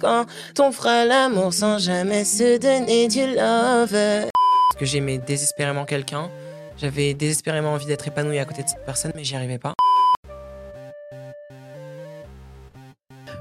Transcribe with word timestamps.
Quand 0.00 0.26
on 0.58 0.72
fera 0.72 1.04
l'amour 1.04 1.52
sans 1.52 1.78
jamais 1.78 2.24
se 2.24 2.58
donner 2.58 3.06
du 3.08 3.26
love. 3.26 3.92
Parce 3.92 4.78
que 4.78 4.86
j'aimais 4.86 5.18
désespérément 5.18 5.84
quelqu'un. 5.84 6.30
J'avais 6.78 7.12
désespérément 7.12 7.72
envie 7.72 7.86
d'être 7.86 8.08
épanoui 8.08 8.38
à 8.38 8.46
côté 8.46 8.62
de 8.62 8.68
cette 8.68 8.84
personne, 8.86 9.12
mais 9.14 9.24
j'y 9.24 9.36
arrivais 9.36 9.58
pas. 9.58 9.74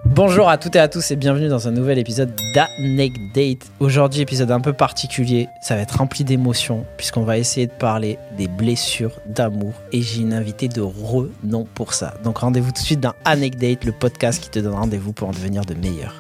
Bonjour 0.06 0.50
à 0.50 0.58
toutes 0.58 0.76
et 0.76 0.80
à 0.80 0.90
tous 0.90 1.12
et 1.12 1.16
bienvenue 1.16 1.48
dans 1.48 1.70
un 1.70 1.72
nouvel 1.72 1.98
épisode 1.98 2.34
d'Anecdate. 2.54 3.72
Aujourd'hui, 3.80 4.22
épisode 4.22 4.52
un 4.52 4.60
peu 4.60 4.74
particulier, 4.74 5.48
ça 5.62 5.76
va 5.76 5.82
être 5.82 5.98
rempli 5.98 6.26
d'émotions 6.26 6.86
puisqu'on 6.98 7.24
va 7.24 7.38
essayer 7.38 7.68
de 7.68 7.72
parler 7.72 8.18
des 8.38 8.50
blessures 8.50 9.22
d'amour 9.28 9.72
et 9.94 10.02
j'ai 10.02 10.22
une 10.22 10.34
invitée 10.34 10.68
de 10.68 10.82
renom 10.82 11.66
pour 11.74 11.94
ça. 11.94 12.16
Donc 12.26 12.40
rendez-vous 12.40 12.74
tout 12.74 12.82
de 12.82 12.86
suite 12.86 13.00
dans 13.00 13.14
Anecdate, 13.24 13.86
le 13.86 13.94
podcast 13.94 14.44
qui 14.44 14.50
te 14.50 14.60
donne 14.60 14.74
rendez-vous 14.74 15.14
pour 15.14 15.30
en 15.30 15.32
devenir 15.32 15.64
de 15.64 15.74
meilleur. 15.74 16.14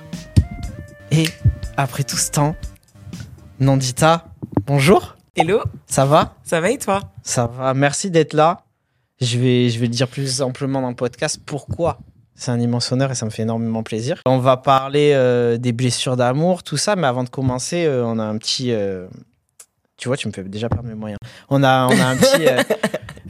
Et 1.12 1.26
après 1.78 2.04
tout 2.04 2.18
ce 2.18 2.32
temps, 2.32 2.56
Nandita, 3.60 4.26
bonjour, 4.66 5.16
Hello, 5.36 5.62
ça 5.88 6.06
va? 6.06 6.36
Ça 6.44 6.60
va 6.60 6.70
et 6.70 6.78
toi? 6.78 7.00
Ça 7.24 7.48
va, 7.48 7.74
merci 7.74 8.12
d'être 8.12 8.34
là. 8.34 8.62
Je 9.22 9.38
vais, 9.38 9.70
je 9.70 9.80
vais 9.80 9.86
le 9.86 9.92
dire 9.92 10.08
plus 10.08 10.42
amplement 10.42 10.82
dans 10.82 10.90
le 10.90 10.96
podcast. 10.96 11.40
Pourquoi? 11.46 12.00
C'est 12.36 12.52
un 12.52 12.60
immense 12.60 12.92
honneur 12.92 13.12
et 13.12 13.16
ça 13.16 13.26
me 13.26 13.30
fait 13.30 13.44
énormément 13.44 13.84
plaisir. 13.84 14.22
On 14.26 14.40
va 14.40 14.58
parler 14.58 15.12
euh, 15.14 15.58
des 15.58 15.72
blessures 15.72 16.18
d'amour, 16.18 16.64
tout 16.64 16.78
ça, 16.78 16.96
mais 16.96 17.08
avant 17.08 17.24
de 17.24 17.30
commencer, 17.30 17.86
euh, 17.86 18.04
on 18.06 18.18
a 18.20 18.24
un 18.24 18.38
petit. 18.38 18.72
euh, 18.72 19.08
tu 19.98 20.08
vois, 20.08 20.18
tu 20.18 20.28
me 20.28 20.34
fais 20.34 20.44
déjà 20.44 20.70
perdre 20.70 20.88
mes 20.88 20.96
moyens. 20.96 21.20
On 21.50 21.64
a, 21.64 21.88
on 21.88 22.00
a 22.00 22.06
un 22.06 22.16
petit. 22.18 22.46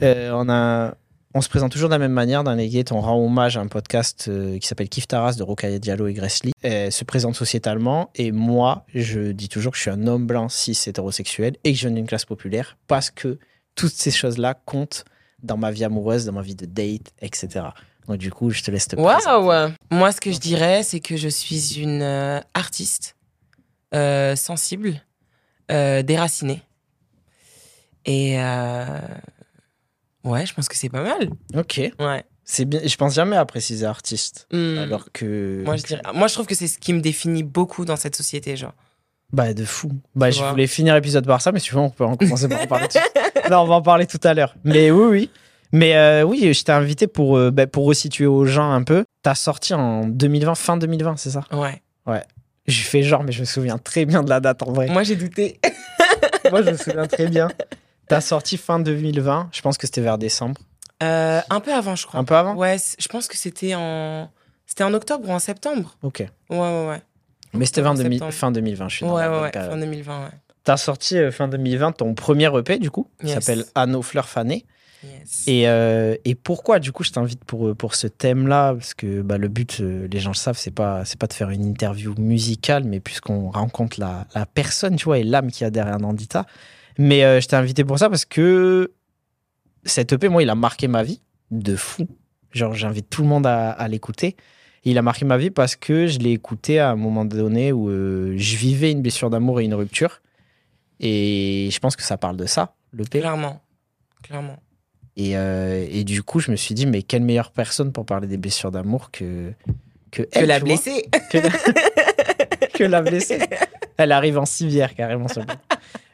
on 0.32 0.48
a. 0.48 0.94
On 1.32 1.40
se 1.42 1.48
présente 1.48 1.70
toujours 1.70 1.88
de 1.88 1.94
la 1.94 2.00
même 2.00 2.12
manière 2.12 2.42
dans 2.42 2.54
les 2.54 2.68
gates. 2.68 2.90
On 2.90 3.00
rend 3.00 3.16
hommage 3.16 3.56
à 3.56 3.60
un 3.60 3.68
podcast 3.68 4.26
euh, 4.26 4.58
qui 4.58 4.66
s'appelle 4.66 4.88
Kif 4.88 5.06
Taras 5.06 5.34
de 5.34 5.44
Rokhaya 5.44 5.78
Diallo 5.78 6.08
et 6.08 6.12
Gressly. 6.12 6.50
Elle 6.60 6.90
se 6.90 7.04
présente 7.04 7.36
sociétalement. 7.36 8.10
Et 8.16 8.32
moi, 8.32 8.84
je 8.96 9.30
dis 9.30 9.48
toujours 9.48 9.70
que 9.70 9.76
je 9.76 9.82
suis 9.82 9.92
un 9.92 10.08
homme 10.08 10.26
blanc 10.26 10.48
cis 10.48 10.76
hétérosexuel 10.86 11.56
et 11.62 11.72
que 11.72 11.78
je 11.78 11.86
viens 11.86 11.94
d'une 11.94 12.08
classe 12.08 12.24
populaire 12.24 12.76
parce 12.88 13.12
que 13.12 13.38
toutes 13.76 13.92
ces 13.92 14.10
choses-là 14.10 14.54
comptent 14.54 15.04
dans 15.44 15.56
ma 15.56 15.70
vie 15.70 15.84
amoureuse, 15.84 16.24
dans 16.24 16.32
ma 16.32 16.42
vie 16.42 16.56
de 16.56 16.66
date, 16.66 17.12
etc. 17.22 17.66
Donc 18.08 18.18
du 18.18 18.32
coup, 18.32 18.50
je 18.50 18.64
te 18.64 18.72
laisse 18.72 18.88
te 18.88 18.96
présenter. 18.96 19.26
Waouh 19.28 19.70
Moi, 19.92 20.10
ce 20.10 20.20
que 20.20 20.32
je 20.32 20.40
dirais, 20.40 20.82
c'est 20.82 20.98
que 20.98 21.16
je 21.16 21.28
suis 21.28 21.78
une 21.78 22.02
euh, 22.02 22.40
artiste 22.54 23.14
euh, 23.94 24.34
sensible, 24.34 25.00
déracinée. 25.68 26.62
Et 28.04 28.36
ouais, 30.24 30.46
je 30.46 30.54
pense 30.54 30.68
que 30.68 30.76
c'est 30.76 30.88
pas 30.88 31.02
mal. 31.02 31.30
Ok. 31.56 31.80
Ouais. 31.98 32.24
C'est 32.44 32.64
bien. 32.64 32.80
Je 32.84 32.96
pense 32.96 33.14
jamais 33.14 33.36
à 33.36 33.44
préciser 33.44 33.86
artiste. 33.86 34.46
Hmm. 34.52 34.78
Alors 34.78 35.12
que. 35.12 35.62
Moi, 35.64 35.76
je 35.76 35.82
dirais, 35.84 36.02
moi, 36.14 36.26
je 36.28 36.34
trouve 36.34 36.46
que 36.46 36.54
c'est 36.54 36.66
ce 36.66 36.78
qui 36.78 36.92
me 36.92 37.00
définit 37.00 37.42
beaucoup 37.44 37.84
dans 37.84 37.96
cette 37.96 38.16
société, 38.16 38.56
genre. 38.56 38.74
Bah, 39.32 39.54
de 39.54 39.64
fou. 39.64 39.92
Bah, 40.16 40.30
je 40.32 40.42
voulais 40.42 40.66
finir 40.66 40.94
l'épisode 40.94 41.24
par 41.24 41.40
ça, 41.40 41.52
mais 41.52 41.60
veux, 41.60 41.78
on 41.78 41.90
peut 41.90 42.04
en 42.04 42.16
commencer 42.16 42.48
par 42.48 42.60
en 42.62 42.66
parler. 42.66 42.88
tout- 42.88 42.98
non, 43.50 43.60
on 43.60 43.66
va 43.66 43.74
en 43.76 43.82
parler 43.82 44.06
tout 44.06 44.18
à 44.24 44.34
l'heure. 44.34 44.56
Mais 44.64 44.90
oui, 44.90 45.04
oui. 45.08 45.30
Mais 45.72 45.94
euh, 45.94 46.24
oui, 46.24 46.52
je 46.52 46.64
t'ai 46.64 46.72
invité 46.72 47.06
pour, 47.06 47.36
euh, 47.36 47.52
bah, 47.52 47.68
pour 47.68 47.86
resituer 47.86 48.26
aux 48.26 48.44
gens 48.44 48.72
un 48.72 48.82
peu. 48.82 49.04
T'as 49.22 49.36
sorti 49.36 49.72
en 49.72 50.04
2020, 50.04 50.56
fin 50.56 50.76
2020, 50.76 51.16
c'est 51.16 51.30
ça? 51.30 51.44
Ouais. 51.52 51.80
J'ai 52.66 52.82
fait 52.82 53.02
genre, 53.04 53.22
mais 53.22 53.30
je 53.30 53.40
me 53.40 53.44
souviens 53.46 53.78
très 53.78 54.04
bien 54.04 54.24
de 54.24 54.28
la 54.30 54.40
date 54.40 54.64
en 54.64 54.72
vrai. 54.72 54.88
Moi, 54.88 55.04
j'ai 55.04 55.14
douté. 55.14 55.60
Moi, 56.50 56.62
je 56.62 56.70
me 56.70 56.76
souviens 56.76 57.06
très 57.06 57.28
bien. 57.28 57.48
T'as 58.10 58.20
sorti 58.20 58.56
fin 58.56 58.78
2020, 58.80 59.48
je 59.52 59.60
pense 59.62 59.78
que 59.78 59.86
c'était 59.86 60.00
vers 60.00 60.18
décembre. 60.18 60.60
Euh, 61.02 61.40
un 61.48 61.60
peu 61.60 61.72
avant, 61.72 61.96
je 61.96 62.06
crois. 62.06 62.20
Un 62.20 62.24
peu 62.24 62.34
avant? 62.36 62.54
Ouais, 62.54 62.76
je 62.98 63.08
pense 63.08 63.26
que 63.28 63.36
c'était 63.36 63.74
en. 63.74 64.28
C'était 64.66 64.84
en 64.84 64.92
octobre 64.94 65.28
ou 65.28 65.32
en 65.32 65.38
septembre. 65.38 65.96
Ok. 66.02 66.20
Ouais, 66.50 66.58
ouais, 66.58 66.86
ouais. 66.88 67.02
Mais 67.54 67.66
c'était 67.66 67.82
fin, 67.82 67.90
En 67.90 67.94
2000 67.94 68.12
septembre. 68.18 68.32
fin 68.32 68.50
2020, 68.52 68.88
je 68.88 68.96
suis 68.96 69.06
dans 69.06 69.14
Ouais, 69.14 69.22
la 69.22 69.30
ouais, 69.32 69.40
ouais. 69.42 69.50
Fin 69.52 69.76
2020, 69.76 70.24
ouais. 70.24 70.30
T'as 70.62 70.76
sorti 70.76 71.16
euh, 71.16 71.32
fin 71.32 71.48
2020 71.48 71.92
ton 71.92 72.14
premier 72.14 72.50
EP, 72.56 72.78
du 72.78 72.90
coup, 72.90 73.08
qui 73.20 73.26
Yes. 73.28 73.34
s'appelle 73.42 73.64
Anneau 73.74 74.02
Fleurs 74.02 74.28
Fanées. 74.28 74.66
Yes. 75.02 75.44
Et, 75.48 75.66
euh, 75.66 76.14
et 76.26 76.34
pourquoi, 76.34 76.78
du 76.78 76.92
coup, 76.92 77.02
je 77.02 77.10
t'invite 77.10 77.42
pour, 77.44 77.68
euh, 77.68 77.74
pour 77.74 77.94
ce 77.94 78.06
thème-là? 78.06 78.74
Parce 78.74 78.92
que 78.94 79.22
bah, 79.22 79.38
le 79.38 79.48
but, 79.48 79.78
euh, 79.80 80.06
les 80.12 80.20
gens 80.20 80.30
le 80.30 80.36
savent, 80.36 80.58
c'est 80.58 80.70
pas, 80.70 81.04
c'est 81.06 81.18
pas 81.18 81.26
de 81.26 81.32
faire 81.32 81.48
une 81.50 81.64
interview 81.64 82.14
musicale, 82.18 82.84
mais 82.84 83.00
puisqu'on 83.00 83.50
rencontre 83.50 83.98
la, 83.98 84.26
la 84.34 84.44
personne, 84.46 84.96
tu 84.96 85.06
vois, 85.06 85.18
et 85.18 85.24
l'âme 85.24 85.50
qu'il 85.50 85.64
y 85.64 85.66
a 85.66 85.70
derrière 85.70 85.98
Nandita. 85.98 86.44
Mais 86.98 87.24
euh, 87.24 87.40
je 87.40 87.48
t'ai 87.48 87.56
invité 87.56 87.84
pour 87.84 87.98
ça 87.98 88.08
parce 88.08 88.24
que 88.24 88.92
cet 89.84 90.12
EP, 90.12 90.28
moi, 90.28 90.42
il 90.42 90.50
a 90.50 90.54
marqué 90.54 90.88
ma 90.88 91.02
vie 91.02 91.20
de 91.50 91.76
fou. 91.76 92.06
Genre, 92.52 92.74
j'invite 92.74 93.08
tout 93.08 93.22
le 93.22 93.28
monde 93.28 93.46
à, 93.46 93.70
à 93.70 93.88
l'écouter. 93.88 94.36
Il 94.84 94.96
a 94.96 95.02
marqué 95.02 95.24
ma 95.24 95.36
vie 95.36 95.50
parce 95.50 95.76
que 95.76 96.06
je 96.06 96.18
l'ai 96.18 96.32
écouté 96.32 96.78
à 96.78 96.90
un 96.90 96.96
moment 96.96 97.24
donné 97.24 97.70
où 97.72 97.90
euh, 97.90 98.34
je 98.36 98.56
vivais 98.56 98.90
une 98.90 99.02
blessure 99.02 99.30
d'amour 99.30 99.60
et 99.60 99.64
une 99.64 99.74
rupture. 99.74 100.22
Et 101.00 101.68
je 101.70 101.78
pense 101.78 101.96
que 101.96 102.02
ça 102.02 102.16
parle 102.16 102.36
de 102.36 102.46
ça, 102.46 102.74
l'EP. 102.92 103.20
Clairement. 103.20 103.62
Clairement. 104.22 104.58
Et, 105.16 105.36
euh, 105.36 105.86
et 105.90 106.04
du 106.04 106.22
coup, 106.22 106.40
je 106.40 106.50
me 106.50 106.56
suis 106.56 106.74
dit, 106.74 106.86
mais 106.86 107.02
quelle 107.02 107.22
meilleure 107.22 107.52
personne 107.52 107.92
pour 107.92 108.06
parler 108.06 108.26
des 108.26 108.36
blessures 108.36 108.70
d'amour 108.70 109.10
que, 109.10 109.52
que, 110.10 110.22
Que 110.22 110.28
elle, 110.32 110.46
la 110.46 110.60
blessée. 110.60 111.04
que, 111.30 111.38
la... 111.38 111.50
que 112.74 112.84
la 112.84 113.02
blessée. 113.02 113.38
Elle 113.96 114.12
arrive 114.12 114.38
en 114.38 114.46
civière, 114.46 114.94
carrément. 114.94 115.28
sur 115.28 115.42
le. 115.42 115.46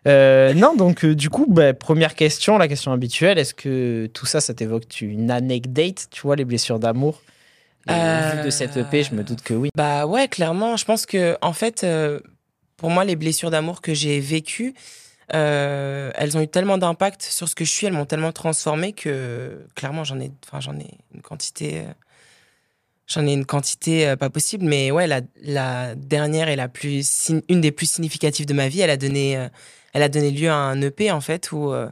Euh, 0.07 0.55
non, 0.55 0.75
donc 0.77 1.05
euh, 1.05 1.15
du 1.15 1.31
coup, 1.31 1.47
bah, 1.49 1.75
première 1.75 2.15
question, 2.15 2.59
la 2.59 2.69
question 2.69 2.93
habituelle, 2.93 3.39
est-ce 3.39 3.55
que 3.55 4.09
tout 4.13 4.27
ça, 4.27 4.41
ça 4.41 4.55
t'évoque 4.55 5.01
une 5.01 5.31
anecdote, 5.31 6.07
tu 6.11 6.23
vois, 6.23 6.37
les 6.37 6.45
blessures 6.45 6.79
d'amour? 6.79 7.23
Euh, 7.89 8.33
vu 8.37 8.45
de 8.45 8.51
cette 8.51 8.77
EP, 8.77 9.03
je 9.03 9.15
me 9.15 9.23
doute 9.23 9.43
que 9.43 9.55
oui. 9.55 9.71
Bah 9.77 10.07
ouais, 10.07 10.27
clairement. 10.29 10.77
Je 10.77 10.85
pense 10.85 11.07
que, 11.07 11.37
en 11.41 11.53
fait, 11.53 11.87
pour 12.77 12.91
moi, 12.91 13.05
les 13.05 13.17
blessures 13.17 13.51
d'amour 13.51 13.81
que 13.81 13.95
j'ai 13.95 14.19
vécues, 14.19 14.75
elles 15.29 16.37
ont 16.37 16.41
eu 16.41 16.49
tellement 16.49 16.79
d'impact 16.79 17.23
sur 17.23 17.49
ce 17.49 17.55
que 17.55 17.65
je 17.65 17.71
suis, 17.71 17.87
elles 17.87 17.93
m'ont 17.93 18.05
tellement 18.05 18.33
transformé 18.33 18.93
que, 18.93 19.67
clairement, 19.77 20.03
j'en 20.03 20.19
ai, 20.19 20.33
j'en 20.59 20.77
ai 20.79 20.99
une 21.15 21.23
quantité. 21.23 21.85
J'en 23.07 23.27
ai 23.27 23.33
une 23.33 23.47
quantité 23.47 24.09
euh, 24.09 24.17
pas 24.17 24.31
possible, 24.31 24.65
mais 24.65 24.91
ouais, 24.91 25.07
la, 25.07 25.21
la 25.43 25.95
dernière 25.95 26.49
et 26.49 26.57
la 26.57 26.69
plus, 26.69 27.31
une 27.49 27.61
des 27.61 27.71
plus 27.71 27.89
significatives 27.91 28.47
de 28.47 28.53
ma 28.55 28.69
vie, 28.69 28.81
elle 28.81 28.91
a 28.91 28.97
donné, 28.97 29.37
euh, 29.37 29.49
elle 29.93 30.03
a 30.03 30.09
donné 30.09 30.31
lieu 30.33 30.51
à 30.51 30.57
un 30.57 30.81
EP 30.83 31.11
en 31.13 31.21
fait 31.21 31.53
où, 31.53 31.73
euh, 31.73 31.89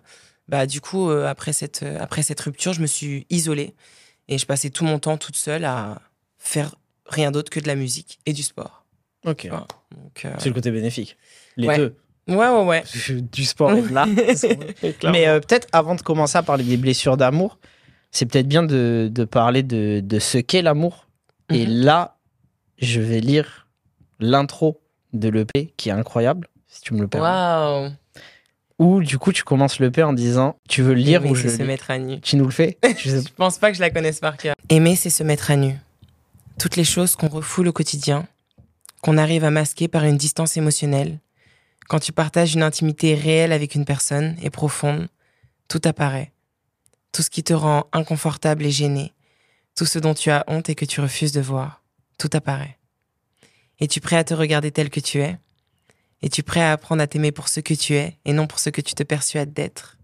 bah 0.49 0.67
du 0.67 0.81
coup, 0.81 1.09
après 1.11 1.53
cette, 1.53 1.85
après 2.01 2.23
cette 2.23 2.41
rupture, 2.41 2.73
je 2.73 2.81
me 2.81 2.87
suis 2.87 3.27
isolée 3.31 3.75
et 4.29 4.39
je 4.39 4.45
passais 4.47 4.71
tout 4.71 4.85
mon 4.85 4.99
temps 4.99 5.17
toute 5.17 5.37
seule 5.37 5.65
à 5.65 6.03
faire 6.39 6.75
rien 7.07 7.31
d'autre 7.31 7.49
que 7.51 7.61
de 7.61 7.67
la 7.69 7.77
musique 7.77 8.19
et 8.27 8.33
du 8.33 8.43
sport. 8.43 8.85
Ok. 9.25 9.49
C'est 10.39 10.47
le 10.47 10.53
côté 10.53 10.71
bénéfique. 10.71 11.17
Les 11.57 11.69
Ouais. 11.69 11.77
deux. 11.79 11.97
ouais, 12.29 12.37
ouais, 12.37 12.65
ouais. 12.65 12.83
Du 13.33 13.45
sport 13.45 13.73
et 13.73 13.83
de 13.83 13.89
l'art. 13.95 14.07
Mais 15.05 15.41
peut-être 15.41 15.69
avant 15.73 15.95
de 15.95 16.03
commencer 16.03 16.37
à 16.37 16.43
parler 16.43 16.65
des 16.65 16.77
blessures 16.77 17.17
d'amour, 17.17 17.59
c'est 18.11 18.27
peut-être 18.27 18.49
bien 18.49 18.63
de, 18.65 19.09
de 19.11 19.25
parler 19.25 19.63
de, 19.63 20.01
de 20.05 20.19
ce 20.19 20.39
qu'est 20.39 20.61
l'amour. 20.63 21.04
Et 21.51 21.67
Mhm. 21.67 21.83
là, 21.85 22.17
je 22.79 23.01
vais 23.01 23.21
lire 23.21 23.67
l'intro 24.21 24.81
de 25.13 25.29
l'EP 25.29 25.73
qui 25.77 25.89
est 25.89 25.93
incroyable, 25.93 26.49
si 26.69 26.81
tu 26.83 26.95
me 26.95 27.01
le 27.01 27.09
permets. 27.09 27.27
Waouh. 27.29 27.91
Où 28.81 29.03
du 29.03 29.19
coup, 29.19 29.33
tu 29.33 29.45
commences 29.45 29.79
l'EP 29.79 30.03
en 30.03 30.13
disant 30.13 30.57
Tu 30.69 30.83
veux 30.83 30.95
le 30.95 31.01
lire 31.01 31.21
Aimer, 31.21 31.31
ou 31.31 31.35
je 31.37 31.45
le 31.49 31.57
se 31.57 31.63
mettre 31.63 31.91
à 31.91 31.99
nu. 31.99 32.21
Tu 32.21 32.37
nous 32.37 32.45
le 32.45 32.51
fais 32.51 32.77
Je 32.99 33.09
sais 33.11 33.23
Je 33.23 33.33
pense 33.35 33.59
pas 33.59 33.71
que 33.71 33.77
je 33.77 33.81
la 33.81 33.91
connaisse 33.91 34.19
par 34.21 34.37
cœur. 34.37 34.55
Aimer, 34.69 34.97
c'est 34.97 35.11
se 35.11 35.23
mettre 35.23 35.51
à 35.51 35.57
nu. 35.57 35.77
Toutes 36.59 36.77
les 36.77 36.85
choses 36.85 37.15
qu'on 37.17 37.29
refoule 37.29 37.69
au 37.69 37.73
quotidien, 37.73 38.27
qu'on 39.03 39.17
arrive 39.19 39.45
à 39.45 39.51
masquer 39.51 39.87
par 39.87 40.05
une 40.05 40.17
distance 40.17 40.57
émotionnelle. 40.57 41.21
Quand 41.89 42.01
tu 42.01 42.13
partages 42.13 42.55
une 42.55 42.63
intimité 42.63 43.15
réelle 43.15 43.53
avec 43.53 43.75
une 43.77 43.85
personne 43.85 44.37
et 44.43 44.51
profonde, 44.51 45.09
tout 45.69 45.81
apparaît. 45.85 46.33
Tout 47.13 47.23
ce 47.23 47.31
qui 47.31 47.45
te 47.45 47.53
rend 47.55 47.85
inconfortable 47.93 48.65
et 48.65 48.71
gêné. 48.73 49.13
Tout 49.75 49.87
ce 49.87 49.99
dont 49.99 50.15
tu 50.15 50.31
as 50.31 50.45
honte 50.47 50.69
et 50.69 50.75
que 50.75 50.85
tu 50.85 51.01
refuses 51.01 51.33
de 51.33 51.41
voir. 51.41 51.83
Tout 52.19 52.31
apparaît. 52.33 52.79
Es-tu 53.81 54.01
prêt 54.01 54.17
à 54.17 54.25
te 54.25 54.33
regarder 54.33 54.71
tel 54.71 54.89
que 54.89 55.01
tu 55.01 55.19
es? 55.19 55.37
Es-tu 56.23 56.43
prêt 56.45 56.61
à 56.61 56.73
apprendre 56.73 57.03
à 57.03 57.07
t'aimer 57.07 57.33
pour 57.33 57.49
ce 57.49 57.59
que 57.61 57.75
tu 57.75 57.95
es 57.95 58.17
et 58.25 58.33
non 58.33 58.47
pour 58.47 58.61
ce 58.61 58.71
que 58.71 58.81
tu 58.81 58.95
te 58.95 59.03
persuades 59.03 59.53
d'être? 59.53 59.99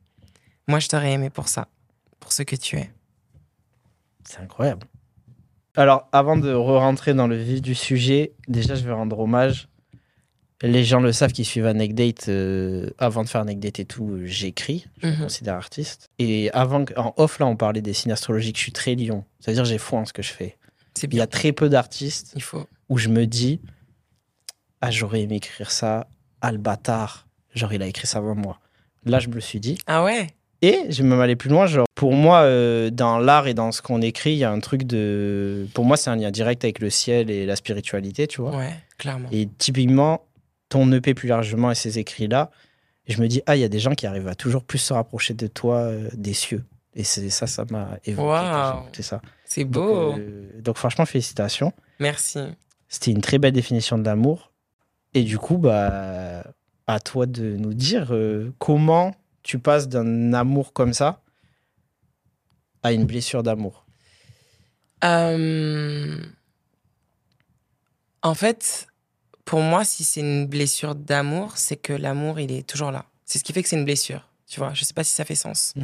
Moi, 0.66 0.80
je 0.80 0.88
t'aurais 0.88 1.12
aimé 1.12 1.30
pour 1.30 1.48
ça, 1.48 1.68
pour 2.18 2.32
ce 2.32 2.42
que 2.42 2.56
tu 2.56 2.76
es. 2.76 2.90
C'est 4.24 4.40
incroyable. 4.40 4.86
Alors, 5.76 6.08
avant 6.10 6.36
de 6.36 6.52
re-rentrer 6.52 7.14
dans 7.14 7.28
le 7.28 7.36
vif 7.36 7.62
du 7.62 7.76
sujet, 7.76 8.32
déjà, 8.48 8.74
je 8.74 8.84
vais 8.84 8.92
rendre 8.92 9.18
hommage. 9.20 9.68
Les 10.62 10.84
gens 10.84 11.00
le 11.00 11.12
savent 11.12 11.32
qui 11.32 11.44
suivent 11.44 11.66
Anecdate. 11.66 12.28
euh, 12.28 12.90
avant 12.98 13.24
de 13.24 13.28
faire 13.28 13.40
Anecdate 13.40 13.80
et 13.80 13.84
tout, 13.86 14.10
euh, 14.10 14.26
j'écris. 14.26 14.86
Je 15.02 15.06
me 15.08 15.12
Mhm. 15.12 15.20
considère 15.22 15.54
artiste. 15.54 16.10
Et 16.18 16.50
avant, 16.52 16.84
en 16.96 17.14
off, 17.16 17.38
là, 17.38 17.46
on 17.46 17.56
parlait 17.56 17.80
des 17.80 17.94
signes 17.94 18.12
astrologiques. 18.12 18.56
Je 18.58 18.62
suis 18.62 18.72
très 18.72 18.94
lion. 18.94 19.24
C'est-à-dire, 19.40 19.64
j'ai 19.64 19.78
foi 19.78 20.00
en 20.00 20.04
ce 20.04 20.12
que 20.12 20.22
je 20.22 20.32
fais. 20.32 20.56
Il 21.02 21.14
y 21.14 21.20
a 21.20 21.26
très 21.26 21.52
peu 21.52 21.68
d'artistes 21.70 22.34
faut. 22.40 22.66
où 22.90 22.98
je 22.98 23.08
me 23.08 23.26
dis 23.26 23.60
Ah, 24.82 24.90
j'aurais 24.90 25.22
aimé 25.22 25.36
écrire 25.36 25.70
ça. 25.70 26.08
Ah, 26.42 26.52
le 26.52 26.58
bâtard. 26.58 27.26
Genre, 27.54 27.72
il 27.72 27.82
a 27.82 27.86
écrit 27.86 28.06
ça 28.06 28.18
avant 28.18 28.34
moi. 28.34 28.58
Là, 29.06 29.18
je 29.18 29.28
me 29.28 29.34
le 29.34 29.40
suis 29.40 29.60
dit. 29.60 29.78
Ah 29.86 30.04
ouais? 30.04 30.26
Et 30.62 30.78
je 30.90 31.02
vais 31.02 31.08
même 31.08 31.20
aller 31.20 31.36
plus 31.36 31.48
loin. 31.48 31.66
Genre, 31.66 31.86
pour 31.94 32.12
moi, 32.12 32.40
euh, 32.42 32.90
dans 32.90 33.18
l'art 33.18 33.46
et 33.46 33.54
dans 33.54 33.72
ce 33.72 33.80
qu'on 33.80 34.02
écrit, 34.02 34.32
il 34.32 34.38
y 34.38 34.44
a 34.44 34.50
un 34.50 34.60
truc 34.60 34.82
de. 34.84 35.66
Pour 35.74 35.84
moi, 35.86 35.96
c'est 35.96 36.10
un 36.10 36.16
lien 36.16 36.30
direct 36.30 36.64
avec 36.64 36.80
le 36.80 36.90
ciel 36.90 37.30
et 37.30 37.46
la 37.46 37.56
spiritualité, 37.56 38.26
tu 38.26 38.42
vois. 38.42 38.54
Ouais, 38.56 38.74
clairement. 38.98 39.28
Et 39.32 39.48
typiquement, 39.58 40.22
ton 40.70 40.90
EP 40.92 41.12
plus 41.12 41.28
largement 41.28 41.70
et 41.70 41.74
ces 41.74 41.98
écrits-là, 41.98 42.50
je 43.06 43.20
me 43.20 43.28
dis, 43.28 43.42
ah, 43.46 43.56
il 43.56 43.60
y 43.60 43.64
a 43.64 43.68
des 43.68 43.78
gens 43.80 43.92
qui 43.94 44.06
arrivent 44.06 44.28
à 44.28 44.34
toujours 44.34 44.64
plus 44.64 44.78
se 44.78 44.92
rapprocher 44.94 45.34
de 45.34 45.46
toi 45.48 45.78
euh, 45.80 46.08
des 46.14 46.32
cieux. 46.32 46.64
Et 46.94 47.04
c'est 47.04 47.28
ça, 47.28 47.46
ça 47.46 47.64
m'a 47.70 47.98
évoqué. 48.04 48.40
J'ai 48.72 48.80
écouté 48.80 49.02
ça. 49.02 49.20
C'est 49.44 49.64
Donc, 49.64 49.72
beau. 49.72 50.12
euh, 50.18 50.48
donc, 50.60 50.76
franchement, 50.78 51.04
félicitations. 51.06 51.72
Merci. 51.98 52.38
C'était 52.88 53.10
une 53.10 53.20
très 53.20 53.38
belle 53.38 53.52
définition 53.52 53.98
de 53.98 54.04
l'amour. 54.04 54.52
Et 55.14 55.22
du 55.24 55.38
coup, 55.38 55.58
bah, 55.58 56.44
à 56.86 57.00
toi 57.00 57.26
de 57.26 57.56
nous 57.56 57.74
dire 57.74 58.08
euh, 58.14 58.52
comment 58.58 59.14
tu 59.42 59.58
passes 59.58 59.88
d'un 59.88 60.32
amour 60.32 60.72
comme 60.72 60.92
ça 60.92 61.20
à 62.82 62.92
une 62.92 63.06
blessure 63.06 63.42
d'amour. 63.42 63.86
En 68.22 68.34
fait, 68.34 68.86
pour 69.50 69.62
moi, 69.62 69.84
si 69.84 70.04
c'est 70.04 70.20
une 70.20 70.46
blessure 70.46 70.94
d'amour, 70.94 71.56
c'est 71.56 71.76
que 71.76 71.92
l'amour, 71.92 72.38
il 72.38 72.52
est 72.52 72.64
toujours 72.64 72.92
là. 72.92 73.06
C'est 73.24 73.40
ce 73.40 73.42
qui 73.42 73.52
fait 73.52 73.64
que 73.64 73.68
c'est 73.68 73.74
une 73.74 73.84
blessure. 73.84 74.28
Tu 74.46 74.60
vois, 74.60 74.74
je 74.74 74.84
sais 74.84 74.94
pas 74.94 75.02
si 75.02 75.10
ça 75.10 75.24
fait 75.24 75.34
sens. 75.34 75.74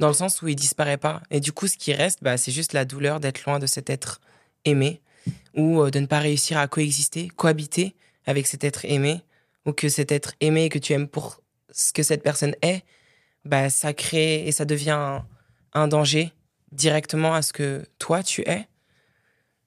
Dans 0.00 0.08
le 0.08 0.14
sens 0.14 0.42
où 0.42 0.48
il 0.48 0.56
disparaît 0.56 0.96
pas. 0.96 1.22
Et 1.30 1.38
du 1.38 1.52
coup, 1.52 1.68
ce 1.68 1.76
qui 1.76 1.92
reste, 1.92 2.24
bah, 2.24 2.36
c'est 2.36 2.50
juste 2.50 2.72
la 2.72 2.84
douleur 2.84 3.20
d'être 3.20 3.44
loin 3.44 3.60
de 3.60 3.66
cet 3.66 3.88
être 3.88 4.20
aimé 4.64 5.00
ou 5.54 5.80
euh, 5.80 5.92
de 5.92 6.00
ne 6.00 6.06
pas 6.06 6.18
réussir 6.18 6.58
à 6.58 6.66
coexister, 6.66 7.28
cohabiter 7.28 7.94
avec 8.26 8.48
cet 8.48 8.64
être 8.64 8.84
aimé 8.84 9.22
ou 9.64 9.70
que 9.70 9.88
cet 9.88 10.10
être 10.10 10.32
aimé 10.40 10.68
que 10.68 10.80
tu 10.80 10.92
aimes 10.92 11.06
pour 11.06 11.40
ce 11.70 11.92
que 11.92 12.02
cette 12.02 12.24
personne 12.24 12.56
est, 12.62 12.82
bah, 13.44 13.70
ça 13.70 13.92
crée 13.92 14.44
et 14.44 14.50
ça 14.50 14.64
devient 14.64 14.90
un, 14.90 15.24
un 15.72 15.86
danger 15.86 16.32
directement 16.72 17.32
à 17.32 17.42
ce 17.42 17.52
que 17.52 17.86
toi 18.00 18.24
tu 18.24 18.42
es. 18.48 18.66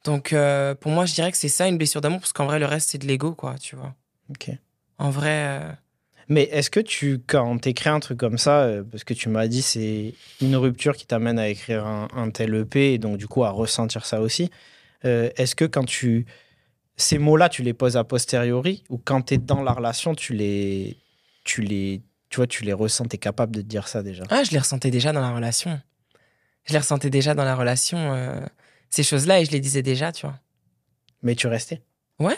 Donc 0.03 0.33
euh, 0.33 0.73
pour 0.75 0.91
moi, 0.91 1.05
je 1.05 1.13
dirais 1.13 1.31
que 1.31 1.37
c'est 1.37 1.47
ça 1.49 1.67
une 1.67 1.77
blessure 1.77 2.01
d'amour 2.01 2.19
parce 2.19 2.33
qu'en 2.33 2.45
vrai, 2.45 2.59
le 2.59 2.65
reste, 2.65 2.89
c'est 2.89 2.97
de 2.97 3.07
l'ego, 3.07 3.33
quoi, 3.33 3.55
tu 3.59 3.75
vois. 3.75 3.93
Ok. 4.29 4.49
En 4.97 5.09
vrai, 5.09 5.61
euh, 5.61 5.71
Mais 6.27 6.43
est-ce 6.43 6.69
que 6.69 6.79
tu, 6.79 7.19
quand 7.25 7.57
t'écris 7.59 7.89
un 7.89 7.99
truc 7.99 8.17
comme 8.19 8.37
ça, 8.37 8.61
euh, 8.61 8.83
parce 8.83 9.03
que 9.03 9.13
tu 9.13 9.29
m'as 9.29 9.47
dit 9.47 9.61
c'est 9.61 10.13
une 10.41 10.55
rupture 10.55 10.95
qui 10.95 11.05
t'amène 11.05 11.39
à 11.39 11.49
écrire 11.49 11.85
un, 11.85 12.07
un 12.15 12.29
tel 12.31 12.55
EP 12.55 12.93
et 12.93 12.97
donc 12.97 13.17
du 13.17 13.27
coup 13.27 13.43
à 13.43 13.49
ressentir 13.49 14.05
ça 14.05 14.21
aussi, 14.21 14.49
est-ce 15.03 15.55
que 15.55 15.65
quand 15.65 15.85
tu. 15.85 16.25
Ces 16.97 17.17
mots-là, 17.17 17.49
tu 17.49 17.63
les 17.63 17.73
poses 17.73 17.97
a 17.97 18.03
posteriori 18.03 18.83
ou 18.89 18.99
quand 19.03 19.21
t'es 19.23 19.39
dans 19.39 19.63
la 19.63 19.71
relation, 19.71 20.13
tu 20.13 20.33
les. 20.33 20.97
Tu 21.43 21.61
les. 21.61 22.01
Tu 22.29 22.37
vois, 22.37 22.47
tu 22.47 22.63
les 22.63 22.73
ressens, 22.73 23.05
t'es 23.05 23.17
capable 23.17 23.53
de 23.55 23.61
te 23.61 23.65
dire 23.65 23.87
ça 23.87 24.03
déjà? 24.03 24.23
ah, 24.29 24.43
je 24.43 24.51
les 24.51 24.59
ressentais 24.59 24.91
déjà 24.91 25.11
dans 25.11 25.21
la 25.21 25.33
relation. 25.33 25.81
Je 26.65 26.73
les 26.73 26.79
ressentais 26.79 27.09
déjà 27.09 27.33
dans 27.33 27.43
la 27.43 27.55
relation, 27.55 27.97
ces 28.91 29.01
choses-là, 29.03 29.39
et 29.39 29.45
je 29.45 29.51
les 29.51 29.59
disais 29.59 29.81
déjà, 29.81 30.11
tu 30.11 30.27
vois. 30.27 30.37
Mais 31.23 31.33
tu 31.33 31.47
restais. 31.47 31.81
Ouais. 32.19 32.37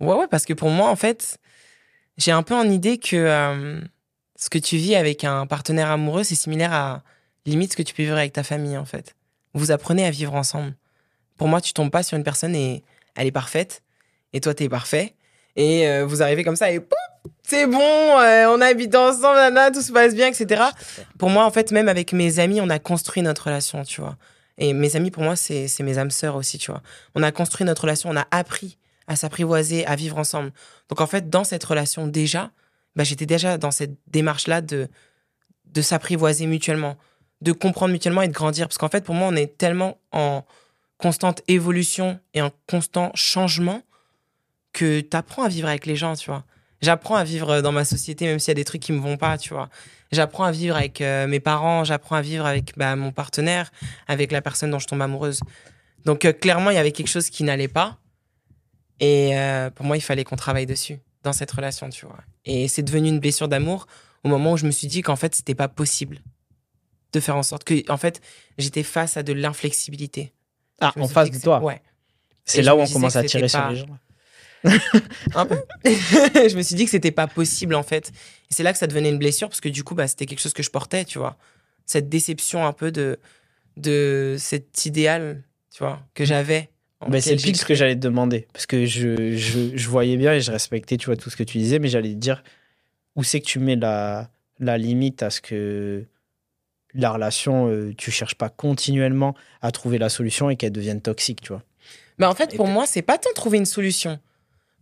Ouais, 0.00 0.14
ouais, 0.14 0.26
parce 0.28 0.44
que 0.44 0.54
pour 0.54 0.70
moi, 0.70 0.88
en 0.88 0.96
fait, 0.96 1.38
j'ai 2.16 2.32
un 2.32 2.42
peu 2.42 2.54
en 2.54 2.68
idée 2.68 2.98
que 2.98 3.16
euh, 3.16 3.80
ce 4.36 4.50
que 4.50 4.58
tu 4.58 4.76
vis 4.76 4.96
avec 4.96 5.22
un 5.22 5.46
partenaire 5.46 5.90
amoureux, 5.90 6.24
c'est 6.24 6.34
similaire 6.34 6.72
à 6.72 7.02
limite 7.46 7.72
ce 7.72 7.76
que 7.76 7.82
tu 7.82 7.94
peux 7.94 8.02
vivre 8.02 8.16
avec 8.16 8.32
ta 8.32 8.42
famille, 8.42 8.76
en 8.76 8.84
fait. 8.84 9.14
Vous 9.54 9.70
apprenez 9.70 10.04
à 10.06 10.10
vivre 10.10 10.34
ensemble. 10.34 10.74
Pour 11.36 11.48
moi, 11.48 11.60
tu 11.60 11.72
tombes 11.72 11.90
pas 11.90 12.02
sur 12.02 12.16
une 12.16 12.24
personne 12.24 12.54
et 12.54 12.82
elle 13.14 13.26
est 13.26 13.32
parfaite, 13.32 13.82
et 14.32 14.40
toi, 14.40 14.54
t'es 14.54 14.68
parfait, 14.68 15.14
et 15.56 15.88
euh, 15.88 16.06
vous 16.06 16.22
arrivez 16.22 16.44
comme 16.44 16.56
ça 16.56 16.70
et 16.70 16.80
pouf, 16.80 16.98
c'est 17.42 17.66
bon, 17.66 17.80
euh, 17.80 18.46
on 18.48 18.60
habite 18.60 18.94
ensemble, 18.94 19.36
nana, 19.36 19.70
tout 19.70 19.82
se 19.82 19.92
passe 19.92 20.14
bien, 20.14 20.28
etc. 20.28 20.62
Pour 21.18 21.30
moi, 21.30 21.44
en 21.44 21.50
fait, 21.50 21.72
même 21.72 21.88
avec 21.88 22.12
mes 22.12 22.38
amis, 22.38 22.60
on 22.60 22.70
a 22.70 22.78
construit 22.78 23.22
notre 23.22 23.46
relation, 23.46 23.82
tu 23.82 24.00
vois. 24.00 24.16
Et 24.60 24.74
mes 24.74 24.94
amis, 24.94 25.10
pour 25.10 25.22
moi, 25.22 25.36
c'est 25.36 25.68
mes 25.80 25.98
âmes 25.98 26.10
sœurs 26.10 26.36
aussi, 26.36 26.58
tu 26.58 26.70
vois. 26.70 26.82
On 27.14 27.22
a 27.22 27.32
construit 27.32 27.66
notre 27.66 27.82
relation, 27.82 28.10
on 28.10 28.16
a 28.16 28.28
appris 28.30 28.76
à 29.06 29.16
s'apprivoiser, 29.16 29.86
à 29.86 29.96
vivre 29.96 30.18
ensemble. 30.18 30.52
Donc, 30.90 31.00
en 31.00 31.06
fait, 31.06 31.30
dans 31.30 31.44
cette 31.44 31.64
relation, 31.64 32.06
déjà, 32.06 32.52
bah, 32.94 33.02
j'étais 33.02 33.26
déjà 33.26 33.56
dans 33.56 33.70
cette 33.70 33.96
démarche-là 34.08 34.60
de, 34.60 34.88
de 35.64 35.82
s'apprivoiser 35.82 36.46
mutuellement, 36.46 36.96
de 37.40 37.52
comprendre 37.52 37.92
mutuellement 37.92 38.20
et 38.20 38.28
de 38.28 38.34
grandir. 38.34 38.68
Parce 38.68 38.76
qu'en 38.76 38.90
fait, 38.90 39.02
pour 39.02 39.14
moi, 39.14 39.28
on 39.28 39.34
est 39.34 39.56
tellement 39.56 39.98
en 40.12 40.44
constante 40.98 41.40
évolution 41.48 42.20
et 42.34 42.42
en 42.42 42.50
constant 42.68 43.12
changement 43.14 43.82
que 44.74 45.00
tu 45.00 45.16
apprends 45.16 45.42
à 45.42 45.48
vivre 45.48 45.68
avec 45.68 45.86
les 45.86 45.96
gens, 45.96 46.14
tu 46.14 46.30
vois. 46.30 46.44
J'apprends 46.82 47.16
à 47.16 47.24
vivre 47.24 47.60
dans 47.60 47.72
ma 47.72 47.84
société, 47.84 48.26
même 48.26 48.38
s'il 48.38 48.48
y 48.48 48.52
a 48.52 48.54
des 48.54 48.64
trucs 48.64 48.80
qui 48.80 48.92
me 48.92 49.00
vont 49.00 49.16
pas, 49.16 49.36
tu 49.36 49.52
vois. 49.52 49.68
J'apprends 50.12 50.44
à 50.44 50.50
vivre 50.50 50.76
avec 50.76 51.00
euh, 51.00 51.26
mes 51.26 51.40
parents, 51.40 51.84
j'apprends 51.84 52.16
à 52.16 52.22
vivre 52.22 52.46
avec 52.46 52.72
bah, 52.76 52.96
mon 52.96 53.12
partenaire, 53.12 53.70
avec 54.08 54.32
la 54.32 54.42
personne 54.42 54.70
dont 54.70 54.78
je 54.78 54.86
tombe 54.86 55.02
amoureuse. 55.02 55.40
Donc, 56.04 56.24
euh, 56.24 56.32
clairement, 56.32 56.70
il 56.70 56.74
y 56.74 56.78
avait 56.78 56.92
quelque 56.92 57.08
chose 57.08 57.28
qui 57.30 57.44
n'allait 57.44 57.68
pas. 57.68 57.98
Et 58.98 59.38
euh, 59.38 59.70
pour 59.70 59.86
moi, 59.86 59.96
il 59.96 60.00
fallait 60.00 60.24
qu'on 60.24 60.36
travaille 60.36 60.66
dessus, 60.66 60.98
dans 61.22 61.32
cette 61.32 61.50
relation, 61.50 61.88
tu 61.90 62.06
vois. 62.06 62.18
Et 62.44 62.66
c'est 62.66 62.82
devenu 62.82 63.08
une 63.08 63.20
blessure 63.20 63.48
d'amour 63.48 63.86
au 64.24 64.28
moment 64.28 64.52
où 64.52 64.56
je 64.56 64.66
me 64.66 64.70
suis 64.70 64.88
dit 64.88 65.02
qu'en 65.02 65.16
fait, 65.16 65.34
c'était 65.34 65.54
pas 65.54 65.68
possible 65.68 66.20
de 67.12 67.20
faire 67.20 67.36
en 67.36 67.42
sorte 67.42 67.64
que, 67.64 67.90
en 67.90 67.96
fait, 67.96 68.20
j'étais 68.58 68.82
face 68.82 69.16
à 69.16 69.22
de 69.22 69.32
l'inflexibilité. 69.32 70.32
Ah, 70.80 70.92
en 70.98 71.08
face 71.08 71.30
de 71.30 71.38
toi. 71.38 71.62
Ouais. 71.62 71.82
C'est 72.44 72.62
là 72.62 72.74
où 72.74 72.80
on 72.80 72.86
commence 72.86 73.16
à 73.16 73.24
tirer 73.24 73.48
sur 73.48 73.68
les 73.68 73.76
gens. 73.76 73.86
un 75.34 75.46
peu. 75.46 75.56
je 75.84 76.56
me 76.56 76.62
suis 76.62 76.74
dit 76.74 76.84
que 76.84 76.90
c'était 76.90 77.10
pas 77.10 77.26
possible 77.26 77.74
en 77.74 77.82
fait. 77.82 78.12
Et 78.50 78.54
c'est 78.54 78.62
là 78.62 78.72
que 78.72 78.78
ça 78.78 78.86
devenait 78.86 79.10
une 79.10 79.18
blessure 79.18 79.48
parce 79.48 79.60
que 79.60 79.68
du 79.68 79.84
coup, 79.84 79.94
bah, 79.94 80.06
c'était 80.08 80.26
quelque 80.26 80.40
chose 80.40 80.52
que 80.52 80.62
je 80.62 80.70
portais, 80.70 81.04
tu 81.04 81.18
vois. 81.18 81.36
Cette 81.86 82.08
déception 82.08 82.66
un 82.66 82.72
peu 82.72 82.92
de, 82.92 83.18
de 83.76 84.36
cet 84.38 84.84
idéal, 84.86 85.42
tu 85.72 85.82
vois, 85.82 86.00
que 86.14 86.24
j'avais. 86.24 86.70
Ben, 87.08 87.20
c'est 87.20 87.36
pile 87.36 87.56
ce 87.56 87.64
que 87.64 87.74
j'allais 87.74 87.94
te 87.94 88.00
demander. 88.00 88.46
Parce 88.52 88.66
que 88.66 88.84
je, 88.84 89.36
je, 89.36 89.74
je 89.74 89.88
voyais 89.88 90.16
bien 90.16 90.34
et 90.34 90.40
je 90.40 90.52
respectais 90.52 90.98
tu 90.98 91.06
vois, 91.06 91.16
tout 91.16 91.30
ce 91.30 91.36
que 91.36 91.42
tu 91.42 91.58
disais, 91.58 91.78
mais 91.78 91.88
j'allais 91.88 92.10
te 92.10 92.18
dire 92.18 92.42
où 93.16 93.24
c'est 93.24 93.40
que 93.40 93.46
tu 93.46 93.58
mets 93.58 93.76
la, 93.76 94.30
la 94.58 94.76
limite 94.76 95.22
à 95.22 95.30
ce 95.30 95.40
que 95.40 96.04
la 96.94 97.12
relation, 97.12 97.68
euh, 97.68 97.94
tu 97.96 98.10
cherches 98.10 98.34
pas 98.34 98.48
continuellement 98.48 99.34
à 99.62 99.70
trouver 99.70 99.98
la 99.98 100.08
solution 100.08 100.50
et 100.50 100.56
qu'elle 100.56 100.72
devienne 100.72 101.00
toxique, 101.00 101.40
tu 101.40 101.52
vois. 101.52 101.62
Mais 102.18 102.26
en 102.26 102.34
fait, 102.34 102.54
pour 102.56 102.66
moi, 102.66 102.86
c'est 102.86 103.02
pas 103.02 103.16
tant 103.16 103.30
trouver 103.34 103.58
une 103.58 103.66
solution. 103.66 104.18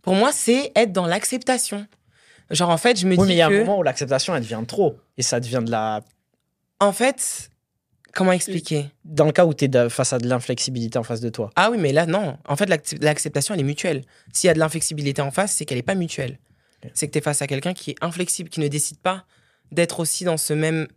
Pour 0.01 0.15
moi, 0.15 0.31
c'est 0.31 0.71
être 0.75 0.91
dans 0.91 1.05
l'acceptation. 1.07 1.85
Genre, 2.49 2.69
en 2.69 2.77
fait, 2.77 2.99
je 2.99 3.05
me 3.05 3.11
Oui, 3.11 3.17
mais 3.19 3.25
dis 3.27 3.33
il 3.33 3.37
y 3.37 3.41
a 3.41 3.47
un 3.47 3.49
moment 3.59 3.77
où 3.79 3.83
l'acceptation, 3.83 4.35
elle 4.35 4.41
devient 4.43 4.63
trop. 4.67 4.97
Et 5.17 5.21
ça 5.21 5.39
devient 5.39 5.61
de 5.63 5.69
la. 5.71 6.01
En 6.79 6.91
fait, 6.91 7.49
comment 8.13 8.31
expliquer? 8.31 8.89
Dans 9.05 9.25
le 9.25 9.31
cas 9.31 9.45
où 9.45 9.53
tu 9.53 9.65
es 9.65 9.89
face 9.89 10.13
à 10.13 10.17
de 10.17 10.27
l'inflexibilité 10.27 10.97
en 10.97 11.03
face 11.03 11.21
de 11.21 11.29
toi. 11.29 11.51
Ah 11.55 11.69
oui, 11.71 11.77
mais 11.79 11.91
là, 11.91 12.05
non. 12.05 12.37
En 12.47 12.55
fait, 12.55 12.65
l'acc- 12.67 12.97
l'acceptation, 13.01 13.53
elle 13.53 13.59
est 13.59 13.63
mutuelle. 13.63 14.03
S'il 14.33 14.47
y 14.47 14.51
a 14.51 14.53
de 14.53 14.59
l'inflexibilité 14.59 15.21
en 15.21 15.29
face, 15.31 15.51
c'est 15.53 15.65
qu'elle 15.65 15.77
n'est 15.77 15.83
pas 15.83 15.95
mutuelle. 15.95 16.39
C'est 16.93 17.07
que 17.07 17.11
tu 17.11 17.17
es 17.17 17.21
face 17.21 17.41
à 17.41 17.47
quelqu'un 17.47 17.73
qui 17.73 17.91
est 17.91 17.95
inflexible, 18.01 18.49
qui 18.49 18.61
ne 18.61 18.67
décide 18.69 18.99
pas 18.99 19.25
d'être 19.71 19.99
aussi 19.99 20.23
dans 20.23 20.37
ce 20.37 20.53
même 20.53 20.87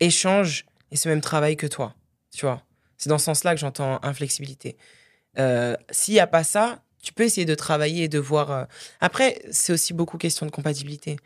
échange 0.00 0.64
et 0.90 0.96
ce 0.96 1.08
même 1.08 1.20
travail 1.20 1.56
que 1.56 1.66
toi. 1.66 1.94
Tu 2.34 2.46
vois? 2.46 2.62
C'est 2.96 3.10
dans 3.10 3.18
ce 3.18 3.26
sens-là 3.26 3.54
que 3.54 3.60
j'entends 3.60 4.00
inflexibilité. 4.02 4.76
Euh, 5.38 5.76
S'il 5.90 6.14
n'y 6.14 6.20
a 6.20 6.26
pas 6.26 6.42
ça, 6.42 6.82
tu 7.06 7.12
peux 7.12 7.22
essayer 7.22 7.44
de 7.44 7.54
travailler 7.54 8.04
et 8.04 8.08
de 8.08 8.18
voir. 8.18 8.50
euh, 8.50 8.64
Après, 9.00 9.40
c'est 9.52 9.72
aussi 9.72 9.94
beaucoup 9.94 10.18
question 10.18 10.44
de 10.44 10.50
compatibilité. 10.50 11.18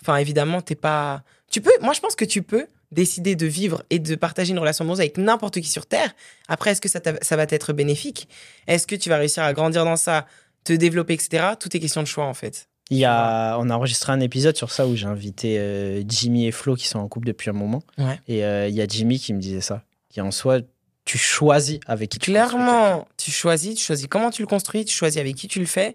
Enfin, 0.00 0.16
évidemment, 0.18 0.62
t'es 0.62 0.76
pas. 0.76 1.24
Tu 1.50 1.60
peux. 1.60 1.72
Moi, 1.82 1.92
je 1.92 1.98
pense 1.98 2.14
que 2.14 2.24
tu 2.24 2.40
peux 2.42 2.68
décider 2.92 3.34
de 3.34 3.46
vivre 3.46 3.82
et 3.90 3.98
de 3.98 4.14
partager 4.14 4.52
une 4.52 4.60
relation 4.60 4.84
amoureuse 4.84 5.00
avec 5.00 5.18
n'importe 5.18 5.60
qui 5.60 5.68
sur 5.68 5.86
Terre. 5.86 6.14
Après, 6.46 6.70
est-ce 6.70 6.80
que 6.80 6.88
ça, 6.88 7.36
va 7.36 7.46
t'être 7.48 7.72
bénéfique? 7.72 8.28
Est-ce 8.68 8.86
que 8.86 8.94
tu 8.94 9.08
vas 9.08 9.16
réussir 9.16 9.42
à 9.42 9.52
grandir 9.52 9.84
dans 9.84 9.96
ça, 9.96 10.26
te 10.62 10.72
développer, 10.72 11.14
etc. 11.14 11.44
Tout 11.58 11.76
est 11.76 11.80
question 11.80 12.00
de 12.00 12.06
choix, 12.06 12.26
en 12.26 12.34
fait. 12.34 12.68
Il 12.90 12.98
y 12.98 13.04
a, 13.04 13.56
on 13.58 13.70
a 13.70 13.74
enregistré 13.74 14.12
un 14.12 14.20
épisode 14.20 14.56
sur 14.56 14.70
ça 14.70 14.86
où 14.86 14.94
j'ai 14.94 15.06
invité 15.06 15.58
euh, 15.58 16.04
Jimmy 16.06 16.46
et 16.46 16.52
Flo 16.52 16.76
qui 16.76 16.86
sont 16.86 17.00
en 17.00 17.08
couple 17.08 17.26
depuis 17.26 17.50
un 17.50 17.54
moment. 17.54 17.82
Ouais. 17.98 18.20
Et 18.28 18.44
euh, 18.44 18.68
il 18.68 18.74
y 18.76 18.80
a 18.80 18.86
Jimmy 18.86 19.18
qui 19.18 19.34
me 19.34 19.40
disait 19.40 19.62
ça. 19.62 19.82
Qui 20.10 20.20
en 20.20 20.30
soi, 20.30 20.60
tu 21.04 21.18
choisis 21.18 21.80
avec 21.86 22.10
qui 22.10 22.18
tu 22.18 22.30
Clairement, 22.30 23.06
tu 23.16 23.30
choisis, 23.30 23.74
tu 23.76 23.84
choisis 23.84 24.06
comment 24.06 24.30
tu 24.30 24.42
le 24.42 24.46
construis, 24.46 24.84
tu 24.84 24.94
choisis 24.94 25.20
avec 25.20 25.36
qui 25.36 25.48
tu 25.48 25.60
le 25.60 25.66
fais. 25.66 25.94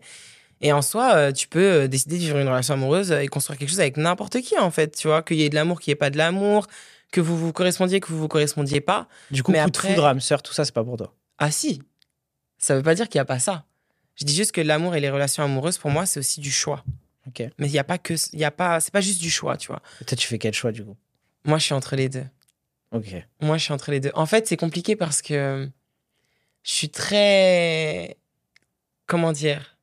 Et 0.62 0.74
en 0.74 0.82
soi, 0.82 1.16
euh, 1.16 1.32
tu 1.32 1.48
peux 1.48 1.84
euh, 1.84 1.88
décider 1.88 2.16
de 2.18 2.22
vivre 2.22 2.38
une 2.38 2.48
relation 2.48 2.74
amoureuse 2.74 3.12
euh, 3.12 3.20
et 3.22 3.28
construire 3.28 3.58
quelque 3.58 3.70
chose 3.70 3.80
avec 3.80 3.96
n'importe 3.98 4.42
qui, 4.42 4.58
en 4.58 4.72
fait. 4.72 4.96
Tu 4.96 5.08
vois, 5.08 5.24
qu'il 5.24 5.38
y 5.38 5.44
ait 5.44 5.50
de 5.50 5.56
l'amour, 5.56 5.80
qu'il 5.80 5.92
n'y 5.92 5.94
ait 5.94 5.96
pas 5.96 6.10
de 6.10 6.18
l'amour, 6.18 6.68
que 7.14 7.22
vous 7.22 7.38
vous 7.38 7.54
correspondiez, 7.54 8.00
que 8.02 8.10
vous 8.10 8.20
vous 8.20 8.28
correspondiez 8.28 8.82
pas. 8.82 9.08
Du 9.32 9.42
coup, 9.42 9.52
Mais 9.54 9.60
coup 9.62 9.68
après- 9.70 9.90
de 9.90 9.94
foudre, 9.96 10.22
sœur, 10.22 10.44
tout 10.44 10.54
ça, 10.54 10.66
c'est 10.66 10.74
pas 10.74 10.84
pour 10.84 10.98
toi. 10.98 11.16
Ah 11.38 11.50
si, 11.50 11.82
ça 12.58 12.76
veut 12.76 12.84
pas 12.84 12.94
dire 12.94 13.08
qu'il 13.08 13.18
n'y 13.20 13.22
a 13.22 13.26
pas 13.26 13.40
ça. 13.40 13.64
Je 14.16 14.26
dis 14.26 14.36
juste 14.36 14.52
que 14.52 14.60
l'amour 14.60 14.96
et 14.96 15.00
les 15.00 15.10
relations 15.10 15.44
amoureuses, 15.44 15.78
pour 15.78 15.92
moi, 15.92 16.06
c'est 16.06 16.20
aussi 16.20 16.42
du 16.42 16.52
choix. 16.52 16.84
Ok. 17.26 17.42
Mais 17.58 17.68
il 17.68 17.72
n'y 17.72 17.80
a 17.80 17.86
pas 17.86 17.98
que, 17.98 18.16
il 18.34 18.40
y 18.40 18.44
a 18.44 18.52
pas, 18.52 18.82
c'est 18.82 18.92
pas 18.92 19.00
juste 19.02 19.22
du 19.22 19.30
choix, 19.30 19.56
tu 19.56 19.68
vois. 19.70 19.82
Toi, 20.06 20.18
tu 20.18 20.28
fais 20.28 20.38
quel 20.38 20.54
choix 20.54 20.74
du 20.74 20.84
coup? 20.84 20.98
Moi, 21.46 21.58
je 21.58 21.64
suis 21.64 21.74
entre 21.74 21.96
les 21.96 22.10
deux. 22.10 22.26
Ok. 22.92 23.16
Moi, 23.42 23.58
je 23.58 23.64
suis 23.64 23.74
entre 23.74 23.92
les 23.92 24.00
deux. 24.00 24.12
En 24.14 24.26
fait, 24.26 24.48
c'est 24.48 24.58
compliqué 24.58 24.96
parce 24.96 25.22
que 25.22 25.70
je 26.64 26.72
suis 26.72 26.90
très, 26.90 28.18
comment 29.06 29.32
dire, 29.32 29.78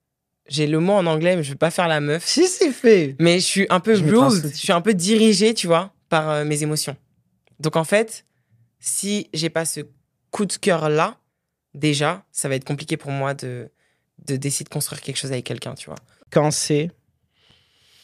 j'ai 0.48 0.66
le 0.66 0.80
mot 0.80 0.92
en 0.92 1.06
anglais, 1.06 1.36
mais 1.36 1.42
je 1.42 1.50
vais 1.50 1.56
pas 1.58 1.70
faire 1.70 1.88
la 1.88 2.00
meuf. 2.00 2.25
Si, 2.25 2.46
c'est 2.46 2.72
fait. 2.72 3.16
Mais 3.20 3.36
je 3.40 3.44
suis 3.44 3.66
un 3.70 3.80
peu 3.80 3.94
Je 3.94 4.04
sous-titre. 4.04 4.48
je 4.54 4.60
suis 4.60 4.72
un 4.72 4.80
peu 4.80 4.94
dirigée, 4.94 5.54
tu 5.54 5.66
vois, 5.66 5.92
par 6.08 6.28
euh, 6.30 6.44
mes 6.44 6.62
émotions. 6.62 6.96
Donc 7.60 7.76
en 7.76 7.84
fait, 7.84 8.26
si 8.80 9.28
j'ai 9.32 9.50
pas 9.50 9.64
ce 9.64 9.80
coup 10.30 10.46
de 10.46 10.52
cœur 10.54 10.88
là, 10.88 11.18
déjà, 11.75 12.25
ça 12.32 12.48
va 12.48 12.54
être 12.56 12.64
compliqué 12.64 12.96
pour 12.96 13.10
moi 13.10 13.34
de, 13.34 13.70
de 14.26 14.36
décider 14.36 14.64
de 14.64 14.68
construire 14.68 15.00
quelque 15.00 15.16
chose 15.16 15.32
avec 15.32 15.44
quelqu'un, 15.44 15.75
tu 15.75 15.86
vois. 15.86 15.98
Quand 16.30 16.50
c'est 16.50 16.90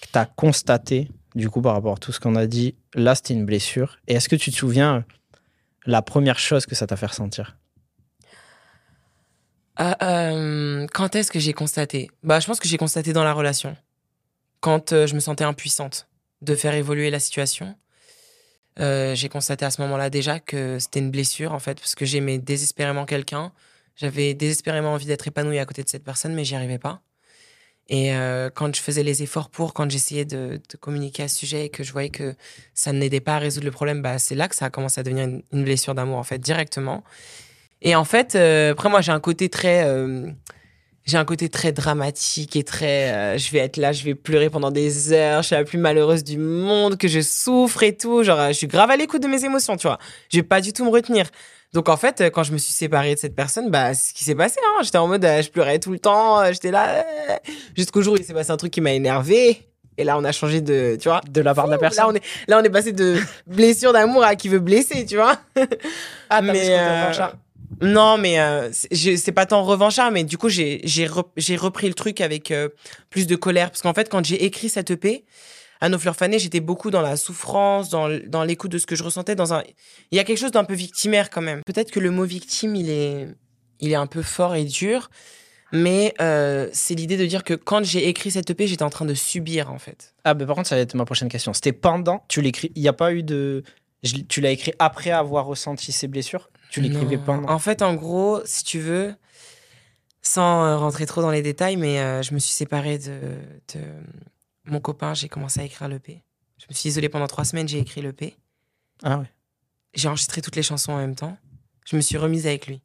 que 0.01 0.07
tu 0.13 0.19
as 0.19 0.27
constaté, 0.27 1.09
du 1.35 1.49
coup, 1.49 1.63
par 1.63 1.75
rapport 1.75 1.95
à 1.95 1.99
tout 1.99 2.13
ce 2.13 2.21
qu'on 2.21 2.37
a 2.37 2.47
dit, 2.47 2.75
là, 2.95 3.15
c'était 3.15 3.35
une 3.35 3.47
blessure. 3.47 3.99
Et 4.09 4.15
est-ce 4.15 4.29
que 4.29 4.37
tu 4.37 4.51
te 4.51 4.57
souviens 4.57 4.97
euh, 4.97 5.01
la 5.87 6.03
première 6.03 6.39
chose 6.39 6.67
que 6.67 6.75
ça 6.75 6.87
t'a 6.87 6.97
fait 6.97 7.07
ressentir? 7.07 7.57
Euh, 9.81 9.95
euh, 10.03 10.87
quand 10.93 11.17
est-ce 11.17 11.31
que 11.31 11.39
j'ai 11.39 11.53
constaté? 11.53 12.11
Bah, 12.23 12.41
je 12.41 12.47
pense 12.47 12.61
que 12.61 12.69
j'ai 12.69 12.77
constaté 12.77 13.13
dans 13.13 13.25
la 13.25 13.33
relation. 13.33 13.77
Quand 14.61 14.93
euh, 14.93 15.07
je 15.07 15.15
me 15.15 15.21
sentais 15.21 15.45
impuissante 15.45 16.09
de 16.43 16.55
faire 16.55 16.75
évoluer 16.75 17.11
la 17.11 17.21
situation. 17.21 17.75
J'ai 18.79 19.29
constaté 19.29 19.65
à 19.67 19.71
ce 19.71 19.83
moment-là 19.83 20.09
déjà 20.09 20.41
que 20.41 20.79
c'était 20.79 20.99
une 20.99 21.11
blessure, 21.11 21.53
en 21.53 21.59
fait, 21.59 21.79
parce 21.79 21.95
que 21.95 22.07
j'aimais 22.07 22.39
désespérément 22.39 23.05
quelqu'un. 23.05 23.53
J'avais 23.97 24.35
désespérément 24.35 24.95
envie 24.95 25.07
d'être 25.07 25.29
épanouie 25.29 25.59
à 25.59 25.67
côté 25.67 25.85
de 25.85 25.89
cette 25.89 26.03
personne, 26.03 26.35
mais 26.35 26.45
j'y 26.45 26.57
arrivais 26.57 26.79
pas. 26.79 27.03
Et 27.89 28.15
euh, 28.15 28.49
quand 28.55 28.75
je 28.75 28.81
faisais 28.81 29.03
les 29.03 29.23
efforts 29.23 29.51
pour, 29.51 29.75
quand 29.75 29.91
j'essayais 29.91 30.25
de, 30.25 30.61
communiquer 30.81 31.25
à 31.25 31.29
ce 31.29 31.37
sujet 31.37 31.67
et 31.67 31.69
que 31.69 31.83
je 31.83 31.93
voyais 31.93 32.11
que 32.11 32.35
ça 32.75 32.93
n'aidait 32.93 33.21
pas 33.21 33.37
à 33.37 33.39
résoudre 33.39 33.67
le 33.67 33.73
problème, 33.73 34.03
bah, 34.03 34.19
c'est 34.19 34.35
là 34.35 34.49
que 34.49 34.55
ça 34.55 34.67
a 34.67 34.71
commencé 34.71 35.01
à 35.01 35.03
devenir 35.03 35.25
une, 35.25 35.43
une 35.53 35.65
blessure 35.65 35.95
d'amour, 35.95 36.19
en 36.19 36.23
fait, 36.23 36.39
directement. 36.39 37.03
Et 37.83 37.95
en 37.95 38.05
fait, 38.05 38.35
euh, 38.35 38.73
après, 38.73 38.89
moi, 38.89 39.01
j'ai 39.01 39.13
un 39.13 39.21
côté 39.21 39.49
très. 39.49 39.85
euh, 39.85 40.31
j'ai 41.05 41.17
un 41.17 41.25
côté 41.25 41.49
très 41.49 41.73
dramatique 41.73 42.57
et 42.57 42.65
très. 42.65 43.13
euh, 43.13 43.39
je 43.39 43.51
vais 43.51 43.59
être 43.59 43.77
là, 43.77 43.93
je 43.93 44.05
vais 44.05 44.15
pleurer 44.15 44.51
pendant 44.51 44.71
des 44.71 45.13
heures, 45.13 45.43
je 45.43 45.49
suis 45.49 45.57
la 45.57 45.65
plus 45.65 45.79
malheureuse 45.79 46.25
du 46.25 46.39
monde, 46.39 46.97
que 46.97 47.09
je 47.09 47.21
souffre 47.21 47.83
et 47.83 47.97
tout. 47.97 48.23
Genre, 48.23 48.39
euh, 48.39 48.49
je 48.49 48.55
suis 48.55 48.67
grave 48.69 48.91
à 48.91 48.97
l'écoute 48.97 49.23
de 49.23 49.29
mes 49.29 49.45
émotions, 49.45 49.77
tu 49.77 49.87
vois. 49.87 49.99
Je 50.31 50.39
vais 50.39 50.43
pas 50.43 50.61
du 50.61 50.73
tout 50.73 50.85
me 50.85 50.91
retenir. 50.91 51.27
Donc, 51.73 51.89
en 51.89 51.97
fait, 51.97 52.21
euh, 52.21 52.31
quand 52.31 52.43
je 52.43 52.53
me 52.53 52.59
suis 52.59 52.73
séparée 52.73 53.15
de 53.15 53.19
cette 53.19 53.35
personne, 53.35 53.71
bah, 53.71 53.95
c'est 53.95 54.11
ce 54.11 54.15
qui 54.15 54.25
s'est 54.25 54.35
passé. 54.35 54.61
Hein. 54.63 54.83
J'étais 54.83 54.99
en 54.99 55.09
mode, 55.09 55.25
euh, 55.25 55.41
je 55.43 55.51
pleurais 55.51 55.79
tout 55.79 55.91
le 55.91 55.99
temps, 55.99 56.41
euh, 56.41 56.53
j'étais 56.53 56.71
là. 56.71 57.05
Jusqu'au 57.77 58.03
jour 58.03 58.15
où 58.15 58.17
il 58.19 58.25
s'est 58.25 58.35
passé 58.35 58.51
un 58.51 58.57
truc 58.59 58.73
qui 58.73 58.81
m'a 58.81 58.93
énervé. 58.93 59.67
Et 59.97 60.05
là, 60.05 60.19
on 60.19 60.25
a 60.25 60.33
changé 60.33 60.61
de. 60.61 60.97
Tu 61.01 61.09
vois 61.09 61.21
De 61.31 61.41
la 61.41 61.55
part 61.55 61.67
de 61.67 61.71
la 61.71 61.79
personne 61.79 62.05
Là, 62.05 62.11
on 62.11 62.15
est, 62.15 62.23
là, 62.49 62.59
on 62.61 62.65
est 62.65 62.71
passé 62.71 62.93
de 62.93 63.19
blessure 63.47 63.93
d'amour 63.93 64.25
à 64.25 64.37
qui 64.37 64.49
veut 64.49 64.59
blesser, 64.59 65.07
tu 65.07 65.17
vois. 65.17 65.37
Ah, 66.31 66.41
mais, 66.41 66.79
non, 67.81 68.19
mais 68.19 68.39
euh, 68.39 68.71
c'est- 68.73 69.33
pas 69.33 69.47
tant 69.47 69.63
revanchard, 69.65 70.11
mais 70.11 70.25
du 70.25 70.39
coup, 70.39 70.49
j'ai 70.49 70.81
j'ai 70.85 71.07
re- 71.07 71.29
j'ai 71.37 71.57
repris 71.57 71.89
le 71.89 71.95
truc 71.95 72.21
avec 72.21 72.51
euh, 72.51 72.69
plus 73.11 73.27
de 73.27 73.37
colère. 73.37 73.71
Parce 73.71 73.83
qu'en 73.83 73.95
fait, 73.95 74.09
quand 74.09 74.25
j'ai 74.25 74.45
écrit 74.45 74.69
cette 74.69 74.91
EP, 74.91 75.25
à 75.81 75.89
nos 75.89 75.99
fleurs 75.99 76.15
fanées, 76.15 76.39
j'étais 76.39 76.61
beaucoup 76.61 76.91
dans 76.93 77.01
la 77.03 77.17
souffrance, 77.17 77.89
dans, 77.89 78.07
l'écoute 78.45 78.71
de 78.71 78.79
ce 78.79 78.87
que 78.87 78.95
je 78.95 79.03
ressentais. 79.03 79.35
Dans 79.35 79.53
un... 79.53 79.65
Il 80.13 80.17
y 80.17 80.21
a 80.21 80.25
quelque 80.25 80.39
chose 80.39 80.53
d'un 80.53 80.63
peu 80.63 80.75
victimaire 80.75 81.29
quand 81.29 81.41
même. 81.41 81.61
Peut-être 81.67 81.91
que 81.91 81.99
le 81.99 82.13
mot 82.13 82.25
victime, 82.25 82.77
il 82.77 82.89
est, 82.89 83.27
il 83.81 83.91
est 83.91 83.97
un 83.97 84.07
peu 84.07 84.23
fort 84.23 84.55
et 84.55 84.65
dur. 84.65 85.11
Mais 85.73 86.15
euh, 86.21 86.69
c'est 86.73 86.95
l'idée 86.95 87.17
de 87.17 87.27
dire 87.27 87.43
que 87.43 87.55
quand 87.55 87.83
j'ai 87.85 88.07
écrit 88.07 88.31
cette 88.31 88.49
EP, 88.51 88.69
j'étais 88.69 88.85
en 88.85 88.91
train 88.91 89.07
de 89.07 89.15
subir, 89.15 89.73
en 89.73 89.79
fait. 89.79 90.15
Ah, 90.23 90.35
mais 90.35 90.47
par 90.47 90.55
contre, 90.55 90.69
ça 90.69 90.77
va 90.77 90.83
être 90.83 90.95
ma 90.95 91.05
prochaine 91.05 91.29
question. 91.29 91.53
C'était 91.53 91.73
pendant, 91.73 92.25
tu 92.29 92.43
l'écris, 92.43 92.71
il 92.77 92.83
n'y 92.83 92.89
a 92.89 92.93
pas 92.93 93.13
eu 93.13 93.23
de. 93.25 93.65
tu 94.29 94.41
l'as 94.41 94.51
écrit 94.51 94.75
après 94.79 95.11
avoir 95.11 95.47
ressenti 95.47 95.91
ces 95.91 96.07
blessures? 96.07 96.51
Tu 96.73 96.81
l'écrivais 96.81 97.19
Non. 97.19 97.23
pendant 97.23 97.49
En 97.51 97.59
fait, 97.59 97.83
en 97.83 97.93
gros, 97.93 98.41
si 98.47 98.65
tu 98.65 98.81
veux, 98.81 99.15
sans 100.23 100.65
euh, 100.65 100.79
rentrer 100.79 101.05
trop 101.05 101.21
dans 101.21 101.31
les 101.31 101.43
détails, 101.43 101.77
mais 101.77 102.01
euh, 102.01 102.23
je 102.23 102.33
me 102.33 102.39
suis 102.39 102.53
séparée 102.53 102.97
de, 102.97 103.21
de 103.75 103.81
mon 104.65 104.81
copain, 104.81 105.13
j'ai 105.13 105.29
commencé 105.29 105.61
à 105.61 105.65
écrire 105.65 105.87
l'EP. 105.89 106.23
Je 106.57 106.65
me 106.71 106.75
suis 106.75 106.89
isolée 106.89 107.11
pendant 107.11 107.27
trois 107.27 107.45
semaines, 107.45 107.69
j'ai 107.69 107.79
écrit 107.79 108.01
l'EP. 108.01 108.37
Ah 109.03 109.19
ouais. 109.19 109.31
J'ai 109.93 110.09
enregistré 110.09 110.41
toutes 110.41 110.57
les 110.57 110.63
chansons 110.63 110.93
en 110.93 110.97
même 110.97 111.15
temps. 111.15 111.37
Je 111.85 111.95
me 111.95 112.01
suis 112.01 112.17
remise 112.17 112.47
avec 112.47 112.67
lui. 112.67 112.81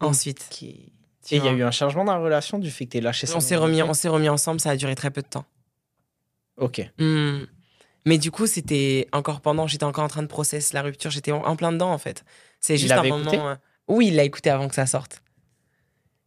Ensuite. 0.00 0.46
Et 0.62 0.92
il 1.30 1.42
y 1.42 1.48
a 1.48 1.52
eu 1.52 1.62
un 1.62 1.70
changement 1.70 2.04
dans 2.04 2.12
la 2.12 2.18
relation 2.18 2.58
du 2.58 2.70
fait 2.70 2.84
que 2.84 2.98
tu 2.98 3.00
lâché 3.00 3.26
on 3.34 3.40
s'est 3.40 3.56
remis, 3.56 3.82
on 3.82 3.94
s'est 3.94 4.08
remis 4.08 4.28
ensemble, 4.28 4.60
ça 4.60 4.70
a 4.70 4.76
duré 4.76 4.94
très 4.94 5.10
peu 5.10 5.22
de 5.22 5.28
temps. 5.28 5.46
Ok. 6.58 6.82
Hmm. 6.98 7.44
Mais 8.04 8.18
du 8.18 8.30
coup, 8.30 8.46
c'était 8.46 9.08
encore 9.12 9.40
pendant, 9.40 9.66
j'étais 9.66 9.84
encore 9.84 10.04
en 10.04 10.08
train 10.08 10.22
de 10.22 10.28
process 10.28 10.74
la 10.74 10.82
rupture, 10.82 11.10
j'étais 11.10 11.32
en 11.32 11.56
plein 11.56 11.72
dedans 11.72 11.90
en 11.90 11.98
fait. 11.98 12.24
C'est 12.60 12.76
juste 12.76 12.92
un 12.92 13.02
moment. 13.02 13.20
écouté 13.22 13.38
euh, 13.38 13.54
Oui, 13.88 14.08
il 14.08 14.16
l'a 14.16 14.24
écouté 14.24 14.50
avant 14.50 14.68
que 14.68 14.74
ça 14.74 14.86
sorte. 14.86 15.22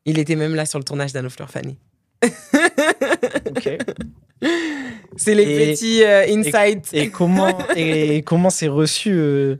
Il 0.05 0.19
était 0.19 0.35
même 0.35 0.55
là 0.55 0.65
sur 0.65 0.79
le 0.79 0.83
tournage 0.85 1.13
d'Anno 1.13 1.29
Fleur 1.29 1.49
Fanny. 1.49 1.77
Ok. 3.49 3.69
C'est 5.15 5.35
les 5.35 5.43
Et- 5.43 5.71
petits 5.73 6.03
euh, 6.03 6.25
insights. 6.27 6.89
Et 6.93 7.09
comment 7.09 7.55
et 7.75 8.21
comment 8.25 8.49
c'est 8.49 8.67
reçu 8.67 9.11
euh, 9.13 9.55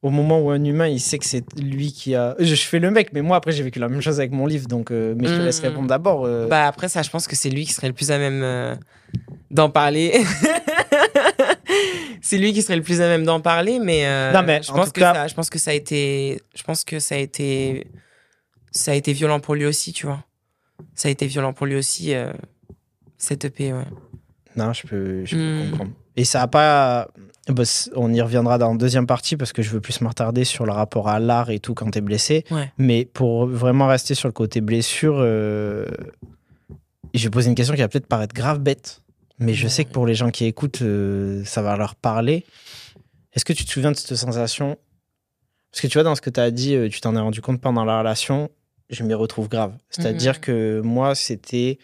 au 0.00 0.10
moment 0.10 0.40
où 0.40 0.50
un 0.50 0.62
humain 0.64 0.86
il 0.86 1.00
sait 1.00 1.18
que 1.18 1.26
c'est 1.26 1.44
lui 1.60 1.92
qui 1.92 2.14
a. 2.14 2.34
Je, 2.38 2.54
je 2.54 2.62
fais 2.62 2.78
le 2.78 2.90
mec, 2.90 3.12
mais 3.12 3.20
moi 3.20 3.36
après 3.36 3.52
j'ai 3.52 3.62
vécu 3.62 3.78
la 3.78 3.88
même 3.88 4.00
chose 4.00 4.20
avec 4.20 4.32
mon 4.32 4.46
livre, 4.46 4.68
donc 4.68 4.90
euh, 4.90 5.14
mais 5.18 5.28
je 5.28 5.34
te 5.34 5.40
laisse 5.42 5.60
Mm. 5.60 5.66
répondre 5.66 5.88
d'abord. 5.88 6.26
Bah 6.48 6.66
après 6.66 6.88
ça, 6.88 7.02
je 7.02 7.10
pense 7.10 7.26
que 7.26 7.36
c'est 7.36 7.50
lui 7.50 7.66
qui 7.66 7.72
serait 7.72 7.88
le 7.88 7.94
plus 7.94 8.10
à 8.10 8.18
même 8.18 8.78
d'en 9.50 9.68
parler. 9.70 10.12
c'est 12.20 12.38
lui 12.38 12.52
qui 12.52 12.62
serait 12.62 12.76
le 12.76 12.82
plus 12.82 13.00
à 13.00 13.08
même 13.08 13.24
d'en 13.24 13.40
parler, 13.40 13.78
mais, 13.78 14.06
euh, 14.06 14.32
Non, 14.32 14.42
mais 14.42 14.60
je 14.62 14.70
en 14.70 14.74
pense 14.74 14.90
que 14.92 15.00
cas- 15.00 15.14
ça, 15.14 15.28
je 15.28 15.34
pense 15.34 15.50
que 15.50 15.58
ça 15.58 15.70
a 15.70 15.74
été, 15.74 16.40
je 16.54 16.62
pense 16.62 16.84
que 16.84 16.98
ça 16.98 17.14
a 17.14 17.18
été, 17.18 17.86
ça 18.70 18.92
a 18.92 18.94
été 18.94 19.12
violent 19.12 19.40
pour 19.40 19.54
lui 19.54 19.66
aussi, 19.66 19.92
tu 19.92 20.06
vois. 20.06 20.24
Ça 20.94 21.08
a 21.08 21.10
été 21.10 21.26
violent 21.26 21.52
pour 21.52 21.66
lui 21.66 21.76
aussi 21.76 22.14
euh, 22.14 22.32
cette 23.16 23.44
EP, 23.44 23.72
ouais. 23.72 23.84
Non, 24.56 24.72
je 24.72 24.86
peux, 24.86 25.24
je 25.24 25.36
peux 25.36 25.64
Mm. 25.66 25.70
comprendre. 25.70 25.90
Et 26.16 26.24
ça 26.24 26.42
a 26.42 26.48
pas. 26.48 27.08
bah, 27.48 27.62
on 27.94 28.12
y 28.12 28.20
reviendra 28.20 28.58
dans 28.58 28.72
la 28.72 28.76
deuxième 28.76 29.06
partie 29.06 29.36
parce 29.36 29.52
que 29.52 29.62
je 29.62 29.70
veux 29.70 29.80
plus 29.80 30.00
m'attarder 30.02 30.44
sur 30.44 30.66
le 30.66 30.72
rapport 30.72 31.08
à 31.08 31.18
l'art 31.20 31.48
et 31.50 31.60
tout 31.60 31.74
quand 31.74 31.90
t'es 31.90 32.00
blessé. 32.00 32.44
Ouais. 32.50 32.70
Mais 32.76 33.04
pour 33.06 33.46
vraiment 33.46 33.86
rester 33.86 34.14
sur 34.14 34.28
le 34.28 34.32
côté 34.32 34.60
blessure, 34.60 35.16
euh, 35.18 35.86
je 37.14 37.24
vais 37.24 37.30
poser 37.30 37.48
une 37.48 37.54
question 37.54 37.74
qui 37.74 37.80
va 37.80 37.88
peut-être 37.88 38.06
paraître 38.06 38.34
grave 38.34 38.58
bête, 38.58 39.00
mais 39.38 39.54
je 39.54 39.68
sais 39.68 39.84
que 39.84 39.90
pour 39.92 40.06
les 40.06 40.14
gens 40.14 40.30
qui 40.30 40.44
écoutent, 40.44 40.82
euh, 40.82 41.44
ça 41.44 41.62
va 41.62 41.76
leur 41.76 41.94
parler. 41.94 42.44
Est-ce 43.32 43.44
que 43.44 43.52
tu 43.52 43.64
te 43.64 43.70
souviens 43.70 43.92
de 43.92 43.96
cette 43.96 44.16
sensation? 44.16 44.76
Parce 45.70 45.82
que 45.82 45.86
tu 45.86 45.94
vois, 45.94 46.02
dans 46.02 46.14
ce 46.14 46.20
que 46.20 46.30
tu 46.30 46.40
as 46.40 46.50
dit, 46.50 46.74
euh, 46.74 46.88
tu 46.88 47.00
t'en 47.00 47.14
es 47.14 47.20
rendu 47.20 47.40
compte 47.40 47.60
pendant 47.60 47.84
la 47.84 47.98
relation, 47.98 48.50
je 48.90 49.02
m'y 49.04 49.14
retrouve 49.14 49.48
grave. 49.48 49.74
C'est-à-dire 49.90 50.34
Mhm. 50.34 50.40
que 50.40 50.80
moi, 50.82 51.14
c'était 51.14 51.78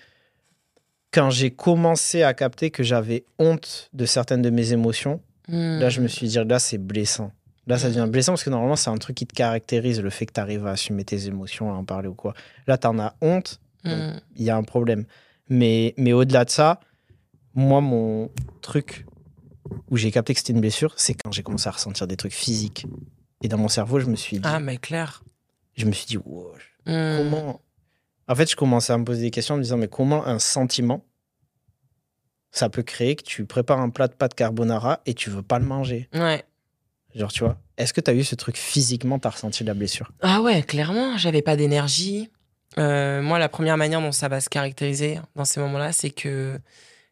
quand 1.12 1.30
j'ai 1.30 1.50
commencé 1.50 2.22
à 2.22 2.34
capter 2.34 2.70
que 2.70 2.82
j'avais 2.82 3.24
honte 3.38 3.88
de 3.92 4.04
certaines 4.06 4.42
de 4.42 4.50
mes 4.50 4.72
émotions, 4.72 5.20
là, 5.48 5.90
je 5.90 6.00
me 6.00 6.08
suis 6.08 6.26
dit, 6.26 6.38
là, 6.44 6.58
c'est 6.58 6.78
blessant. 6.78 7.30
Là, 7.66 7.78
ça 7.78 7.88
devient 7.88 8.06
blessant 8.10 8.32
parce 8.32 8.42
que 8.44 8.50
normalement, 8.50 8.76
c'est 8.76 8.90
un 8.90 8.96
truc 8.98 9.16
qui 9.16 9.26
te 9.26 9.34
caractérise, 9.34 10.00
le 10.02 10.10
fait 10.10 10.26
que 10.26 10.32
tu 10.32 10.40
arrives 10.40 10.66
à 10.66 10.70
assumer 10.72 11.04
tes 11.04 11.26
émotions, 11.28 11.70
à 11.72 11.76
en 11.76 11.84
parler 11.84 12.08
ou 12.08 12.14
quoi. 12.14 12.34
Là, 12.66 12.78
tu 12.78 12.86
en 12.86 12.98
as 12.98 13.14
honte, 13.20 13.60
Mm. 13.84 14.18
il 14.36 14.42
y 14.44 14.48
a 14.50 14.56
un 14.56 14.62
problème. 14.62 15.04
Mais, 15.50 15.92
mais 15.98 16.14
au-delà 16.14 16.46
de 16.46 16.50
ça, 16.50 16.80
moi, 17.54 17.80
mon 17.80 18.30
truc 18.60 19.06
où 19.90 19.96
j'ai 19.96 20.10
capté 20.10 20.34
que 20.34 20.40
c'était 20.40 20.52
une 20.52 20.60
blessure, 20.60 20.92
c'est 20.96 21.14
quand 21.14 21.32
j'ai 21.32 21.42
commencé 21.42 21.68
à 21.68 21.72
ressentir 21.72 22.06
des 22.06 22.16
trucs 22.16 22.32
physiques. 22.32 22.86
Et 23.42 23.48
dans 23.48 23.58
mon 23.58 23.68
cerveau, 23.68 23.98
je 24.00 24.06
me 24.06 24.16
suis 24.16 24.36
dit, 24.38 24.42
Ah 24.46 24.60
mais 24.60 24.76
clair. 24.76 25.22
je 25.76 25.86
me 25.86 25.92
suis 25.92 26.06
dit, 26.06 26.16
wow, 26.18 26.52
Mm. 26.86 27.16
comment 27.16 27.60
En 28.28 28.34
fait, 28.34 28.50
je 28.50 28.56
commençais 28.56 28.92
à 28.92 28.98
me 28.98 29.04
poser 29.04 29.22
des 29.22 29.30
questions 29.30 29.54
en 29.54 29.58
me 29.58 29.62
disant, 29.62 29.78
mais 29.78 29.88
comment 29.88 30.26
un 30.26 30.38
sentiment 30.38 31.02
ça 32.50 32.68
peut 32.68 32.82
créer 32.82 33.16
que 33.16 33.22
tu 33.24 33.46
prépares 33.46 33.80
un 33.80 33.90
plat 33.90 34.06
de 34.06 34.12
pâtes 34.14 34.34
carbonara 34.34 35.00
et 35.06 35.14
tu 35.14 35.30
veux 35.30 35.42
pas 35.42 35.58
le 35.58 35.64
manger? 35.64 36.08
Ouais. 36.14 36.44
Genre, 37.14 37.32
tu 37.32 37.42
vois, 37.44 37.58
est-ce 37.78 37.92
que 37.92 38.00
tu 38.00 38.10
as 38.10 38.14
eu 38.14 38.22
ce 38.24 38.34
truc 38.34 38.56
physiquement, 38.56 39.18
tu 39.18 39.26
as 39.26 39.30
ressenti 39.30 39.62
de 39.64 39.68
la 39.68 39.74
blessure? 39.74 40.12
Ah 40.20 40.40
ouais, 40.42 40.62
clairement, 40.62 41.16
j'avais 41.16 41.42
pas 41.42 41.56
d'énergie. 41.56 42.30
Euh, 42.78 43.22
moi, 43.22 43.38
la 43.38 43.48
première 43.48 43.76
manière 43.76 44.00
dont 44.00 44.12
ça 44.12 44.28
va 44.28 44.40
se 44.40 44.48
caractériser 44.48 45.18
dans 45.36 45.44
ces 45.44 45.58
moments-là, 45.60 45.92
c'est 45.92 46.10
que 46.10 46.60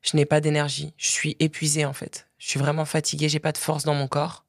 je 0.03 0.17
n'ai 0.17 0.27
pas 0.27 0.41
d'énergie. 0.41 0.93
Je 0.97 1.07
suis 1.07 1.37
épuisée 1.39 1.85
en 1.85 1.93
fait. 1.93 2.27
Je 2.39 2.49
suis 2.49 2.59
vraiment 2.59 2.85
fatiguée, 2.85 3.29
j'ai 3.29 3.39
pas 3.39 3.53
de 3.53 3.59
force 3.59 3.85
dans 3.85 3.95
mon 3.95 4.09
corps. 4.09 4.45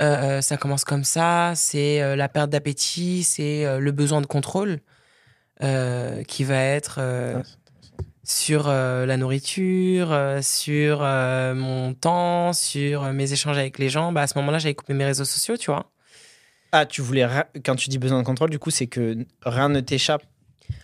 Euh, 0.00 0.38
euh, 0.38 0.40
ça 0.40 0.56
commence 0.56 0.84
comme 0.84 1.04
ça, 1.04 1.52
c'est 1.56 2.00
euh, 2.00 2.14
la 2.14 2.28
perte 2.28 2.50
d'appétit, 2.50 3.24
c'est 3.24 3.66
euh, 3.66 3.80
le 3.80 3.90
besoin 3.90 4.20
de 4.20 4.26
contrôle 4.26 4.80
qui 5.60 6.44
va 6.44 6.62
être 6.62 7.00
Ah, 7.00 7.42
sur 8.22 8.68
la 8.68 9.16
nourriture, 9.16 10.16
sur 10.40 11.00
mon 11.00 11.94
temps, 11.94 12.52
sur 12.52 13.02
mes 13.12 13.32
échanges 13.32 13.58
avec 13.58 13.80
les 13.80 13.88
gens. 13.88 14.12
Bah, 14.12 14.22
à 14.22 14.26
ce 14.28 14.38
moment-là, 14.38 14.58
j'avais 14.58 14.76
coupé 14.76 14.94
mes 14.94 15.04
réseaux 15.04 15.24
sociaux, 15.24 15.56
tu 15.56 15.72
vois. 15.72 15.90
Ah, 16.70 16.86
tu 16.86 17.02
voulais. 17.02 17.26
Quand 17.64 17.74
tu 17.74 17.88
dis 17.88 17.98
besoin 17.98 18.20
de 18.20 18.24
contrôle, 18.24 18.50
du 18.50 18.60
coup, 18.60 18.70
c'est 18.70 18.86
que 18.86 19.26
rien 19.44 19.68
ne 19.68 19.80
t'échappe. 19.80 20.22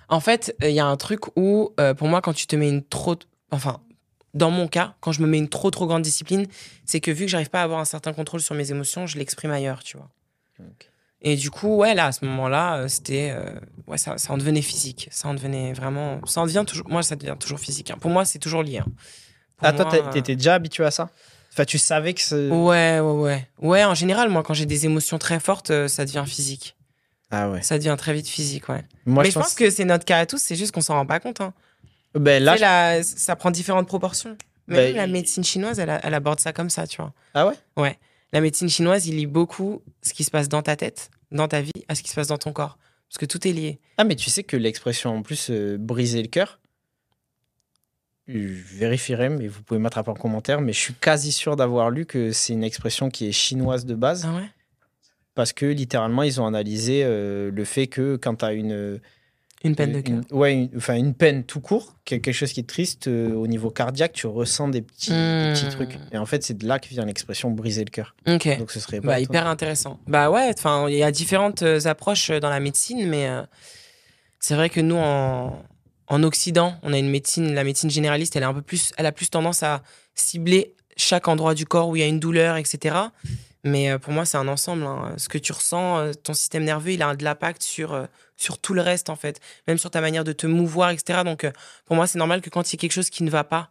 En 0.08 0.18
fait, 0.18 0.56
il 0.60 0.70
y 0.70 0.80
a 0.80 0.86
un 0.86 0.96
truc 0.96 1.20
où, 1.36 1.72
pour 1.96 2.08
moi, 2.08 2.20
quand 2.20 2.32
tu 2.32 2.48
te 2.48 2.56
mets 2.56 2.68
une 2.68 2.82
trop. 2.82 3.14
Enfin, 3.54 3.80
dans 4.34 4.50
mon 4.50 4.66
cas, 4.68 4.94
quand 5.00 5.12
je 5.12 5.22
me 5.22 5.26
mets 5.26 5.38
une 5.38 5.48
trop, 5.48 5.70
trop 5.70 5.86
grande 5.86 6.02
discipline, 6.02 6.46
c'est 6.84 7.00
que 7.00 7.10
vu 7.10 7.24
que 7.24 7.30
j'arrive 7.30 7.50
pas 7.50 7.60
à 7.60 7.64
avoir 7.64 7.78
un 7.80 7.84
certain 7.84 8.12
contrôle 8.12 8.40
sur 8.40 8.54
mes 8.54 8.70
émotions, 8.70 9.06
je 9.06 9.16
l'exprime 9.18 9.50
ailleurs, 9.52 9.82
tu 9.84 9.96
vois. 9.96 10.08
Et 11.20 11.36
du 11.36 11.50
coup, 11.50 11.76
ouais, 11.76 11.94
là, 11.94 12.06
à 12.06 12.12
ce 12.12 12.24
moment-là, 12.26 12.76
euh, 12.78 12.88
c'était. 12.88 13.30
euh, 13.34 13.54
ouais, 13.86 13.96
ça, 13.96 14.18
ça 14.18 14.32
en 14.32 14.36
devenait 14.36 14.60
physique. 14.60 15.08
Ça 15.10 15.28
en 15.28 15.34
devenait 15.34 15.72
vraiment. 15.72 16.20
Ça 16.26 16.42
en 16.42 16.46
devient 16.46 16.64
toujours. 16.66 16.86
Moi, 16.88 17.02
ça 17.02 17.16
devient 17.16 17.36
toujours 17.40 17.58
physique. 17.58 17.90
hein. 17.90 17.96
Pour 17.98 18.10
moi, 18.10 18.24
c'est 18.26 18.38
toujours 18.38 18.62
lié. 18.62 18.78
hein. 18.78 18.86
Ah, 19.62 19.72
toi, 19.72 19.86
t'as- 19.86 19.96
euh, 20.08 20.10
t'étais 20.12 20.36
déjà 20.36 20.54
habitué 20.54 20.84
à 20.84 20.90
ça? 20.90 21.08
Enfin, 21.52 21.64
tu 21.64 21.78
savais 21.78 22.12
que 22.12 22.20
c'est. 22.20 22.50
Ouais, 22.50 23.00
ouais, 23.00 23.12
ouais. 23.12 23.48
Ouais, 23.58 23.84
en 23.84 23.94
général, 23.94 24.28
moi, 24.28 24.42
quand 24.42 24.52
j'ai 24.52 24.66
des 24.66 24.84
émotions 24.84 25.16
très 25.18 25.40
fortes, 25.40 25.70
euh, 25.70 25.88
ça 25.88 26.04
devient 26.04 26.24
physique. 26.26 26.76
Ah 27.30 27.48
ouais. 27.48 27.62
Ça 27.62 27.78
devient 27.78 27.94
très 27.98 28.12
vite 28.12 28.28
physique, 28.28 28.68
ouais. 28.68 28.84
Moi, 29.06 29.22
Mais 29.22 29.30
je 29.30 29.38
pense 29.38 29.54
que 29.54 29.70
c'est 29.70 29.84
notre 29.86 30.04
cas 30.04 30.18
à 30.18 30.26
tous, 30.26 30.38
c'est 30.38 30.56
juste 30.56 30.72
qu'on 30.72 30.80
s'en 30.82 30.94
rend 30.94 31.06
pas 31.06 31.20
compte. 31.20 31.40
Hein. 31.40 31.54
Ben 32.14 32.42
là. 32.42 32.52
Tu 32.52 32.58
sais, 32.58 32.64
la- 32.64 33.02
ça 33.02 33.36
prend 33.36 33.50
différentes 33.50 33.86
proportions. 33.88 34.36
Bah, 34.68 34.76
Même 34.76 34.96
la 34.96 35.06
médecine 35.06 35.44
chinoise, 35.44 35.78
elle, 35.78 35.90
aborde 35.90 36.40
ça 36.40 36.52
comme 36.52 36.70
ça, 36.70 36.86
tu 36.86 36.96
vois. 36.96 37.12
Ah 37.34 37.46
ouais? 37.46 37.54
Ouais. 37.76 37.98
La 38.32 38.40
médecine 38.40 38.68
chinoise, 38.68 39.06
il 39.06 39.16
lit 39.16 39.26
beaucoup 39.26 39.82
ce 40.02 40.12
qui 40.14 40.24
se 40.24 40.30
passe 40.30 40.48
dans 40.48 40.62
ta 40.62 40.74
tête, 40.76 41.10
dans 41.30 41.48
ta 41.48 41.60
vie, 41.60 41.70
à 41.88 41.94
ce 41.94 42.02
qui 42.02 42.08
se 42.10 42.14
passe 42.14 42.28
dans 42.28 42.38
ton 42.38 42.52
corps. 42.52 42.78
Parce 43.08 43.18
que 43.18 43.26
tout 43.26 43.46
est 43.46 43.52
lié. 43.52 43.78
Ah, 43.98 44.04
mais 44.04 44.16
tu 44.16 44.30
sais 44.30 44.42
que 44.42 44.56
l'expression 44.56 45.16
en 45.16 45.22
plus 45.22 45.48
euh, 45.50 45.76
briser 45.78 46.22
le 46.22 46.28
cœur, 46.28 46.60
je 48.26 48.38
vérifierai, 48.38 49.28
mais 49.28 49.46
vous 49.48 49.62
pouvez 49.62 49.78
m'attraper 49.78 50.10
en 50.10 50.14
commentaire, 50.14 50.60
mais 50.62 50.72
je 50.72 50.80
suis 50.80 50.94
quasi 50.94 51.30
sûr 51.30 51.56
d'avoir 51.56 51.90
lu 51.90 52.06
que 52.06 52.32
c'est 52.32 52.54
une 52.54 52.64
expression 52.64 53.10
qui 53.10 53.28
est 53.28 53.32
chinoise 53.32 53.84
de 53.84 53.94
base, 53.94 54.24
Ah 54.26 54.34
ouais? 54.36 54.48
Parce 55.34 55.52
que 55.52 55.66
littéralement, 55.66 56.22
ils 56.22 56.40
ont 56.40 56.46
analysé 56.46 57.02
euh, 57.04 57.50
le 57.50 57.64
fait 57.64 57.86
que 57.88 58.16
quand 58.16 58.36
tu 58.36 58.44
as 58.44 58.52
une, 58.52 59.00
Une 59.64 59.74
peine 59.74 59.92
de 59.92 60.00
cœur. 60.00 60.20
une- 60.52 60.70
enfin 60.76 60.94
une 60.94 61.14
peine 61.14 61.42
tout 61.44 61.60
court, 61.60 61.94
quelque 62.04 62.30
chose 62.32 62.52
qui 62.52 62.60
est 62.60 62.68
triste, 62.68 63.08
euh, 63.08 63.32
au 63.32 63.46
niveau 63.46 63.70
cardiaque, 63.70 64.12
tu 64.12 64.26
ressens 64.26 64.68
des 64.68 64.82
petits, 64.82 65.10
des 65.10 65.52
petits 65.54 65.68
trucs. 65.70 65.98
Et 66.12 66.18
en 66.18 66.26
fait, 66.26 66.42
c'est 66.44 66.56
de 66.58 66.66
là 66.68 66.78
que 66.78 66.86
vient 66.88 67.04
l'expression 67.06 67.50
briser 67.50 67.84
le 67.84 67.90
cœur. 67.90 68.14
Donc 68.58 68.70
ce 68.70 68.78
serait 68.78 69.00
pas 69.00 69.06
Bah, 69.08 69.20
hyper 69.20 69.46
intéressant. 69.46 69.98
Bah 70.06 70.30
ouais, 70.30 70.50
enfin, 70.56 70.86
il 70.88 70.96
y 70.96 71.02
a 71.02 71.10
différentes 71.10 71.62
euh, 71.62 71.80
approches 71.86 72.30
euh, 72.30 72.40
dans 72.40 72.50
la 72.50 72.60
médecine, 72.60 73.08
mais 73.08 73.26
euh, 73.26 73.42
c'est 74.38 74.54
vrai 74.54 74.68
que 74.68 74.80
nous, 74.80 74.96
en, 74.96 75.62
en 76.08 76.22
Occident, 76.22 76.74
on 76.82 76.92
a 76.92 76.98
une 76.98 77.08
médecine, 77.10 77.54
la 77.54 77.64
médecine 77.64 77.90
généraliste, 77.90 78.36
elle, 78.36 78.42
est 78.42 78.46
un 78.46 78.54
peu 78.54 78.62
plus, 78.62 78.92
elle 78.98 79.06
a 79.06 79.12
plus 79.12 79.30
tendance 79.30 79.62
à 79.62 79.82
cibler 80.14 80.74
chaque 80.96 81.26
endroit 81.26 81.54
du 81.54 81.64
corps 81.64 81.88
où 81.88 81.96
il 81.96 82.00
y 82.00 82.02
a 82.02 82.06
une 82.06 82.20
douleur, 82.20 82.56
etc. 82.58 82.96
Mais 83.64 83.90
euh, 83.90 83.98
pour 83.98 84.12
moi, 84.12 84.24
c'est 84.24 84.36
un 84.36 84.48
ensemble. 84.48 84.84
hein. 84.84 85.14
Ce 85.16 85.28
que 85.28 85.38
tu 85.38 85.52
ressens, 85.52 85.98
euh, 85.98 86.12
ton 86.12 86.34
système 86.34 86.64
nerveux, 86.64 86.92
il 86.92 87.02
a 87.02 87.14
de 87.16 87.24
l'impact 87.24 87.62
sur, 87.62 87.94
euh, 87.94 88.04
sur 88.36 88.58
tout 88.58 88.74
le 88.74 88.82
reste, 88.82 89.10
en 89.10 89.16
fait. 89.16 89.40
Même 89.66 89.78
sur 89.78 89.90
ta 89.90 90.00
manière 90.00 90.24
de 90.24 90.32
te 90.32 90.46
mouvoir, 90.46 90.90
etc. 90.90 91.22
Donc, 91.24 91.50
pour 91.86 91.96
moi, 91.96 92.06
c'est 92.06 92.18
normal 92.18 92.40
que 92.42 92.50
quand 92.50 92.70
il 92.72 92.76
y 92.76 92.78
a 92.78 92.80
quelque 92.80 92.92
chose 92.92 93.10
qui 93.10 93.22
ne 93.22 93.30
va 93.30 93.42
pas 93.44 93.70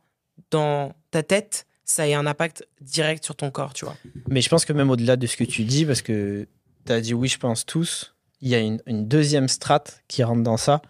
dans 0.52 0.94
ta 1.12 1.22
tête, 1.24 1.68
ça 1.86 2.08
ait 2.08 2.14
un 2.14 2.26
impact 2.26 2.68
direct 2.82 3.24
sur 3.24 3.36
ton 3.36 3.52
corps, 3.52 3.74
tu 3.74 3.86
vois. 3.86 3.96
Mais 4.28 4.42
je 4.42 4.50
pense 4.50 4.66
que 4.66 4.74
même 4.74 4.90
au-delà 4.90 5.16
de 5.16 5.28
ce 5.28 5.38
que 5.38 5.44
tu 5.44 5.64
dis, 5.64 5.86
parce 5.86 6.02
que 6.02 6.48
tu 6.86 6.92
as 6.92 7.02
dit 7.02 7.14
oui, 7.14 7.28
je 7.28 7.38
pense 7.38 7.66
tous, 7.66 8.16
il 8.42 8.50
y 8.50 8.56
a 8.56 8.60
une, 8.60 8.82
une 8.88 9.08
deuxième 9.08 9.48
strate 9.48 10.02
qui 10.08 10.24
rentre 10.24 10.44
dans 10.44 10.58
ça. 10.58 10.82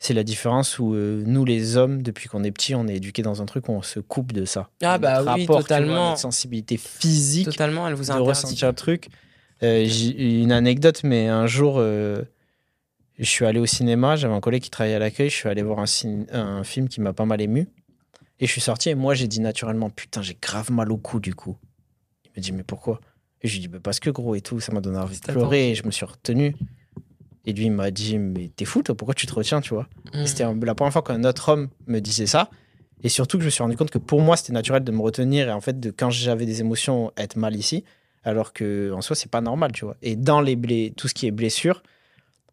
C'est 0.00 0.14
la 0.14 0.22
différence 0.22 0.78
où 0.78 0.94
euh, 0.94 1.22
nous, 1.26 1.44
les 1.44 1.76
hommes, 1.76 2.02
depuis 2.02 2.28
qu'on 2.28 2.44
est 2.44 2.52
petits, 2.52 2.74
on 2.74 2.86
est 2.86 2.96
éduqués 2.96 3.22
dans 3.22 3.42
un 3.42 3.46
truc 3.46 3.68
où 3.68 3.72
on 3.72 3.82
se 3.82 3.98
coupe 3.98 4.32
de 4.32 4.44
ça. 4.44 4.70
Ah 4.82 4.96
bah 4.96 5.18
Notre 5.18 5.22
oui, 5.22 5.26
rapport, 5.26 5.40
tu 5.40 5.46
vois, 5.46 5.62
totalement. 5.62 6.08
notre 6.10 6.20
sensibilité 6.20 6.76
physique 6.76 7.46
Totalement, 7.46 7.88
elle 7.88 7.94
vous 7.94 8.10
a 8.10 8.14
de 8.14 8.20
ressentir 8.20 8.68
le 8.68 8.74
truc. 8.74 9.08
Euh, 9.64 9.84
j'ai 9.86 10.40
une 10.40 10.52
anecdote, 10.52 11.00
mais 11.02 11.26
un 11.26 11.48
jour, 11.48 11.76
euh, 11.78 12.22
je 13.18 13.24
suis 13.24 13.44
allé 13.44 13.58
au 13.58 13.66
cinéma, 13.66 14.14
j'avais 14.14 14.34
un 14.34 14.40
collègue 14.40 14.62
qui 14.62 14.70
travaillait 14.70 14.94
à 14.96 15.00
l'accueil, 15.00 15.30
je 15.30 15.34
suis 15.34 15.48
allé 15.48 15.62
voir 15.62 15.80
un, 15.80 15.86
un 16.32 16.62
film 16.62 16.88
qui 16.88 17.00
m'a 17.00 17.12
pas 17.12 17.24
mal 17.24 17.40
ému. 17.40 17.68
Et 18.38 18.46
je 18.46 18.52
suis 18.52 18.60
sorti 18.60 18.90
et 18.90 18.94
moi, 18.94 19.14
j'ai 19.14 19.26
dit 19.26 19.40
naturellement, 19.40 19.90
putain, 19.90 20.22
j'ai 20.22 20.38
grave 20.40 20.70
mal 20.70 20.92
au 20.92 20.96
cou 20.96 21.18
du 21.18 21.34
coup. 21.34 21.56
Il 22.24 22.30
me 22.36 22.40
dit, 22.40 22.52
mais 22.52 22.62
pourquoi? 22.62 23.00
Et 23.42 23.48
je 23.48 23.54
lui 23.54 23.60
dis, 23.62 23.68
bah, 23.68 23.78
parce 23.82 23.98
que 23.98 24.10
gros 24.10 24.36
et 24.36 24.40
tout, 24.40 24.60
ça 24.60 24.72
m'a 24.72 24.80
donné 24.80 24.98
envie 24.98 25.18
de 25.18 25.26
pleurer 25.26 25.70
et 25.70 25.74
je 25.74 25.84
me 25.84 25.90
suis 25.90 26.06
retenu. 26.06 26.54
Et 27.46 27.52
lui, 27.52 27.64
il 27.66 27.72
m'a 27.72 27.90
dit, 27.90 28.18
mais 28.18 28.50
t'es 28.54 28.64
fou, 28.64 28.82
toi, 28.82 28.94
pourquoi 28.94 29.14
tu 29.14 29.26
te 29.26 29.34
retiens, 29.34 29.60
tu 29.60 29.74
vois 29.74 29.86
Mm. 30.14 30.26
C'était 30.26 30.44
la 30.44 30.74
première 30.74 30.92
fois 30.92 31.02
qu'un 31.02 31.22
autre 31.24 31.50
homme 31.50 31.68
me 31.86 32.00
disait 32.00 32.26
ça. 32.26 32.50
Et 33.04 33.08
surtout 33.08 33.36
que 33.38 33.42
je 33.42 33.46
me 33.46 33.50
suis 33.50 33.62
rendu 33.62 33.76
compte 33.76 33.90
que 33.90 33.98
pour 33.98 34.20
moi, 34.20 34.36
c'était 34.36 34.52
naturel 34.52 34.82
de 34.84 34.90
me 34.90 35.00
retenir 35.00 35.48
et 35.48 35.52
en 35.52 35.60
fait, 35.60 35.78
de 35.78 35.90
quand 35.90 36.10
j'avais 36.10 36.46
des 36.46 36.60
émotions, 36.60 37.12
être 37.16 37.36
mal 37.36 37.54
ici. 37.56 37.84
Alors 38.24 38.52
que 38.52 38.90
en 38.92 39.00
soi, 39.00 39.14
c'est 39.16 39.30
pas 39.30 39.40
normal, 39.40 39.72
tu 39.72 39.84
vois. 39.84 39.96
Et 40.02 40.16
dans 40.16 40.40
les 40.40 40.92
tout 40.96 41.06
ce 41.08 41.14
qui 41.14 41.26
est 41.26 41.30
blessure, 41.30 41.82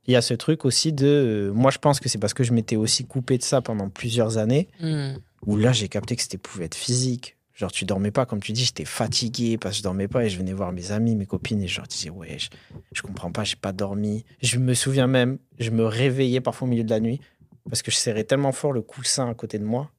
il 0.08 0.14
y 0.14 0.16
a 0.16 0.22
ce 0.22 0.34
truc 0.36 0.64
aussi 0.66 0.94
de. 0.94 1.08
euh, 1.08 1.52
moi, 1.54 1.72
je 1.72 1.80
pense 1.80 2.00
que 2.00 2.08
c'est 2.10 2.20
parce 2.20 2.34
que 2.36 2.44
je 2.44 2.54
m'étais 2.54 2.76
aussi 2.76 3.06
coupé 3.06 3.38
de 3.40 3.44
ça 3.44 3.62
pendant 3.62 3.90
plusieurs 3.90 4.38
années 4.38 4.68
Mm. 4.80 5.14
où 5.48 5.58
là, 5.58 5.72
j'ai 5.72 5.88
capté 5.90 6.16
que 6.16 6.22
c'était 6.22 6.38
pouvait 6.38 6.66
être 6.66 6.76
physique. 6.76 7.35
Genre, 7.56 7.72
tu 7.72 7.86
dormais 7.86 8.12
pas, 8.12 8.26
comme 8.26 8.42
tu 8.42 8.52
dis, 8.52 8.66
j'étais 8.66 8.84
fatigué 8.86 9.58
parce 9.58 9.76
que 9.76 9.78
je 9.80 9.84
dormais 9.84 10.10
pas 10.10 10.26
et 10.26 10.30
je 10.30 10.38
venais 10.38 10.52
voir 10.52 10.74
mes 10.74 10.92
amis, 10.92 11.16
mes 11.16 11.26
copines 11.26 11.62
et 11.64 11.68
je 11.68 11.78
leur 11.78 11.88
disais, 11.88 12.10
ouais, 12.10 12.38
je, 12.38 12.50
je 12.92 13.02
comprends 13.02 13.32
pas, 13.32 13.46
j'ai 13.46 13.56
pas 13.56 13.72
dormi. 13.72 14.26
Je 14.42 14.58
me 14.60 14.74
souviens 14.74 15.08
même, 15.08 15.40
je 15.58 15.70
me 15.72 15.86
réveillais 15.86 16.42
parfois 16.42 16.68
au 16.68 16.70
milieu 16.70 16.84
de 16.84 16.90
la 16.90 17.00
nuit 17.00 17.22
parce 17.70 17.82
que 17.82 17.92
je 17.92 17.96
serrais 17.96 18.26
tellement 18.26 18.52
fort 18.52 18.74
le 18.74 18.82
coussin 18.82 19.30
à 19.30 19.34
côté 19.34 19.58
de 19.58 19.64
moi 19.64 19.90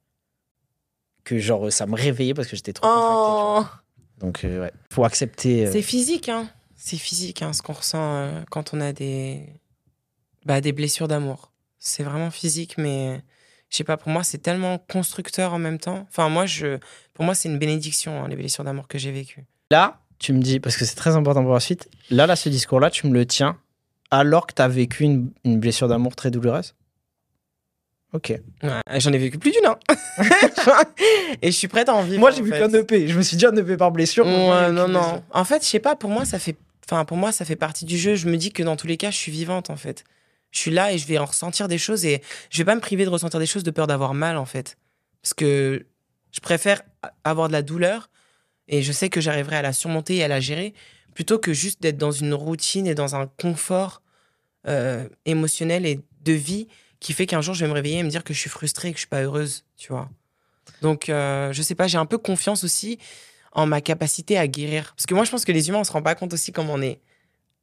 que, 1.24 1.38
genre, 1.38 1.72
ça 1.72 1.86
me 1.86 1.94
réveillait 1.96 2.34
parce 2.34 2.46
que 2.46 2.56
j'étais 2.56 2.74
trop 2.74 2.86
contracté. 2.86 3.72
Oh, 3.72 4.24
Donc, 4.24 4.44
euh, 4.44 4.62
ouais, 4.62 4.72
faut 4.92 5.04
accepter. 5.04 5.66
euh, 5.66 5.72
c'est 5.72 5.82
physique, 5.82 6.28
hein. 6.28 6.48
C'est 6.76 6.98
physique, 6.98 7.40
hein, 7.42 7.52
ce 7.54 7.62
qu'on 7.62 7.72
ressent 7.72 7.98
euh, 8.16 8.42
quand 8.50 8.74
on 8.74 8.80
a 8.82 8.92
des, 8.92 9.46
bah, 10.44 10.60
des 10.60 10.72
blessures 10.72 11.08
d'amour. 11.08 11.52
C'est 11.78 12.02
vraiment 12.02 12.30
physique, 12.30 12.76
mais 12.78 13.22
je 13.70 13.76
sais 13.76 13.84
pas, 13.84 13.96
pour 13.96 14.10
moi, 14.10 14.22
c'est 14.22 14.38
tellement 14.38 14.78
constructeur 14.78 15.52
en 15.52 15.58
même 15.58 15.78
temps. 15.78 16.06
Enfin, 16.08 16.28
moi, 16.28 16.46
je, 16.46 16.78
pour 17.14 17.24
moi, 17.24 17.34
c'est 17.34 17.48
une 17.48 17.58
bénédiction, 17.58 18.22
hein, 18.24 18.28
les 18.28 18.36
blessures 18.36 18.64
d'amour 18.64 18.88
que 18.88 18.98
j'ai 18.98 19.12
vécues. 19.12 19.44
Là, 19.70 20.00
tu 20.18 20.32
me 20.32 20.40
dis, 20.40 20.60
parce 20.60 20.76
que 20.76 20.84
c'est 20.84 20.94
très 20.94 21.16
important 21.16 21.42
pour 21.42 21.54
la 21.54 21.60
suite, 21.60 21.88
là, 22.10 22.26
là, 22.26 22.36
ce 22.36 22.48
discours-là, 22.48 22.90
tu 22.90 23.06
me 23.06 23.12
le 23.12 23.26
tiens 23.26 23.58
alors 24.10 24.46
que 24.46 24.54
tu 24.54 24.62
as 24.62 24.68
vécu 24.68 25.04
une, 25.04 25.30
une 25.44 25.58
blessure 25.58 25.88
d'amour 25.88 26.14
très 26.14 26.30
douloureuse? 26.30 26.74
Ok. 28.12 28.32
Ouais, 28.62 29.00
J'en 29.00 29.12
ai 29.12 29.18
vécu 29.18 29.38
plus 29.38 29.50
d'une, 29.50 29.66
hein. 29.66 29.76
Et 31.42 31.50
je 31.50 31.56
suis 31.56 31.68
prête 31.68 31.88
à 31.88 31.94
en 31.94 32.02
vivre. 32.02 32.20
Moi, 32.20 32.30
j'ai 32.30 32.40
vu 32.42 32.50
qu'un 32.50 32.72
EP. 32.72 33.08
Je 33.08 33.18
me 33.18 33.22
suis 33.22 33.36
dit 33.36 33.44
un 33.44 33.54
EP 33.56 33.76
par 33.76 33.90
blessure. 33.90 34.24
Ouais, 34.24 34.70
non, 34.70 34.88
non. 34.88 35.00
blessure. 35.00 35.22
En 35.32 35.44
fait, 35.44 35.62
je 35.62 35.68
sais 35.68 35.80
pas, 35.80 35.96
pour 35.96 36.10
moi, 36.10 36.24
ça 36.24 36.38
fait. 36.38 36.56
Enfin, 36.88 37.04
pour 37.04 37.16
moi, 37.16 37.32
ça 37.32 37.44
fait 37.44 37.56
partie 37.56 37.84
du 37.84 37.98
jeu. 37.98 38.14
Je 38.14 38.28
me 38.28 38.36
dis 38.36 38.52
que 38.52 38.62
dans 38.62 38.76
tous 38.76 38.86
les 38.86 38.96
cas, 38.96 39.10
je 39.10 39.16
suis 39.16 39.32
vivante, 39.32 39.70
en 39.70 39.76
fait. 39.76 40.04
Je 40.56 40.62
suis 40.62 40.70
là 40.70 40.90
et 40.90 40.96
je 40.96 41.06
vais 41.06 41.18
en 41.18 41.26
ressentir 41.26 41.68
des 41.68 41.76
choses 41.76 42.06
et 42.06 42.22
je 42.48 42.56
vais 42.56 42.64
pas 42.64 42.74
me 42.74 42.80
priver 42.80 43.04
de 43.04 43.10
ressentir 43.10 43.38
des 43.38 43.44
choses 43.44 43.62
de 43.62 43.70
peur 43.70 43.86
d'avoir 43.86 44.14
mal, 44.14 44.38
en 44.38 44.46
fait. 44.46 44.78
Parce 45.20 45.34
que 45.34 45.84
je 46.32 46.40
préfère 46.40 46.80
avoir 47.24 47.48
de 47.48 47.52
la 47.52 47.60
douleur 47.60 48.08
et 48.66 48.80
je 48.82 48.90
sais 48.90 49.10
que 49.10 49.20
j'arriverai 49.20 49.56
à 49.56 49.62
la 49.62 49.74
surmonter 49.74 50.16
et 50.16 50.24
à 50.24 50.28
la 50.28 50.40
gérer 50.40 50.72
plutôt 51.14 51.38
que 51.38 51.52
juste 51.52 51.82
d'être 51.82 51.98
dans 51.98 52.10
une 52.10 52.32
routine 52.32 52.86
et 52.86 52.94
dans 52.94 53.16
un 53.16 53.26
confort 53.26 54.00
euh, 54.66 55.06
émotionnel 55.26 55.84
et 55.84 56.00
de 56.22 56.32
vie 56.32 56.68
qui 57.00 57.12
fait 57.12 57.26
qu'un 57.26 57.42
jour, 57.42 57.54
je 57.54 57.64
vais 57.64 57.68
me 57.68 57.74
réveiller 57.74 57.98
et 57.98 58.02
me 58.02 58.08
dire 58.08 58.24
que 58.24 58.32
je 58.32 58.40
suis 58.40 58.50
frustrée 58.50 58.88
et 58.88 58.92
que 58.92 58.96
je 58.96 59.02
suis 59.02 59.08
pas 59.08 59.22
heureuse, 59.22 59.64
tu 59.76 59.92
vois. 59.92 60.08
Donc, 60.80 61.10
euh, 61.10 61.52
je 61.52 61.60
sais 61.60 61.74
pas, 61.74 61.86
j'ai 61.86 61.98
un 61.98 62.06
peu 62.06 62.16
confiance 62.16 62.64
aussi 62.64 62.98
en 63.52 63.66
ma 63.66 63.82
capacité 63.82 64.38
à 64.38 64.46
guérir. 64.48 64.94
Parce 64.96 65.04
que 65.04 65.14
moi, 65.14 65.24
je 65.24 65.30
pense 65.30 65.44
que 65.44 65.52
les 65.52 65.68
humains, 65.68 65.80
on 65.80 65.84
se 65.84 65.92
rend 65.92 66.02
pas 66.02 66.14
compte 66.14 66.32
aussi 66.32 66.50
comment 66.50 66.74
on 66.74 66.82
est 66.82 67.00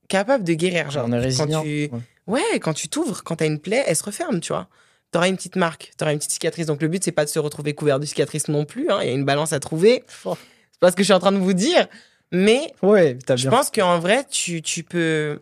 capable 0.09 0.43
de 0.43 0.53
guérir. 0.53 0.91
Genre, 0.91 1.05
on 1.07 1.11
est 1.11 1.17
quand 1.17 1.45
résilient. 1.45 1.63
tu, 1.63 1.89
Ouais. 1.91 1.99
Ouais, 2.27 2.59
quand 2.59 2.73
tu 2.73 2.87
t'ouvres, 2.89 3.23
quand 3.23 3.37
t'as 3.37 3.45
une 3.45 3.59
plaie, 3.59 3.83
elle 3.87 3.95
se 3.95 4.03
referme, 4.03 4.39
tu 4.39 4.53
vois. 4.53 4.67
T'auras 5.11 5.27
une 5.29 5.35
petite 5.35 5.55
marque, 5.55 5.91
t'auras 5.97 6.11
une 6.13 6.17
petite 6.17 6.31
cicatrice. 6.31 6.65
Donc, 6.65 6.81
le 6.81 6.87
but, 6.87 7.03
c'est 7.03 7.11
pas 7.11 7.25
de 7.25 7.29
se 7.29 7.37
retrouver 7.39 7.73
couvert 7.75 7.99
de 7.99 8.05
cicatrices 8.05 8.47
non 8.47 8.65
plus. 8.65 8.89
hein. 8.89 8.99
Il 9.03 9.07
y 9.07 9.11
a 9.11 9.13
une 9.13 9.25
balance 9.25 9.53
à 9.53 9.59
trouver. 9.59 10.03
Oh. 10.25 10.35
C'est 10.71 10.79
pas 10.79 10.89
ce 10.91 10.95
que 10.95 11.03
je 11.03 11.05
suis 11.05 11.13
en 11.13 11.19
train 11.19 11.31
de 11.31 11.37
vous 11.37 11.53
dire. 11.53 11.87
Mais 12.31 12.73
Ouais, 12.81 13.17
t'as 13.25 13.35
je 13.35 13.43
bien. 13.47 13.51
pense 13.57 13.69
qu'en 13.69 13.99
vrai, 13.99 14.25
tu, 14.29 14.61
tu 14.63 14.83
peux. 14.83 15.39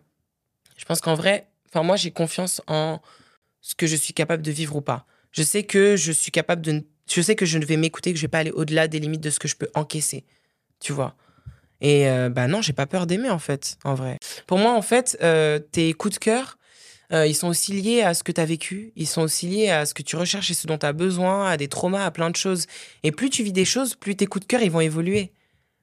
Je 0.75 0.83
pense 0.85 0.99
qu'en 0.99 1.15
vrai, 1.15 1.47
enfin, 1.69 1.83
moi, 1.83 1.95
j'ai 1.95 2.11
confiance 2.11 2.61
en 2.67 2.99
ce 3.61 3.75
que 3.75 3.87
je 3.87 3.95
suis 3.95 4.13
capable 4.13 4.43
de 4.43 4.51
vivre 4.51 4.75
ou 4.75 4.81
pas. 4.81 5.05
Je 5.31 5.41
sais 5.43 5.63
que 5.63 5.95
je 5.95 6.11
suis 6.11 6.31
capable 6.31 6.61
de. 6.61 6.83
Je 7.09 7.21
sais 7.21 7.35
que 7.35 7.45
je 7.45 7.57
ne 7.57 7.65
vais 7.65 7.77
m'écouter, 7.77 8.11
que 8.11 8.17
je 8.17 8.23
vais 8.23 8.27
pas 8.27 8.39
aller 8.39 8.51
au-delà 8.51 8.87
des 8.89 8.99
limites 8.99 9.21
de 9.21 9.29
ce 9.29 9.39
que 9.39 9.47
je 9.47 9.55
peux 9.55 9.69
encaisser. 9.73 10.25
Tu 10.81 10.91
vois. 10.91 11.15
Et 11.79 12.09
euh, 12.09 12.29
bah 12.29 12.47
non, 12.47 12.61
j'ai 12.61 12.73
pas 12.73 12.85
peur 12.87 13.07
d'aimer, 13.07 13.29
en 13.29 13.39
fait, 13.39 13.77
en 13.85 13.93
vrai. 13.95 14.17
Pour 14.47 14.57
moi, 14.57 14.73
en 14.73 14.81
fait, 14.81 15.17
euh, 15.23 15.59
tes 15.59 15.93
coups 15.93 16.15
de 16.15 16.19
cœur, 16.19 16.57
euh, 17.13 17.27
ils 17.27 17.35
sont 17.35 17.47
aussi 17.47 17.73
liés 17.73 18.01
à 18.01 18.13
ce 18.13 18.23
que 18.23 18.31
tu 18.31 18.39
as 18.39 18.45
vécu. 18.45 18.93
Ils 18.95 19.07
sont 19.07 19.21
aussi 19.21 19.47
liés 19.47 19.69
à 19.69 19.85
ce 19.85 19.93
que 19.93 20.01
tu 20.01 20.15
recherches 20.15 20.49
et 20.49 20.53
ce 20.53 20.65
dont 20.67 20.77
tu 20.77 20.85
as 20.85 20.93
besoin, 20.93 21.47
à 21.49 21.57
des 21.57 21.67
traumas, 21.67 22.05
à 22.05 22.11
plein 22.11 22.29
de 22.29 22.35
choses. 22.35 22.67
Et 23.03 23.11
plus 23.11 23.29
tu 23.29 23.43
vis 23.43 23.51
des 23.51 23.65
choses, 23.65 23.95
plus 23.95 24.15
tes 24.15 24.27
coups 24.27 24.45
de 24.45 24.47
cœur, 24.49 24.61
ils 24.61 24.71
vont 24.71 24.81
évoluer. 24.81 25.31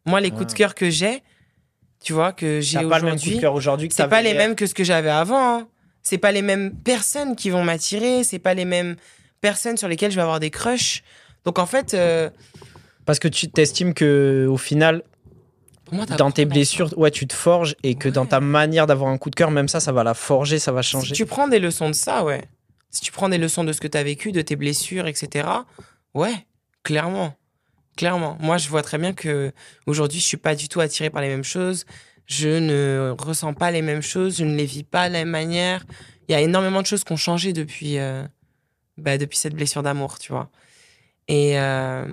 Moi, 0.06 0.20
les 0.20 0.30
coups 0.30 0.46
de 0.46 0.52
cœur 0.56 0.74
que 0.74 0.88
j'ai, 0.88 1.22
tu 2.02 2.14
vois, 2.14 2.32
que 2.32 2.60
j'ai 2.60 2.78
aujourd'hui, 2.82 3.38
cœur 3.38 3.52
aujourd'hui 3.54 3.88
c'est 3.92 4.08
pas 4.08 4.22
les 4.22 4.32
mêmes 4.32 4.54
que 4.54 4.66
ce 4.66 4.72
que 4.74 4.84
j'avais 4.84 5.10
avant. 5.10 5.58
hein. 5.58 5.68
C'est 6.02 6.16
pas 6.18 6.32
les 6.32 6.40
mêmes 6.42 6.74
personnes 6.74 7.36
qui 7.36 7.50
vont 7.50 7.62
m'attirer. 7.62 8.24
C'est 8.24 8.38
pas 8.38 8.54
les 8.54 8.64
mêmes 8.64 8.96
personnes 9.42 9.76
sur 9.76 9.88
lesquelles 9.88 10.10
je 10.10 10.16
vais 10.16 10.22
avoir 10.22 10.40
des 10.40 10.50
crushs. 10.50 11.02
Donc 11.44 11.58
en 11.58 11.66
fait, 11.66 11.92
euh, 11.92 12.30
Parce 13.04 13.18
que 13.18 13.28
tu 13.28 13.48
t'estimes 13.50 13.92
que 13.92 14.46
au 14.48 14.56
final, 14.56 15.02
moi, 15.92 16.06
dans 16.06 16.30
tes 16.30 16.44
blessures, 16.44 16.96
ouais, 16.98 17.10
tu 17.10 17.26
te 17.26 17.34
forges 17.34 17.76
et 17.82 17.94
que 17.94 18.08
dans 18.08 18.26
ta 18.26 18.40
manière 18.40 18.86
d'avoir 18.86 19.10
un 19.10 19.18
coup 19.18 19.30
de 19.30 19.34
cœur, 19.34 19.50
même 19.50 19.68
ça, 19.68 19.80
ça 19.80 19.92
va 19.92 20.04
la 20.04 20.14
forger, 20.14 20.58
ça 20.58 20.72
va 20.72 20.82
Si 20.82 20.90
changer. 20.90 21.14
tu 21.14 21.26
prends 21.26 21.48
des 21.48 21.58
leçons 21.58 21.88
de 21.88 21.94
ça, 21.94 22.24
ouais. 22.24 22.44
Si 22.90 23.00
tu 23.02 23.12
prends 23.12 23.28
des 23.28 23.38
leçons 23.38 23.64
de 23.64 23.72
ce 23.72 23.80
que 23.80 23.86
tu 23.88 23.98
as 23.98 24.02
vécu, 24.02 24.32
de 24.32 24.40
tes 24.40 24.56
blessures, 24.56 25.06
etc. 25.06 25.48
Ouais, 26.14 26.46
clairement. 26.82 27.34
Clairement. 27.96 28.36
Moi, 28.40 28.58
je 28.58 28.68
vois 28.68 28.82
très 28.82 28.96
bien 28.98 29.12
que 29.12 29.52
aujourd'hui, 29.86 30.20
je 30.20 30.24
suis 30.24 30.36
pas 30.36 30.54
du 30.54 30.68
tout 30.68 30.80
attiré 30.80 31.10
par 31.10 31.20
les 31.20 31.28
mêmes 31.28 31.44
choses. 31.44 31.84
Je 32.26 32.48
ne 32.48 33.14
ressens 33.18 33.54
pas 33.54 33.70
les 33.70 33.82
mêmes 33.82 34.02
choses. 34.02 34.38
Je 34.38 34.44
ne 34.44 34.54
les 34.54 34.64
vis 34.66 34.84
pas 34.84 35.08
de 35.08 35.14
la 35.14 35.20
même 35.20 35.30
manière. 35.30 35.84
Il 36.28 36.32
y 36.32 36.34
a 36.34 36.40
énormément 36.40 36.80
de 36.80 36.86
choses 36.86 37.02
qui 37.04 37.12
ont 37.12 37.16
changé 37.16 37.52
depuis, 37.52 37.98
euh, 37.98 38.22
bah, 38.96 39.18
depuis 39.18 39.36
cette 39.38 39.54
blessure 39.54 39.82
d'amour, 39.82 40.18
tu 40.18 40.32
vois. 40.32 40.48
Et, 41.26 41.58
euh, 41.58 42.04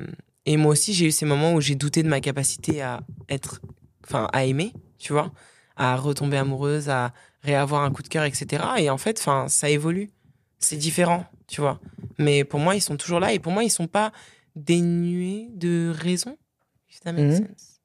et 0.45 0.57
moi 0.57 0.71
aussi, 0.71 0.93
j'ai 0.93 1.07
eu 1.07 1.11
ces 1.11 1.25
moments 1.25 1.53
où 1.53 1.61
j'ai 1.61 1.75
douté 1.75 2.03
de 2.03 2.07
ma 2.07 2.21
capacité 2.21 2.81
à 2.81 3.01
être, 3.29 3.61
enfin, 4.05 4.29
à 4.31 4.45
aimer, 4.45 4.73
tu 4.99 5.13
vois, 5.13 5.31
à 5.75 5.95
retomber 5.95 6.37
amoureuse, 6.37 6.89
à 6.89 7.13
réavoir 7.41 7.83
un 7.83 7.91
coup 7.91 8.03
de 8.03 8.07
cœur, 8.07 8.23
etc. 8.23 8.63
Et 8.77 8.89
en 8.89 8.97
fait, 8.97 9.19
enfin, 9.19 9.47
ça 9.47 9.69
évolue. 9.69 10.09
C'est 10.59 10.77
différent, 10.77 11.25
tu 11.47 11.61
vois. 11.61 11.79
Mais 12.17 12.43
pour 12.43 12.59
moi, 12.59 12.75
ils 12.75 12.81
sont 12.81 12.97
toujours 12.97 13.19
là 13.19 13.33
et 13.33 13.39
pour 13.39 13.51
moi, 13.51 13.63
ils 13.63 13.69
sont 13.69 13.87
pas 13.87 14.11
dénués 14.55 15.49
de 15.53 15.91
raison. 15.93 16.37
if 16.89 17.01
that 17.01 17.11
makes 17.11 17.37
sense. 17.37 17.75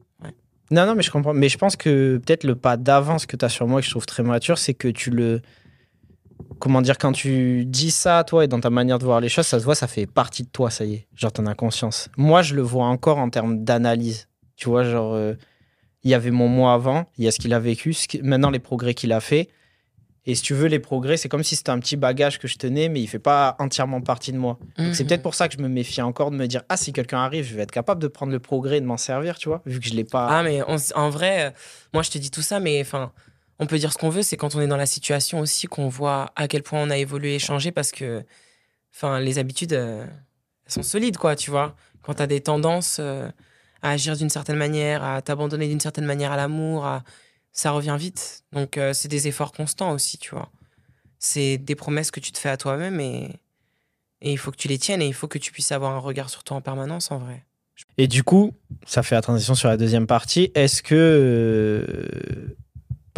Non, 0.70 0.86
non, 0.86 0.94
mais 0.94 1.02
je 1.02 1.10
comprends. 1.10 1.34
Mais 1.34 1.48
je 1.48 1.58
pense 1.58 1.74
que 1.74 2.20
peut-être 2.24 2.44
le 2.44 2.54
pas 2.54 2.76
d'avance 2.76 3.26
que 3.26 3.36
tu 3.36 3.44
as 3.44 3.48
sur 3.48 3.66
moi, 3.66 3.80
que 3.80 3.86
je 3.86 3.90
trouve 3.90 4.06
très 4.06 4.22
mature, 4.22 4.58
c'est 4.58 4.74
que 4.74 4.88
tu 4.88 5.10
le. 5.10 5.42
Comment 6.58 6.82
dire, 6.82 6.98
quand 6.98 7.12
tu 7.12 7.64
dis 7.64 7.90
ça, 7.90 8.22
toi, 8.24 8.44
et 8.44 8.48
dans 8.48 8.60
ta 8.60 8.70
manière 8.70 8.98
de 8.98 9.04
voir 9.04 9.20
les 9.20 9.28
choses, 9.28 9.46
ça 9.46 9.58
se 9.58 9.64
voit, 9.64 9.74
ça 9.74 9.86
fait 9.86 10.06
partie 10.06 10.42
de 10.42 10.48
toi, 10.48 10.70
ça 10.70 10.84
y 10.84 10.94
est. 10.94 11.06
Genre, 11.14 11.32
t'en 11.32 11.46
as 11.46 11.54
conscience. 11.54 12.08
Moi, 12.16 12.42
je 12.42 12.54
le 12.54 12.62
vois 12.62 12.84
encore 12.86 13.18
en 13.18 13.30
termes 13.30 13.64
d'analyse. 13.64 14.28
Tu 14.56 14.68
vois, 14.68 14.84
genre, 14.84 15.14
euh, 15.14 15.34
il 16.04 16.10
y 16.10 16.14
avait 16.14 16.30
mon 16.30 16.48
moi 16.48 16.74
avant, 16.74 17.06
il 17.16 17.24
y 17.24 17.28
a 17.28 17.30
ce 17.30 17.38
qu'il 17.38 17.54
a 17.54 17.58
vécu, 17.58 17.92
ce 17.94 18.06
qui- 18.08 18.20
maintenant 18.22 18.50
les 18.50 18.58
progrès 18.58 18.92
qu'il 18.94 19.12
a 19.12 19.20
fait. 19.20 19.48
Et 20.26 20.34
si 20.34 20.42
tu 20.42 20.52
veux, 20.52 20.66
les 20.68 20.78
progrès, 20.80 21.16
c'est 21.16 21.30
comme 21.30 21.42
si 21.42 21.56
c'était 21.56 21.70
un 21.70 21.78
petit 21.78 21.96
bagage 21.96 22.38
que 22.38 22.46
je 22.46 22.56
tenais, 22.58 22.90
mais 22.90 23.00
il 23.00 23.06
fait 23.06 23.18
pas 23.18 23.56
entièrement 23.58 24.02
partie 24.02 24.32
de 24.32 24.36
moi. 24.36 24.58
C'est 24.92 25.02
Mhm. 25.04 25.06
peut-être 25.08 25.22
pour 25.22 25.34
ça 25.34 25.48
que 25.48 25.54
je 25.56 25.62
me 25.62 25.68
méfie 25.68 26.02
encore 26.02 26.30
de 26.30 26.36
me 26.36 26.46
dire, 26.46 26.62
ah, 26.68 26.76
si 26.76 26.92
quelqu'un 26.92 27.18
arrive, 27.20 27.44
je 27.46 27.54
vais 27.54 27.62
être 27.62 27.70
capable 27.70 28.02
de 28.02 28.06
prendre 28.08 28.30
le 28.32 28.38
progrès 28.38 28.76
et 28.76 28.80
de 28.82 28.86
m'en 28.86 28.98
servir, 28.98 29.38
tu 29.38 29.48
vois, 29.48 29.62
vu 29.64 29.80
que 29.80 29.86
je 29.88 29.94
l'ai 29.94 30.04
pas. 30.04 30.26
Ah, 30.28 30.42
mais 30.42 30.60
on 30.68 30.76
en 30.94 31.08
vrai, 31.08 31.46
euh, 31.46 31.50
moi, 31.94 32.02
je 32.02 32.10
te 32.10 32.18
dis 32.18 32.30
tout 32.30 32.42
ça, 32.42 32.60
mais 32.60 32.80
enfin, 32.82 33.12
on 33.60 33.66
peut 33.66 33.78
dire 33.78 33.92
ce 33.92 33.98
qu'on 33.98 34.08
veut. 34.08 34.22
C'est 34.22 34.36
quand 34.36 34.56
on 34.56 34.60
est 34.60 34.66
dans 34.66 34.76
la 34.76 34.86
situation 34.86 35.38
aussi 35.38 35.68
qu'on 35.68 35.88
voit 35.88 36.32
à 36.34 36.48
quel 36.48 36.64
point 36.64 36.82
on 36.82 36.90
a 36.90 36.96
évolué 36.96 37.36
et 37.36 37.38
changé 37.38 37.70
parce 37.70 37.92
que, 37.92 38.24
enfin, 38.92 39.20
les 39.20 39.38
habitudes, 39.38 39.74
euh, 39.74 40.04
sont 40.66 40.82
solides, 40.82 41.16
quoi, 41.16 41.36
tu 41.36 41.50
vois. 41.50 41.76
Quand 42.02 42.14
tu 42.14 42.22
as 42.22 42.26
des 42.26 42.40
tendances 42.40 42.98
euh, 43.00 43.28
à 43.82 43.90
agir 43.90 44.16
d'une 44.16 44.30
certaine 44.30 44.56
manière, 44.56 45.04
à 45.04 45.20
t'abandonner 45.22 45.68
d'une 45.68 45.80
certaine 45.80 46.06
manière 46.06 46.32
à 46.32 46.36
l'amour, 46.36 46.86
ça 47.52 47.72
revient 47.72 47.96
vite. 47.98 48.44
Donc, 48.52 48.78
euh, 48.78 48.92
c'est 48.92 49.08
des 49.08 49.28
efforts 49.28 49.52
constants 49.52 49.92
aussi, 49.92 50.18
tu 50.18 50.30
vois. 50.30 50.50
C'est 51.18 51.58
des 51.58 51.74
promesses 51.74 52.10
que 52.10 52.20
tu 52.20 52.32
te 52.32 52.38
fais 52.38 52.48
à 52.48 52.56
toi-même 52.56 53.00
et 53.00 53.40
il 54.22 54.38
faut 54.38 54.50
que 54.50 54.56
tu 54.56 54.68
les 54.68 54.78
tiennes 54.78 55.02
et 55.02 55.06
il 55.06 55.14
faut 55.14 55.28
que 55.28 55.38
tu 55.38 55.52
puisses 55.52 55.72
avoir 55.72 55.92
un 55.92 55.98
regard 55.98 56.30
sur 56.30 56.44
toi 56.44 56.56
en 56.56 56.60
permanence, 56.60 57.10
en 57.10 57.18
vrai. 57.18 57.44
Et 57.98 58.08
du 58.08 58.22
coup, 58.22 58.52
ça 58.86 59.02
fait 59.02 59.14
la 59.14 59.22
transition 59.22 59.54
sur 59.54 59.68
la 59.68 59.76
deuxième 59.76 60.06
partie. 60.06 60.50
Est-ce 60.54 60.82
que. 60.82 62.54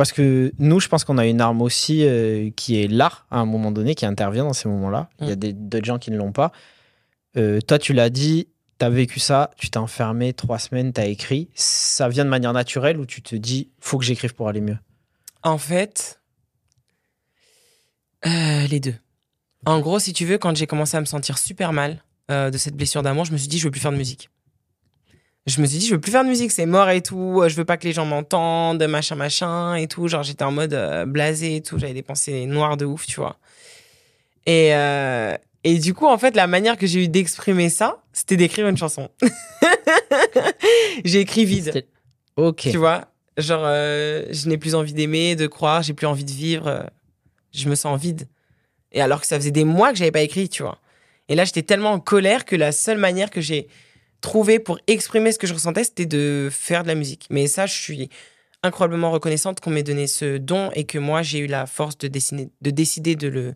Parce 0.02 0.10
que 0.10 0.52
nous, 0.58 0.80
je 0.80 0.88
pense 0.88 1.04
qu'on 1.04 1.16
a 1.16 1.26
une 1.26 1.40
arme 1.40 1.62
aussi 1.62 2.04
euh, 2.04 2.50
qui 2.56 2.82
est 2.82 2.88
l'art, 2.88 3.24
à 3.30 3.38
un 3.38 3.46
moment 3.46 3.70
donné, 3.70 3.94
qui 3.94 4.04
intervient 4.04 4.42
dans 4.42 4.52
ces 4.52 4.68
moments-là. 4.68 5.08
Il 5.20 5.28
y 5.28 5.30
a 5.30 5.36
Mm. 5.36 5.52
d'autres 5.68 5.84
gens 5.84 6.00
qui 6.00 6.10
ne 6.10 6.16
l'ont 6.16 6.32
pas. 6.32 6.50
Euh, 7.36 7.60
toi, 7.60 7.78
tu 7.78 7.92
l'as 7.92 8.10
dit, 8.10 8.48
tu 8.80 8.84
as 8.84 8.90
vécu 8.90 9.20
ça, 9.20 9.52
tu 9.56 9.70
t'es 9.70 9.78
enfermé 9.78 10.32
trois 10.32 10.58
semaines, 10.58 10.92
tu 10.92 11.00
as 11.00 11.06
écrit. 11.06 11.50
Ça 11.54 12.08
vient 12.08 12.24
de 12.24 12.30
manière 12.30 12.52
naturelle 12.52 12.98
ou 12.98 13.06
tu 13.06 13.22
te 13.22 13.36
dis, 13.36 13.70
faut 13.78 13.96
que 13.96 14.04
j'écrive 14.04 14.34
pour 14.34 14.48
aller 14.48 14.60
mieux? 14.60 14.78
En 15.44 15.56
fait, 15.56 16.20
euh, 18.26 18.66
les 18.66 18.80
deux. 18.80 18.96
En 19.66 19.78
gros, 19.78 20.00
si 20.00 20.12
tu 20.12 20.24
veux, 20.24 20.36
quand 20.36 20.56
j'ai 20.56 20.66
commencé 20.66 20.96
à 20.96 21.00
me 21.00 21.06
sentir 21.06 21.38
super 21.38 21.72
mal 21.72 22.02
de 22.28 22.58
cette 22.58 22.74
blessure 22.74 23.02
d'amour, 23.04 23.24
je 23.24 23.30
me 23.32 23.36
suis 23.36 23.46
dit, 23.46 23.60
je 23.60 23.64
veux 23.66 23.70
plus 23.70 23.80
faire 23.80 23.92
de 23.92 23.96
musique. 23.96 24.30
Je 25.46 25.60
me 25.60 25.66
suis 25.66 25.78
dit, 25.78 25.86
je 25.88 25.94
veux 25.94 26.00
plus 26.00 26.12
faire 26.12 26.22
de 26.22 26.28
musique, 26.28 26.52
c'est 26.52 26.66
mort 26.66 26.88
et 26.90 27.02
tout. 27.02 27.40
euh, 27.42 27.48
Je 27.48 27.56
veux 27.56 27.64
pas 27.64 27.76
que 27.76 27.84
les 27.84 27.92
gens 27.92 28.04
m'entendent, 28.06 28.82
machin, 28.86 29.16
machin 29.16 29.74
et 29.74 29.88
tout. 29.88 30.06
Genre, 30.06 30.22
j'étais 30.22 30.44
en 30.44 30.52
mode 30.52 30.72
euh, 30.72 31.04
blasé 31.04 31.56
et 31.56 31.62
tout. 31.62 31.78
J'avais 31.78 31.94
des 31.94 32.02
pensées 32.02 32.46
noires 32.46 32.76
de 32.76 32.84
ouf, 32.84 33.06
tu 33.06 33.16
vois. 33.18 33.38
Et, 34.46 34.72
euh, 34.74 35.36
et 35.64 35.78
du 35.78 35.94
coup, 35.94 36.06
en 36.06 36.16
fait, 36.18 36.36
la 36.36 36.46
manière 36.46 36.76
que 36.76 36.86
j'ai 36.86 37.04
eu 37.04 37.08
d'exprimer 37.08 37.70
ça, 37.70 38.02
c'était 38.12 38.36
d'écrire 38.36 38.68
une 38.68 38.76
chanson. 38.76 39.08
j'ai 41.04 41.20
écrit 41.20 41.44
vide. 41.44 41.86
Ok. 42.36 42.68
Tu 42.70 42.76
vois 42.76 43.06
Genre, 43.38 43.62
euh, 43.64 44.24
je 44.30 44.48
n'ai 44.48 44.58
plus 44.58 44.74
envie 44.74 44.92
d'aimer, 44.92 45.36
de 45.36 45.46
croire, 45.46 45.82
j'ai 45.82 45.94
plus 45.94 46.06
envie 46.06 46.24
de 46.24 46.30
vivre. 46.30 46.86
je 47.52 47.68
me 47.68 47.74
sens 47.74 48.00
vide. 48.00 48.28
Et 48.92 49.00
alors 49.00 49.20
que 49.20 49.26
ça 49.26 49.36
faisait 49.36 49.50
des 49.50 49.64
mois 49.64 49.90
que 49.90 49.96
j'avais 49.98 50.10
pas 50.10 50.20
écrit, 50.20 50.48
tu 50.48 50.62
vois. 50.62 50.78
Et 51.28 51.34
là, 51.34 51.44
j'étais 51.44 51.62
tellement 51.62 51.92
en 51.92 51.98
colère 52.00 52.44
que 52.44 52.54
la 52.56 52.72
seule 52.72 52.98
manière 52.98 53.30
que 53.30 53.40
j'ai 53.40 53.68
trouvée 54.22 54.58
pour 54.58 54.78
exprimer 54.86 55.32
ce 55.32 55.38
que 55.38 55.46
je 55.46 55.52
ressentais, 55.52 55.84
c'était 55.84 56.06
de 56.06 56.48
faire 56.50 56.82
de 56.82 56.88
la 56.88 56.94
musique. 56.94 57.26
Mais 57.30 57.46
ça, 57.46 57.66
je 57.66 57.74
suis 57.74 58.08
incroyablement 58.62 59.10
reconnaissante 59.10 59.60
qu'on 59.60 59.70
m'ait 59.70 59.82
donné 59.82 60.06
ce 60.06 60.38
don 60.38 60.70
et 60.74 60.84
que 60.84 60.98
moi, 60.98 61.22
j'ai 61.22 61.40
eu 61.40 61.46
la 61.46 61.66
force 61.66 61.98
de, 61.98 62.08
dessiner, 62.08 62.48
de 62.62 62.70
décider 62.70 63.16
de 63.16 63.28
le, 63.28 63.54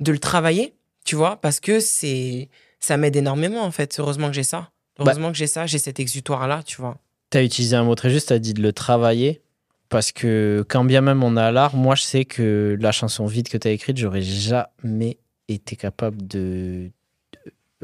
de 0.00 0.12
le 0.12 0.18
travailler, 0.18 0.74
tu 1.04 1.16
vois, 1.16 1.36
parce 1.36 1.60
que 1.60 1.80
c'est 1.80 2.50
ça 2.80 2.96
m'aide 2.98 3.16
énormément, 3.16 3.62
en 3.62 3.70
fait. 3.70 3.96
Heureusement 3.98 4.28
que 4.28 4.34
j'ai 4.34 4.42
ça. 4.42 4.70
Heureusement 4.98 5.32
que 5.32 5.38
j'ai 5.38 5.46
ça, 5.46 5.66
j'ai 5.66 5.78
cet 5.78 5.98
exutoire-là, 5.98 6.62
tu 6.64 6.80
vois. 6.80 6.98
Tu 7.30 7.38
as 7.38 7.42
utilisé 7.42 7.76
un 7.76 7.84
mot 7.84 7.94
très 7.94 8.10
juste, 8.10 8.28
tu 8.28 8.34
as 8.34 8.38
dit 8.38 8.52
de 8.52 8.62
le 8.62 8.72
travailler. 8.72 9.40
Parce 9.88 10.12
que 10.12 10.64
quand 10.68 10.84
bien 10.84 11.00
même 11.00 11.22
on 11.22 11.36
a 11.36 11.52
l'art, 11.52 11.76
moi 11.76 11.94
je 11.94 12.02
sais 12.02 12.24
que 12.24 12.76
la 12.80 12.90
chanson 12.90 13.26
vide 13.26 13.48
que 13.48 13.56
tu 13.56 13.68
as 13.68 13.70
écrite, 13.70 13.96
j'aurais 13.96 14.22
jamais 14.22 15.18
été 15.48 15.76
capable 15.76 16.26
de. 16.26 16.90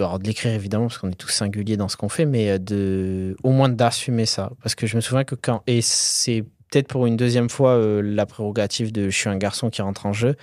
Alors 0.02 0.18
de 0.18 0.26
l'écrire 0.26 0.52
évidemment, 0.52 0.86
parce 0.86 0.98
qu'on 0.98 1.10
est 1.10 1.14
tous 1.14 1.28
singuliers 1.28 1.76
dans 1.76 1.88
ce 1.88 1.96
qu'on 1.96 2.08
fait, 2.08 2.24
mais 2.26 2.50
euh, 2.50 2.58
de 2.58 3.36
au 3.42 3.50
moins 3.50 3.68
d'assumer 3.68 4.26
ça. 4.26 4.50
Parce 4.62 4.74
que 4.74 4.86
je 4.86 4.96
me 4.96 5.00
souviens 5.00 5.24
que 5.24 5.34
quand. 5.34 5.62
Et 5.66 5.80
c'est 5.82 6.44
peut-être 6.70 6.88
pour 6.88 7.06
une 7.06 7.16
deuxième 7.16 7.48
fois 7.50 7.72
euh, 7.72 8.00
la 8.02 8.26
prérogative 8.26 8.92
de 8.92 9.10
je 9.10 9.16
suis 9.16 9.28
un 9.28 9.36
garçon 9.36 9.70
qui 9.70 9.82
rentre 9.82 10.06
en 10.06 10.12
jeu, 10.12 10.36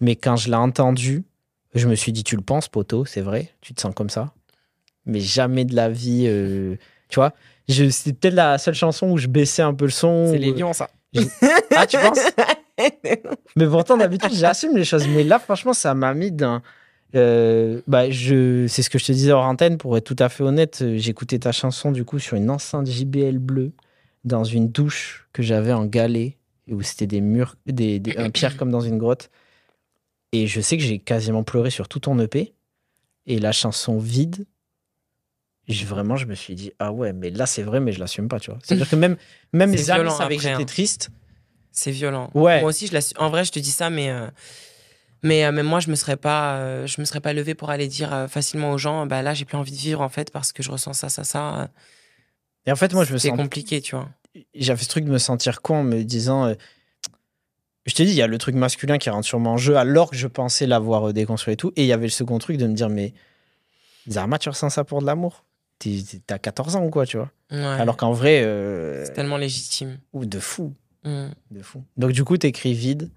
mais 0.00 0.16
quand 0.16 0.36
je 0.36 0.48
l'ai 0.48 0.56
entendu, 0.56 1.24
je 1.74 1.88
me 1.88 1.94
suis 1.94 2.12
dit, 2.12 2.24
tu 2.24 2.36
le 2.36 2.42
penses, 2.42 2.68
poteau, 2.68 3.04
c'est 3.04 3.20
vrai, 3.20 3.50
tu 3.60 3.74
te 3.74 3.80
sens 3.80 3.94
comme 3.94 4.10
ça? 4.10 4.32
Mais 5.06 5.20
jamais 5.20 5.64
de 5.64 5.74
la 5.74 5.88
vie. 5.88 6.24
euh, 6.26 6.76
tu 7.08 7.16
vois, 7.16 7.32
je- 7.68 7.88
c'est 7.88 8.12
peut-être 8.12 8.34
la 8.34 8.58
seule 8.58 8.74
chanson 8.74 9.10
où 9.10 9.16
je 9.18 9.26
baissais 9.26 9.62
un 9.62 9.72
peu 9.74 9.86
le 9.86 9.90
son. 9.90 10.26
C'est 10.30 10.38
les 10.38 10.52
lions, 10.52 10.72
ça. 10.72 10.90
Ah, 11.74 11.86
tu 11.86 11.96
penses? 11.98 12.18
Mais 13.56 13.66
pourtant, 13.66 13.96
d'habitude, 13.96 14.32
j'assume 14.32 14.76
les 14.76 14.84
choses. 14.84 15.06
Mais 15.08 15.24
là, 15.24 15.38
franchement, 15.38 15.72
ça 15.72 15.94
m'a 15.94 16.14
mis 16.14 16.30
d'un. 16.32 16.62
Euh, 17.14 17.80
bah, 17.86 18.10
je, 18.10 18.66
c'est 18.68 18.82
ce 18.82 18.90
que 18.90 18.98
je 18.98 19.04
te 19.04 19.12
disais 19.12 19.32
hors 19.32 19.44
antenne, 19.44 19.78
pour 19.78 19.96
être 19.96 20.04
tout 20.04 20.16
à 20.18 20.28
fait 20.28 20.42
honnête. 20.42 20.80
euh, 20.82 20.96
J'écoutais 20.98 21.38
ta 21.38 21.52
chanson 21.52 21.90
du 21.92 22.04
coup 22.04 22.18
sur 22.18 22.36
une 22.36 22.50
enceinte 22.50 22.86
JBL 22.86 23.38
bleue 23.38 23.72
dans 24.24 24.44
une 24.44 24.68
douche 24.68 25.26
que 25.32 25.42
j'avais 25.42 25.72
en 25.72 25.86
galet 25.86 26.36
où 26.68 26.82
c'était 26.82 27.06
des 27.06 27.20
murs, 27.20 27.56
des, 27.66 27.98
des- 27.98 28.16
un 28.16 28.30
pierre 28.30 28.56
comme 28.56 28.70
dans 28.70 28.80
une 28.80 28.98
grotte. 28.98 29.30
Et 30.32 30.46
je 30.46 30.60
sais 30.60 30.76
que 30.76 30.82
j'ai 30.84 30.98
quasiment 31.00 31.42
pleuré 31.42 31.70
sur 31.70 31.88
tout 31.88 31.98
ton 32.00 32.18
EP. 32.20 32.52
Et 33.26 33.38
la 33.40 33.52
chanson 33.52 33.98
vide, 33.98 34.44
je- 35.68 35.84
vraiment, 35.86 36.16
je 36.16 36.26
me 36.26 36.34
suis 36.34 36.54
dit, 36.54 36.72
ah 36.78 36.92
ouais, 36.92 37.12
mais 37.12 37.30
là, 37.30 37.46
c'est 37.46 37.62
vrai, 37.62 37.80
mais 37.80 37.92
je 37.92 37.98
l'assume 38.00 38.28
pas, 38.28 38.40
tu 38.40 38.50
vois. 38.50 38.58
C'est-à-dire 38.62 38.88
que 38.88 38.96
même, 38.96 39.16
même 39.52 39.70
C'est 39.70 39.76
mes 39.82 39.90
amis 39.90 40.00
violent 40.02 40.16
savaient 40.16 40.36
que 40.36 40.42
j'étais 40.42 40.54
hein. 40.62 40.64
triste. 40.64 41.10
C'est 41.72 41.90
violent. 41.92 42.30
Ouais. 42.34 42.60
Moi 42.60 42.70
aussi, 42.70 42.86
je 42.88 42.92
l'assume. 42.92 43.16
En 43.20 43.30
vrai, 43.30 43.44
je 43.44 43.52
te 43.52 43.58
dis 43.58 43.70
ça, 43.70 43.90
mais 43.90 44.10
euh, 44.10 44.26
mais 45.22 45.44
euh, 45.44 45.52
même 45.52 45.66
moi, 45.66 45.80
je 45.80 45.90
me 45.90 45.94
serais 45.94 46.16
pas, 46.16 46.54
euh, 46.56 46.86
je 46.86 47.00
me 47.00 47.04
serais 47.04 47.20
pas 47.20 47.32
levé 47.32 47.54
pour 47.54 47.70
aller 47.70 47.88
dire 47.88 48.12
euh, 48.14 48.26
facilement 48.28 48.70
aux 48.72 48.78
gens, 48.78 49.06
bah 49.06 49.22
là, 49.22 49.34
j'ai 49.34 49.44
plus 49.44 49.56
envie 49.56 49.72
de 49.72 49.76
vivre 49.76 50.00
en 50.00 50.08
fait 50.08 50.30
parce 50.30 50.52
que 50.52 50.62
je 50.62 50.70
ressens 50.70 50.92
ça, 50.94 51.08
ça, 51.08 51.24
ça. 51.24 51.68
Et 52.66 52.72
en 52.72 52.76
fait, 52.76 52.92
moi, 52.92 53.04
je 53.04 53.12
me 53.12 53.18
C'est 53.18 53.30
compliqué, 53.30 53.80
tu 53.80 53.94
vois. 53.96 54.08
j'avais 54.54 54.82
ce 54.82 54.88
truc 54.88 55.04
de 55.04 55.10
me 55.10 55.18
sentir 55.18 55.60
con 55.62 55.76
en 55.78 55.82
me 55.82 56.02
disant 56.02 56.54
je 57.86 57.94
te 57.94 58.02
dis 58.02 58.10
il 58.10 58.14
y 58.16 58.22
a 58.22 58.26
le 58.26 58.38
truc 58.38 58.54
masculin 58.54 58.98
qui 58.98 59.10
rentre 59.10 59.26
sûrement 59.26 59.54
en 59.54 59.56
jeu 59.56 59.76
alors 59.76 60.10
que 60.10 60.16
je 60.16 60.26
pensais 60.26 60.66
l'avoir 60.66 61.12
déconstruit 61.12 61.54
et 61.54 61.56
tout 61.56 61.72
et 61.76 61.82
il 61.82 61.86
y 61.86 61.92
avait 61.92 62.04
le 62.06 62.10
second 62.10 62.38
truc 62.38 62.56
de 62.58 62.66
me 62.66 62.74
dire 62.74 62.88
mais 62.90 63.14
Zarma 64.08 64.38
tu 64.38 64.48
ressens 64.50 64.70
ça 64.70 64.84
pour 64.84 65.00
de 65.00 65.06
l'amour? 65.06 65.44
T'as 66.26 66.38
14 66.38 66.76
ans 66.76 66.84
ou 66.84 66.90
quoi 66.90 67.06
tu 67.06 67.16
vois? 67.16 67.30
Ouais. 67.50 67.58
alors 67.58 67.96
qu'en 67.96 68.12
vrai 68.12 68.42
c'est 69.06 69.14
tellement 69.14 69.38
légitime. 69.38 69.98
ou 70.12 70.24
de 70.26 70.38
fou 70.38 70.74
Mm. 71.02 71.28
de 71.50 71.62
fou 71.62 71.82
donc 71.96 72.12
du 72.12 72.24
coup 72.24 72.36
t'écris 72.36 72.74
vide 72.74 73.10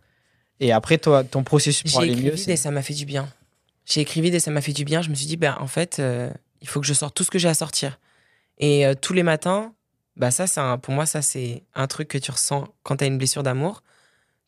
et 0.60 0.72
après 0.72 0.98
toi 0.98 1.24
ton 1.24 1.44
processus 1.44 1.92
pour 1.92 2.02
J'ai 2.02 2.12
aller 2.12 2.22
mieux 2.22 2.38
c'est 2.38 2.52
et 2.54 2.56
ça 2.58 2.72
m'a 2.72 2.82
fait 2.82 2.94
du 2.94 3.06
bien. 3.06 3.28
J'ai 3.86 4.02
écrit 4.02 4.22
vide 4.22 4.34
et 4.36 4.40
ça 4.40 4.50
m'a 4.52 4.62
fait 4.62 4.72
du 4.74 4.86
bien. 4.86 5.02
Je 5.02 5.10
me 5.10 5.16
suis 5.16 5.26
dit, 5.26 5.36
bah 5.38 5.58
en 5.60 5.68
fait, 5.68 5.98
euh, 6.00 6.30
il 6.62 6.68
faut 6.70 6.80
que 6.80 6.86
je 6.88 6.94
sorte 6.94 7.14
tout 7.16 7.24
ce 7.26 7.32
que 7.32 7.38
j'ai 7.40 7.50
à 7.50 7.54
sortir. 7.54 8.00
Et 8.60 8.86
euh, 8.86 8.94
tous 8.94 9.12
les 9.14 9.24
matins, 9.24 9.74
bah 10.16 10.32
ça, 10.32 10.48
c'est 10.48 10.62
un- 10.62 10.78
pour 10.78 10.94
moi, 10.94 11.06
ça 11.06 11.22
c'est 11.22 11.64
un 11.76 11.88
truc 11.88 12.08
que 12.08 12.18
tu 12.18 12.32
ressens 12.32 12.68
quand 12.84 12.98
t'as 12.98 13.08
une 13.08 13.18
blessure 13.18 13.44
d'amour. 13.44 13.84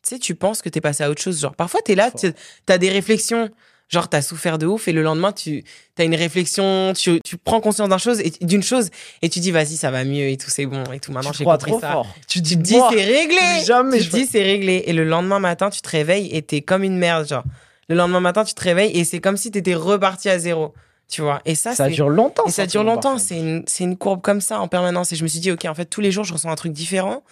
Tu 0.02 0.10
sais, 0.10 0.18
tu 0.18 0.34
penses 0.34 0.62
que 0.62 0.68
t'es 0.68 0.80
passé 0.80 1.02
à 1.04 1.10
autre 1.10 1.20
chose. 1.20 1.40
Genre, 1.40 1.54
parfois 1.54 1.80
t'es 1.84 1.94
là, 1.94 2.10
Fort. 2.10 2.20
tu- 2.20 2.32
t'as 2.64 2.78
des 2.78 2.88
réflexions. 2.90 3.50
Genre, 3.88 4.08
t'as 4.08 4.20
souffert 4.20 4.58
de 4.58 4.66
ouf 4.66 4.88
et 4.88 4.92
le 4.92 5.02
lendemain, 5.02 5.30
tu 5.32 5.62
as 5.98 6.02
une 6.02 6.16
réflexion, 6.16 6.92
tu, 6.92 7.20
tu 7.22 7.36
prends 7.36 7.60
conscience 7.60 7.88
d'une 7.88 7.98
chose, 7.98 8.20
et, 8.20 8.32
d'une 8.44 8.62
chose 8.62 8.90
et 9.22 9.28
tu 9.28 9.38
dis, 9.38 9.52
vas-y, 9.52 9.76
ça 9.76 9.92
va 9.92 10.04
mieux 10.04 10.28
et 10.28 10.36
tout, 10.36 10.50
c'est 10.50 10.66
bon 10.66 10.82
et 10.92 10.98
tout. 10.98 11.12
Maintenant, 11.12 11.30
tu 11.30 11.38
j'ai 11.38 11.44
compris 11.44 11.70
trop 11.70 11.80
ça. 11.80 11.92
fort 11.92 12.06
tu 12.26 12.42
Tu 12.42 12.56
te 12.56 12.62
dis, 12.62 12.74
c'est 12.90 13.04
réglé. 13.04 13.64
jamais 13.64 13.98
Tu 13.98 14.04
je 14.04 14.10
te 14.10 14.16
dis, 14.16 14.26
c'est 14.26 14.42
réglé. 14.42 14.82
Et 14.86 14.92
le 14.92 15.04
lendemain 15.04 15.38
matin, 15.38 15.70
tu 15.70 15.80
te 15.80 15.88
réveilles 15.88 16.28
et 16.32 16.42
t'es 16.42 16.62
comme 16.62 16.82
une 16.82 16.98
merde, 16.98 17.28
genre. 17.28 17.44
Le 17.88 17.94
lendemain 17.94 18.18
matin, 18.18 18.44
tu 18.44 18.54
te 18.54 18.62
réveilles 18.62 18.90
et 18.98 19.04
c'est 19.04 19.20
comme 19.20 19.36
si 19.36 19.52
t'étais 19.52 19.76
reparti 19.76 20.28
à 20.28 20.40
zéro. 20.40 20.74
Tu 21.08 21.22
vois. 21.22 21.40
Et 21.44 21.54
ça, 21.54 21.72
ça 21.74 21.88
dure 21.88 22.08
longtemps 22.08 22.46
Et 22.46 22.50
ça 22.50 22.66
dure 22.66 22.82
longtemps. 22.82 23.18
C'est 23.18 23.38
une, 23.38 23.62
c'est 23.68 23.84
une 23.84 23.96
courbe 23.96 24.20
comme 24.20 24.40
ça 24.40 24.60
en 24.60 24.66
permanence. 24.66 25.12
Et 25.12 25.16
je 25.16 25.22
me 25.22 25.28
suis 25.28 25.38
dit, 25.38 25.52
OK, 25.52 25.64
en 25.64 25.74
fait, 25.74 25.84
tous 25.84 26.00
les 26.00 26.10
jours, 26.10 26.24
je 26.24 26.32
ressens 26.32 26.50
un 26.50 26.56
truc 26.56 26.72
différent. 26.72 27.22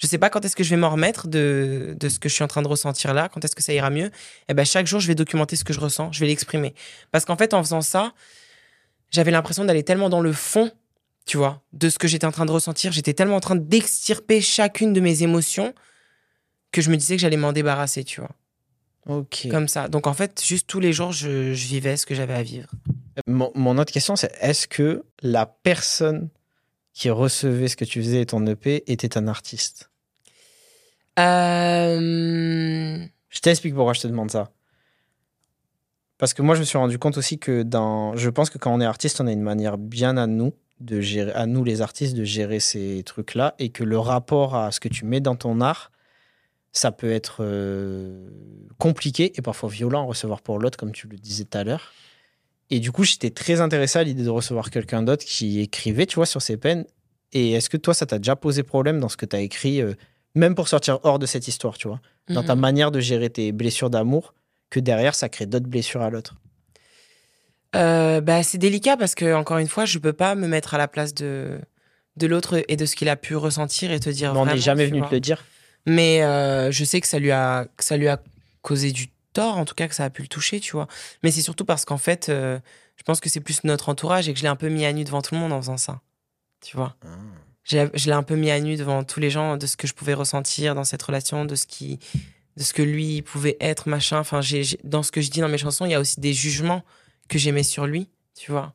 Je 0.00 0.06
sais 0.06 0.18
pas 0.18 0.30
quand 0.30 0.44
est-ce 0.44 0.56
que 0.56 0.64
je 0.64 0.70
vais 0.70 0.76
m'en 0.76 0.90
remettre 0.90 1.28
de, 1.28 1.94
de 1.98 2.08
ce 2.08 2.18
que 2.18 2.28
je 2.28 2.34
suis 2.34 2.42
en 2.42 2.48
train 2.48 2.62
de 2.62 2.68
ressentir 2.68 3.14
là, 3.14 3.28
quand 3.28 3.44
est-ce 3.44 3.54
que 3.54 3.62
ça 3.62 3.72
ira 3.72 3.90
mieux. 3.90 4.10
Et 4.48 4.54
ben, 4.54 4.64
chaque 4.64 4.86
jour, 4.86 4.98
je 4.98 5.06
vais 5.06 5.14
documenter 5.14 5.56
ce 5.56 5.64
que 5.64 5.72
je 5.72 5.80
ressens, 5.80 6.12
je 6.12 6.20
vais 6.20 6.26
l'exprimer. 6.26 6.74
Parce 7.12 7.24
qu'en 7.24 7.36
fait, 7.36 7.54
en 7.54 7.62
faisant 7.62 7.82
ça, 7.82 8.14
j'avais 9.10 9.30
l'impression 9.30 9.64
d'aller 9.64 9.82
tellement 9.82 10.08
dans 10.08 10.20
le 10.20 10.32
fond 10.32 10.72
tu 11.26 11.36
vois, 11.36 11.62
de 11.72 11.88
ce 11.88 11.98
que 11.98 12.08
j'étais 12.08 12.26
en 12.26 12.32
train 12.32 12.46
de 12.46 12.50
ressentir. 12.50 12.92
J'étais 12.92 13.14
tellement 13.14 13.36
en 13.36 13.40
train 13.40 13.56
d'extirper 13.56 14.40
chacune 14.40 14.92
de 14.92 15.00
mes 15.00 15.22
émotions 15.22 15.74
que 16.72 16.82
je 16.82 16.90
me 16.90 16.96
disais 16.96 17.16
que 17.16 17.20
j'allais 17.20 17.36
m'en 17.36 17.52
débarrasser, 17.52 18.04
tu 18.04 18.20
vois. 18.20 18.30
Ok. 19.06 19.48
Comme 19.50 19.68
ça. 19.68 19.88
Donc 19.88 20.06
en 20.06 20.14
fait, 20.14 20.42
juste 20.44 20.66
tous 20.66 20.80
les 20.80 20.92
jours, 20.92 21.12
je, 21.12 21.54
je 21.54 21.66
vivais 21.66 21.96
ce 21.96 22.06
que 22.06 22.14
j'avais 22.14 22.34
à 22.34 22.42
vivre. 22.42 22.70
Mon, 23.26 23.50
mon 23.54 23.78
autre 23.78 23.92
question, 23.92 24.16
c'est 24.16 24.32
est-ce 24.40 24.66
que 24.66 25.04
la 25.22 25.46
personne 25.46 26.30
qui 26.92 27.10
recevait 27.10 27.68
ce 27.68 27.76
que 27.76 27.84
tu 27.84 28.02
faisais 28.02 28.22
et 28.22 28.26
ton 28.26 28.44
EP 28.46 28.90
était 28.90 29.16
un 29.16 29.28
artiste? 29.28 29.89
Euh... 31.20 33.06
Je 33.28 33.40
t'explique 33.40 33.74
pourquoi 33.74 33.92
je 33.92 34.00
te 34.00 34.08
demande 34.08 34.30
ça. 34.30 34.50
Parce 36.18 36.34
que 36.34 36.42
moi, 36.42 36.54
je 36.54 36.60
me 36.60 36.64
suis 36.64 36.76
rendu 36.76 36.98
compte 36.98 37.16
aussi 37.16 37.38
que 37.38 37.62
dans. 37.62 38.14
Je 38.16 38.28
pense 38.28 38.50
que 38.50 38.58
quand 38.58 38.74
on 38.74 38.80
est 38.80 38.84
artiste, 38.84 39.20
on 39.20 39.26
a 39.26 39.32
une 39.32 39.42
manière 39.42 39.78
bien 39.78 40.16
à 40.16 40.26
nous, 40.26 40.52
de 40.80 41.00
gérer, 41.00 41.32
à 41.32 41.46
nous 41.46 41.64
les 41.64 41.80
artistes, 41.80 42.14
de 42.14 42.24
gérer 42.24 42.60
ces 42.60 43.02
trucs-là. 43.04 43.54
Et 43.58 43.70
que 43.70 43.84
le 43.84 43.98
rapport 43.98 44.54
à 44.54 44.70
ce 44.70 44.80
que 44.80 44.88
tu 44.88 45.06
mets 45.06 45.20
dans 45.20 45.36
ton 45.36 45.60
art, 45.60 45.90
ça 46.72 46.92
peut 46.92 47.10
être 47.10 47.38
euh, 47.40 48.28
compliqué 48.78 49.32
et 49.36 49.42
parfois 49.42 49.68
violent 49.68 50.02
à 50.02 50.06
recevoir 50.06 50.42
pour 50.42 50.58
l'autre, 50.58 50.78
comme 50.78 50.92
tu 50.92 51.08
le 51.08 51.16
disais 51.16 51.44
tout 51.44 51.58
à 51.58 51.64
l'heure. 51.64 51.92
Et 52.70 52.78
du 52.78 52.92
coup, 52.92 53.02
j'étais 53.02 53.30
très 53.30 53.60
intéressé 53.60 53.98
à 53.98 54.04
l'idée 54.04 54.22
de 54.22 54.30
recevoir 54.30 54.70
quelqu'un 54.70 55.02
d'autre 55.02 55.24
qui 55.24 55.60
écrivait, 55.60 56.06
tu 56.06 56.16
vois, 56.16 56.26
sur 56.26 56.40
ses 56.40 56.56
peines. 56.56 56.84
Et 57.32 57.52
est-ce 57.52 57.68
que 57.68 57.76
toi, 57.76 57.94
ça 57.94 58.06
t'a 58.06 58.18
déjà 58.18 58.36
posé 58.36 58.62
problème 58.62 59.00
dans 59.00 59.08
ce 59.08 59.16
que 59.16 59.26
tu 59.26 59.36
as 59.36 59.40
écrit, 59.40 59.80
euh, 59.80 59.94
même 60.34 60.54
pour 60.54 60.68
sortir 60.68 60.98
hors 61.02 61.18
de 61.18 61.26
cette 61.26 61.48
histoire, 61.48 61.76
tu 61.78 61.88
vois 61.88 62.00
dans 62.28 62.44
ta 62.44 62.54
Mhm. 62.54 62.60
manière 62.60 62.90
de 62.92 63.00
gérer 63.00 63.28
tes 63.30 63.50
blessures 63.50 63.90
d'amour 63.90 64.34
que 64.70 64.78
derrière 64.78 65.14
ça 65.16 65.28
crée 65.28 65.46
d'autres 65.46 65.66
blessures 65.66 66.02
à 66.02 66.10
l'autre. 66.10 66.34
Euh, 67.76 68.20
bah, 68.20 68.42
c'est 68.42 68.58
délicat 68.58 68.96
parce 68.96 69.14
que, 69.14 69.34
encore 69.34 69.58
une 69.58 69.68
fois, 69.68 69.84
je 69.84 69.98
peux 69.98 70.12
pas 70.12 70.34
me 70.34 70.46
mettre 70.48 70.74
à 70.74 70.78
la 70.78 70.88
place 70.88 71.14
de, 71.14 71.60
de 72.16 72.26
l'autre 72.26 72.62
et 72.68 72.76
de 72.76 72.84
ce 72.86 72.96
qu'il 72.96 73.08
a 73.08 73.16
pu 73.16 73.36
ressentir 73.36 73.92
et 73.92 74.00
te 74.00 74.10
dire. 74.10 74.32
Mais 74.34 74.40
on 74.40 74.46
n'est 74.46 74.58
jamais 74.58 74.86
venu 74.86 74.98
vois. 75.00 75.08
te 75.08 75.14
le 75.14 75.20
dire. 75.20 75.44
Mais 75.86 76.22
euh, 76.22 76.70
je 76.72 76.84
sais 76.84 77.00
que 77.00 77.06
ça 77.06 77.18
lui 77.18 77.30
a 77.30 77.66
que 77.76 77.84
ça 77.84 77.96
lui 77.96 78.08
a 78.08 78.20
causé 78.62 78.92
du 78.92 79.08
tort, 79.32 79.56
en 79.56 79.64
tout 79.64 79.74
cas 79.74 79.88
que 79.88 79.94
ça 79.94 80.04
a 80.04 80.10
pu 80.10 80.22
le 80.22 80.28
toucher, 80.28 80.60
tu 80.60 80.72
vois. 80.72 80.88
Mais 81.22 81.30
c'est 81.30 81.42
surtout 81.42 81.64
parce 81.64 81.84
qu'en 81.84 81.96
fait, 81.98 82.28
euh, 82.28 82.58
je 82.96 83.02
pense 83.04 83.20
que 83.20 83.28
c'est 83.28 83.40
plus 83.40 83.64
notre 83.64 83.88
entourage 83.88 84.28
et 84.28 84.32
que 84.32 84.38
je 84.38 84.42
l'ai 84.44 84.48
un 84.50 84.56
peu 84.56 84.68
mis 84.68 84.84
à 84.84 84.92
nu 84.92 85.04
devant 85.04 85.22
tout 85.22 85.34
le 85.34 85.40
monde 85.40 85.52
en 85.52 85.60
faisant 85.60 85.76
ça, 85.78 86.00
tu 86.60 86.76
vois. 86.76 86.96
J'ai- 87.02 87.08
Je 87.64 87.76
l'ai 88.06 88.12
un 88.12 88.22
peu 88.22 88.36
mis 88.36 88.50
à 88.50 88.58
nu 88.60 88.76
devant 88.76 89.04
tous 89.04 89.20
les 89.20 89.30
gens 89.30 89.56
de 89.56 89.66
ce 89.66 89.76
que 89.76 89.86
je 89.86 89.94
pouvais 89.94 90.14
ressentir 90.14 90.74
dans 90.74 90.84
cette 90.84 91.02
relation, 91.02 91.44
de 91.44 91.54
ce 91.54 91.66
qui, 91.66 91.98
de 92.56 92.62
ce 92.62 92.72
que 92.72 92.82
lui 92.82 93.22
pouvait 93.22 93.56
être, 93.60 93.88
machin. 93.88 94.18
Enfin, 94.18 94.40
j'ai, 94.40 94.62
dans 94.82 95.02
ce 95.02 95.12
que 95.12 95.20
je 95.20 95.30
dis 95.30 95.40
dans 95.40 95.48
mes 95.48 95.58
chansons, 95.58 95.84
il 95.84 95.92
y 95.92 95.94
a 95.94 96.00
aussi 96.00 96.18
des 96.20 96.32
jugements 96.32 96.82
que 97.28 97.38
j'aimais 97.38 97.62
sur 97.62 97.86
lui, 97.86 98.08
tu 98.36 98.50
vois. 98.50 98.74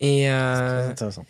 Et 0.00 0.30
euh, 0.30 0.80
très 0.82 0.90
intéressant. 0.92 1.24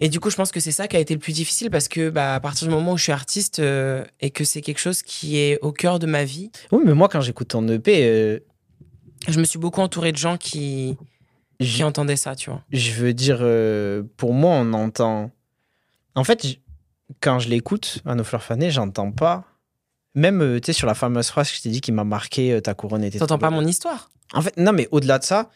et 0.00 0.08
du 0.08 0.18
coup, 0.18 0.30
je 0.30 0.36
pense 0.36 0.50
que 0.50 0.58
c'est 0.60 0.72
ça 0.72 0.88
qui 0.88 0.96
a 0.96 0.98
été 1.00 1.12
le 1.14 1.20
plus 1.20 1.34
difficile 1.34 1.70
parce 1.70 1.88
que, 1.88 2.08
bah, 2.08 2.34
à 2.34 2.40
partir 2.40 2.66
du 2.66 2.74
moment 2.74 2.94
où 2.94 2.96
je 2.96 3.02
suis 3.04 3.12
artiste 3.12 3.58
euh, 3.60 4.02
et 4.20 4.30
que 4.30 4.44
c'est 4.44 4.62
quelque 4.62 4.80
chose 4.80 5.02
qui 5.02 5.36
est 5.38 5.58
au 5.60 5.72
cœur 5.72 5.98
de 5.98 6.06
ma 6.06 6.24
vie, 6.24 6.50
Oui, 6.72 6.82
mais 6.86 6.94
moi 6.94 7.08
quand 7.08 7.20
j'écoute 7.20 7.48
ton 7.48 7.68
EP, 7.68 8.02
euh, 8.08 8.40
je 9.28 9.38
me 9.38 9.44
suis 9.44 9.58
beaucoup 9.58 9.82
entourée 9.82 10.10
de 10.12 10.16
gens 10.16 10.36
qui, 10.38 10.96
qui 11.60 11.66
j- 11.66 11.84
entendaient 11.84 12.16
ça, 12.16 12.34
tu 12.34 12.48
vois. 12.50 12.62
je 12.72 12.92
veux 12.92 13.12
dire, 13.12 13.38
pour 14.16 14.32
moi, 14.32 14.52
on 14.56 14.72
entend. 14.72 15.30
En 16.14 16.24
fait, 16.24 16.46
quand 17.20 17.38
je 17.38 17.48
l'écoute, 17.48 17.98
nos 18.04 18.24
fleurs 18.24 18.42
fanées, 18.42 18.70
j'entends 18.70 19.10
pas. 19.12 19.44
Même, 20.14 20.42
euh, 20.42 20.60
tu 20.60 20.66
sais, 20.66 20.72
sur 20.72 20.86
la 20.86 20.94
fameuse 20.94 21.28
phrase 21.28 21.50
que 21.50 21.56
je 21.56 21.62
t'ai 21.62 21.70
dit 21.70 21.80
qui 21.80 21.90
m'a 21.92 22.04
marqué, 22.04 22.52
euh, 22.52 22.60
ta 22.60 22.74
couronne 22.74 23.02
était. 23.02 23.18
T'entends 23.18 23.38
pas 23.38 23.50
mon 23.50 23.66
histoire? 23.66 24.10
En 24.32 24.42
fait, 24.42 24.56
non, 24.56 24.72
mais 24.72 24.88
au-delà 24.92 25.18
de 25.18 25.24
ça, 25.24 25.50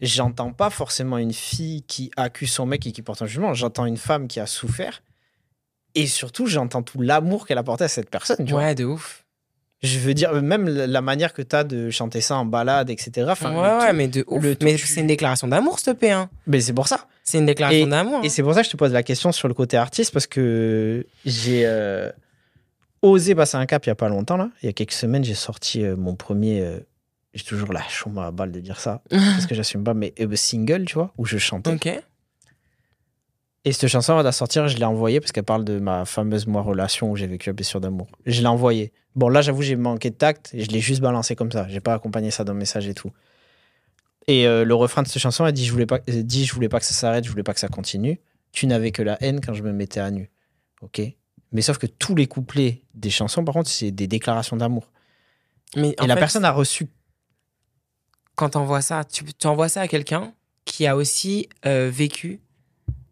j'entends 0.00 0.52
pas 0.52 0.70
forcément 0.70 1.18
une 1.18 1.32
fille 1.32 1.82
qui 1.82 2.10
accuse 2.16 2.52
son 2.52 2.64
mec 2.66 2.86
et 2.86 2.92
qui 2.92 3.02
porte 3.02 3.22
un 3.22 3.26
jugement. 3.26 3.54
J'entends 3.54 3.86
une 3.86 3.96
femme 3.96 4.28
qui 4.28 4.38
a 4.38 4.46
souffert. 4.46 5.02
Et 5.96 6.06
surtout, 6.06 6.46
j'entends 6.46 6.82
tout 6.82 7.00
l'amour 7.00 7.46
qu'elle 7.46 7.58
a 7.58 7.62
porté 7.64 7.84
à 7.84 7.88
cette 7.88 8.08
personne. 8.10 8.44
Tu 8.44 8.52
vois. 8.52 8.62
Ouais, 8.62 8.74
de 8.74 8.84
ouf. 8.84 9.24
Je 9.82 9.98
veux 9.98 10.14
dire, 10.14 10.32
même 10.40 10.66
la 10.68 11.00
manière 11.02 11.32
que 11.34 11.42
tu 11.42 11.54
as 11.54 11.62
de 11.64 11.90
chanter 11.90 12.20
ça 12.20 12.36
en 12.36 12.46
balade, 12.46 12.88
etc. 12.90 13.26
Enfin, 13.30 13.52
ouais, 13.54 13.60
ouais, 13.84 13.90
tout- 13.90 13.96
mais 13.96 14.08
de 14.08 14.24
ouf. 14.28 14.42
le 14.42 14.56
tout, 14.56 14.64
mais 14.64 14.76
tu- 14.76 14.86
c'est 14.86 15.00
une 15.00 15.06
déclaration 15.08 15.46
d'amour, 15.46 15.78
s'il 15.78 15.92
te 15.92 15.98
plaît. 15.98 16.12
Hein. 16.12 16.30
Mais 16.46 16.60
c'est 16.60 16.72
pour 16.72 16.88
ça. 16.88 17.06
C'est 17.24 17.38
une 17.38 17.46
déclaration 17.46 17.86
d'amour. 17.86 18.20
Et 18.22 18.26
hein. 18.26 18.30
c'est 18.30 18.42
pour 18.42 18.54
ça 18.54 18.60
que 18.60 18.66
je 18.66 18.70
te 18.70 18.76
pose 18.76 18.92
la 18.92 19.02
question 19.02 19.32
sur 19.32 19.48
le 19.48 19.54
côté 19.54 19.76
artiste, 19.76 20.12
parce 20.12 20.26
que 20.26 21.06
j'ai 21.24 21.62
euh, 21.64 22.12
osé 23.02 23.34
passer 23.34 23.56
un 23.56 23.66
cap 23.66 23.84
il 23.86 23.88
y 23.88 23.92
a 23.92 23.94
pas 23.94 24.08
longtemps. 24.08 24.36
Là. 24.36 24.50
Il 24.62 24.66
y 24.66 24.68
a 24.68 24.72
quelques 24.72 24.92
semaines, 24.92 25.24
j'ai 25.24 25.34
sorti 25.34 25.82
euh, 25.82 25.96
mon 25.96 26.14
premier. 26.14 26.60
euh, 26.60 26.78
j'ai 27.32 27.44
toujours 27.44 27.72
la 27.72 27.82
chaume 27.88 28.18
à 28.18 28.30
balle 28.30 28.52
de 28.52 28.60
dire 28.60 28.78
ça, 28.78 29.02
parce 29.10 29.46
que 29.46 29.54
j'assume 29.54 29.82
pas, 29.82 29.94
mais 29.94 30.14
euh, 30.20 30.36
single, 30.36 30.84
tu 30.84 30.94
vois, 30.94 31.12
où 31.18 31.24
je 31.24 31.38
chantais. 31.38 31.72
ok. 31.72 32.02
Et 33.66 33.72
cette 33.72 33.88
chanson, 33.88 34.12
avant 34.12 34.20
de 34.20 34.26
la 34.26 34.32
sortir, 34.32 34.68
je 34.68 34.76
l'ai 34.76 34.84
envoyée 34.84 35.20
parce 35.20 35.32
qu'elle 35.32 35.42
parle 35.42 35.64
de 35.64 35.78
ma 35.78 36.04
fameuse 36.04 36.46
moi 36.46 36.60
relation 36.60 37.10
où 37.10 37.16
j'ai 37.16 37.26
vécu 37.26 37.48
la 37.48 37.54
blessure 37.54 37.80
d'amour. 37.80 38.08
Je 38.26 38.42
l'ai 38.42 38.46
envoyée. 38.46 38.92
Bon, 39.16 39.30
là, 39.30 39.40
j'avoue, 39.40 39.62
j'ai 39.62 39.76
manqué 39.76 40.10
de 40.10 40.16
tact 40.16 40.50
et 40.52 40.64
je 40.64 40.70
l'ai 40.70 40.80
juste 40.80 41.00
balancé 41.00 41.34
comme 41.34 41.50
ça. 41.50 41.66
J'ai 41.68 41.80
pas 41.80 41.94
accompagné 41.94 42.30
ça 42.30 42.44
d'un 42.44 42.52
message 42.52 42.86
et 42.86 42.92
tout. 42.92 43.10
Et 44.26 44.46
euh, 44.46 44.64
le 44.64 44.74
refrain 44.74 45.02
de 45.02 45.08
cette 45.08 45.20
chanson, 45.20 45.46
elle 45.46 45.52
dit 45.52 45.66
je 45.66 45.72
voulais 45.72 45.86
pas, 45.86 46.00
elle 46.06 46.24
dit 46.26 46.44
je 46.46 46.54
voulais 46.54 46.68
pas 46.68 46.80
que 46.80 46.86
ça 46.86 46.94
s'arrête, 46.94 47.24
je 47.24 47.30
voulais 47.30 47.42
pas 47.42 47.54
que 47.54 47.60
ça 47.60 47.68
continue. 47.68 48.20
Tu 48.52 48.66
n'avais 48.66 48.90
que 48.90 49.02
la 49.02 49.22
haine 49.22 49.40
quand 49.40 49.54
je 49.54 49.62
me 49.62 49.72
mettais 49.72 50.00
à 50.00 50.10
nu. 50.10 50.30
Ok. 50.80 51.00
Mais 51.52 51.62
sauf 51.62 51.78
que 51.78 51.86
tous 51.86 52.14
les 52.14 52.26
couplets 52.26 52.82
des 52.94 53.10
chansons, 53.10 53.44
par 53.44 53.54
contre, 53.54 53.70
c'est 53.70 53.90
des 53.90 54.06
déclarations 54.06 54.56
d'amour. 54.56 54.90
Mais 55.76 55.94
en 56.00 56.04
Et 56.04 56.06
la 56.08 56.14
fait, 56.14 56.20
personne 56.20 56.44
a 56.44 56.52
reçu. 56.52 56.88
quand 58.34 58.50
t'envoies 58.50 58.82
ça, 58.82 59.04
tu, 59.04 59.24
tu 59.24 59.46
envoies 59.46 59.68
ça 59.68 59.82
à 59.82 59.88
quelqu'un 59.88 60.32
qui 60.64 60.86
a 60.86 60.96
aussi 60.96 61.48
euh, 61.66 61.90
vécu 61.92 62.40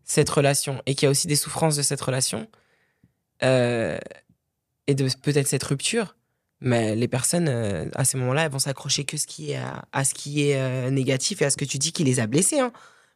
cette 0.04 0.30
relation 0.30 0.82
et 0.86 0.94
qui 0.94 1.06
a 1.06 1.10
aussi 1.10 1.26
des 1.26 1.36
souffrances 1.36 1.76
de 1.76 1.82
cette 1.82 2.00
relation 2.00 2.48
euh, 3.42 3.98
et 4.86 4.94
de 4.94 5.08
peut-être 5.22 5.48
cette 5.48 5.62
rupture. 5.64 6.16
Mais 6.64 6.94
les 6.94 7.08
personnes, 7.08 7.48
euh, 7.48 7.84
à 7.94 8.04
ces 8.04 8.16
moments-là, 8.18 8.44
elles 8.44 8.50
vont 8.52 8.58
s'accrocher 8.60 9.04
que 9.04 9.16
ce 9.16 9.26
qui 9.26 9.50
est 9.52 9.56
à, 9.56 9.82
à 9.92 10.04
ce 10.04 10.14
qui 10.14 10.48
est 10.48 10.56
euh, 10.56 10.90
négatif 10.90 11.42
et 11.42 11.44
à 11.44 11.50
ce 11.50 11.56
que 11.56 11.64
tu 11.64 11.76
dis 11.78 11.92
qui 11.92 12.04
les 12.04 12.20
a 12.20 12.26
blessés. 12.26 12.60
hein. 12.60 12.70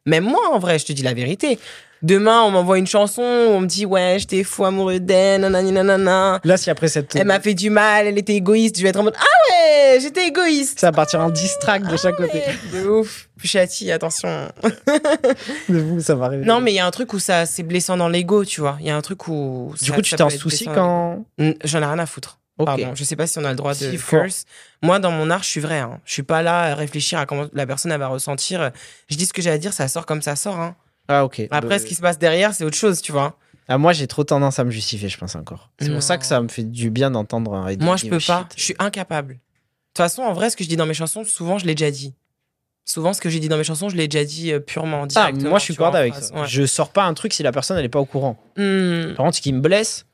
Même 0.05 0.23
moi, 0.25 0.39
en 0.53 0.59
vrai, 0.59 0.79
je 0.79 0.85
te 0.85 0.93
dis 0.93 1.03
la 1.03 1.13
vérité. 1.13 1.59
Demain, 2.01 2.41
on 2.43 2.51
m'envoie 2.51 2.77
une 2.77 2.87
chanson, 2.87 3.21
on 3.23 3.59
me 3.59 3.65
dit 3.67 3.85
ouais, 3.85 4.17
j'étais 4.19 4.43
fou 4.43 4.63
amoureux 4.65 4.99
d'elle, 4.99 5.41
nanani 5.41 5.71
nanana. 5.71 6.39
Là, 6.43 6.55
si 6.57 6.69
après 6.69 6.87
cette. 6.87 7.15
Elle 7.15 7.25
m'a 7.27 7.39
fait 7.39 7.55
du 7.55 7.69
mal, 7.69 8.05
elle 8.07 8.17
était 8.17 8.35
égoïste. 8.35 8.77
Je 8.77 8.83
vais 8.83 8.89
être 8.89 8.99
en 8.99 9.03
mode 9.03 9.15
ah 9.17 9.23
ouais, 9.51 9.99
j'étais 9.99 10.27
égoïste. 10.27 10.79
Ça 10.79 10.87
va 10.87 10.95
partir 10.95 11.19
en 11.21 11.29
distract 11.29 11.87
de 11.89 11.97
chaque 11.97 12.15
côté. 12.15 12.37
Ouais, 12.37 12.81
de 12.83 12.87
ouf. 12.87 13.27
Chati, 13.43 13.91
attention. 13.91 14.47
De 15.69 15.79
vous, 15.79 15.99
ça 16.01 16.15
va 16.15 16.25
arriver. 16.25 16.45
Non, 16.45 16.61
mais 16.61 16.71
il 16.71 16.75
y 16.75 16.79
a 16.79 16.85
un 16.85 16.91
truc 16.91 17.13
où 17.13 17.19
ça 17.19 17.45
c'est 17.45 17.63
blessant 17.63 17.97
dans 17.97 18.09
l'ego, 18.09 18.45
tu 18.45 18.61
vois. 18.61 18.77
Il 18.79 18.85
y 18.85 18.89
a 18.89 18.95
un 18.95 19.01
truc 19.01 19.27
où. 19.27 19.73
Du 19.79 19.85
ça- 19.85 19.93
coup, 19.95 20.01
tu 20.01 20.15
t'en 20.15 20.27
blessant 20.27 20.73
quand. 20.73 21.25
J'en 21.63 21.81
ai 21.81 21.85
rien 21.85 21.99
à 21.99 22.05
foutre. 22.05 22.39
Ok. 22.57 22.65
Pardon. 22.65 22.91
Je 22.95 23.03
sais 23.03 23.15
pas 23.15 23.27
si 23.27 23.37
on 23.37 23.45
a 23.45 23.49
le 23.51 23.55
droit 23.55 23.73
de 23.75 23.95
curse. 23.97 24.45
Moi, 24.81 24.99
dans 24.99 25.11
mon 25.11 25.29
art, 25.29 25.43
je 25.43 25.49
suis 25.49 25.59
vrai. 25.61 25.79
Hein. 25.79 25.99
Je 26.05 26.13
suis 26.13 26.23
pas 26.23 26.41
là 26.41 26.61
à 26.71 26.75
réfléchir 26.75 27.19
à 27.19 27.25
comment 27.25 27.45
la 27.53 27.65
personne 27.67 27.91
elle 27.91 27.99
va 27.99 28.07
ressentir. 28.07 28.71
Je 29.09 29.15
dis 29.15 29.25
ce 29.25 29.33
que 29.33 29.41
j'ai 29.41 29.51
à 29.51 29.57
dire, 29.57 29.73
ça 29.73 29.87
sort 29.87 30.05
comme 30.05 30.21
ça 30.21 30.35
sort. 30.35 30.59
Hein. 30.59 30.75
Ah, 31.07 31.23
ok. 31.23 31.41
Après, 31.51 31.69
Bah, 31.69 31.79
ce 31.79 31.85
qui 31.85 31.95
se 31.95 32.01
passe 32.01 32.17
derrière, 32.19 32.53
c'est 32.53 32.63
autre 32.63 32.75
chose, 32.77 33.01
tu 33.01 33.11
vois. 33.11 33.37
Ah, 33.69 33.77
moi, 33.77 33.93
j'ai 33.93 34.07
trop 34.07 34.23
tendance 34.23 34.59
à 34.59 34.63
me 34.63 34.71
justifier, 34.71 35.09
je 35.09 35.17
pense 35.17 35.35
encore. 35.35 35.69
C'est 35.79 35.91
pour 35.91 36.01
ça 36.03 36.17
que 36.17 36.25
ça 36.25 36.41
me 36.41 36.47
fait 36.47 36.63
du 36.63 36.89
bien 36.89 37.11
d'entendre 37.11 37.53
un 37.53 37.75
Moi, 37.77 37.97
je 37.97 38.07
peux 38.07 38.19
pas. 38.19 38.47
Je 38.55 38.63
suis 38.63 38.75
incapable. 38.79 39.33
De 39.33 39.39
toute 39.93 39.97
façon, 39.97 40.21
en 40.23 40.33
vrai, 40.33 40.49
ce 40.49 40.55
que 40.57 40.63
je 40.63 40.69
dis 40.69 40.77
dans 40.77 40.85
mes 40.85 40.93
chansons, 40.93 41.23
souvent, 41.23 41.57
je 41.57 41.65
l'ai 41.65 41.75
déjà 41.75 41.91
dit. 41.91 42.13
Souvent, 42.85 43.11
ce 43.13 43.19
que 43.19 43.29
j'ai 43.29 43.39
dit 43.39 43.49
dans 43.49 43.57
mes 43.57 43.65
chansons, 43.65 43.89
je 43.89 43.97
l'ai 43.97 44.07
déjà 44.07 44.23
dit 44.23 44.53
euh, 44.53 44.59
purement, 44.61 45.03
Ah, 45.03 45.07
directement. 45.07 45.49
moi, 45.49 45.59
je 45.59 45.63
suis 45.65 45.75
corde 45.75 45.95
avec 45.95 46.15
ça. 46.15 46.33
Ouais. 46.33 46.47
Je 46.47 46.65
sors 46.65 46.89
pas 46.91 47.03
un 47.03 47.13
truc 47.13 47.33
si 47.33 47.43
la 47.43 47.51
personne, 47.51 47.77
elle 47.77 47.83
est 47.83 47.89
pas 47.89 47.99
au 47.99 48.05
courant. 48.05 48.37
Hmm. 48.55 49.13
Par 49.15 49.25
contre, 49.25 49.35
ce 49.37 49.41
qui 49.41 49.51
me 49.51 49.59
blesse, 49.59 50.05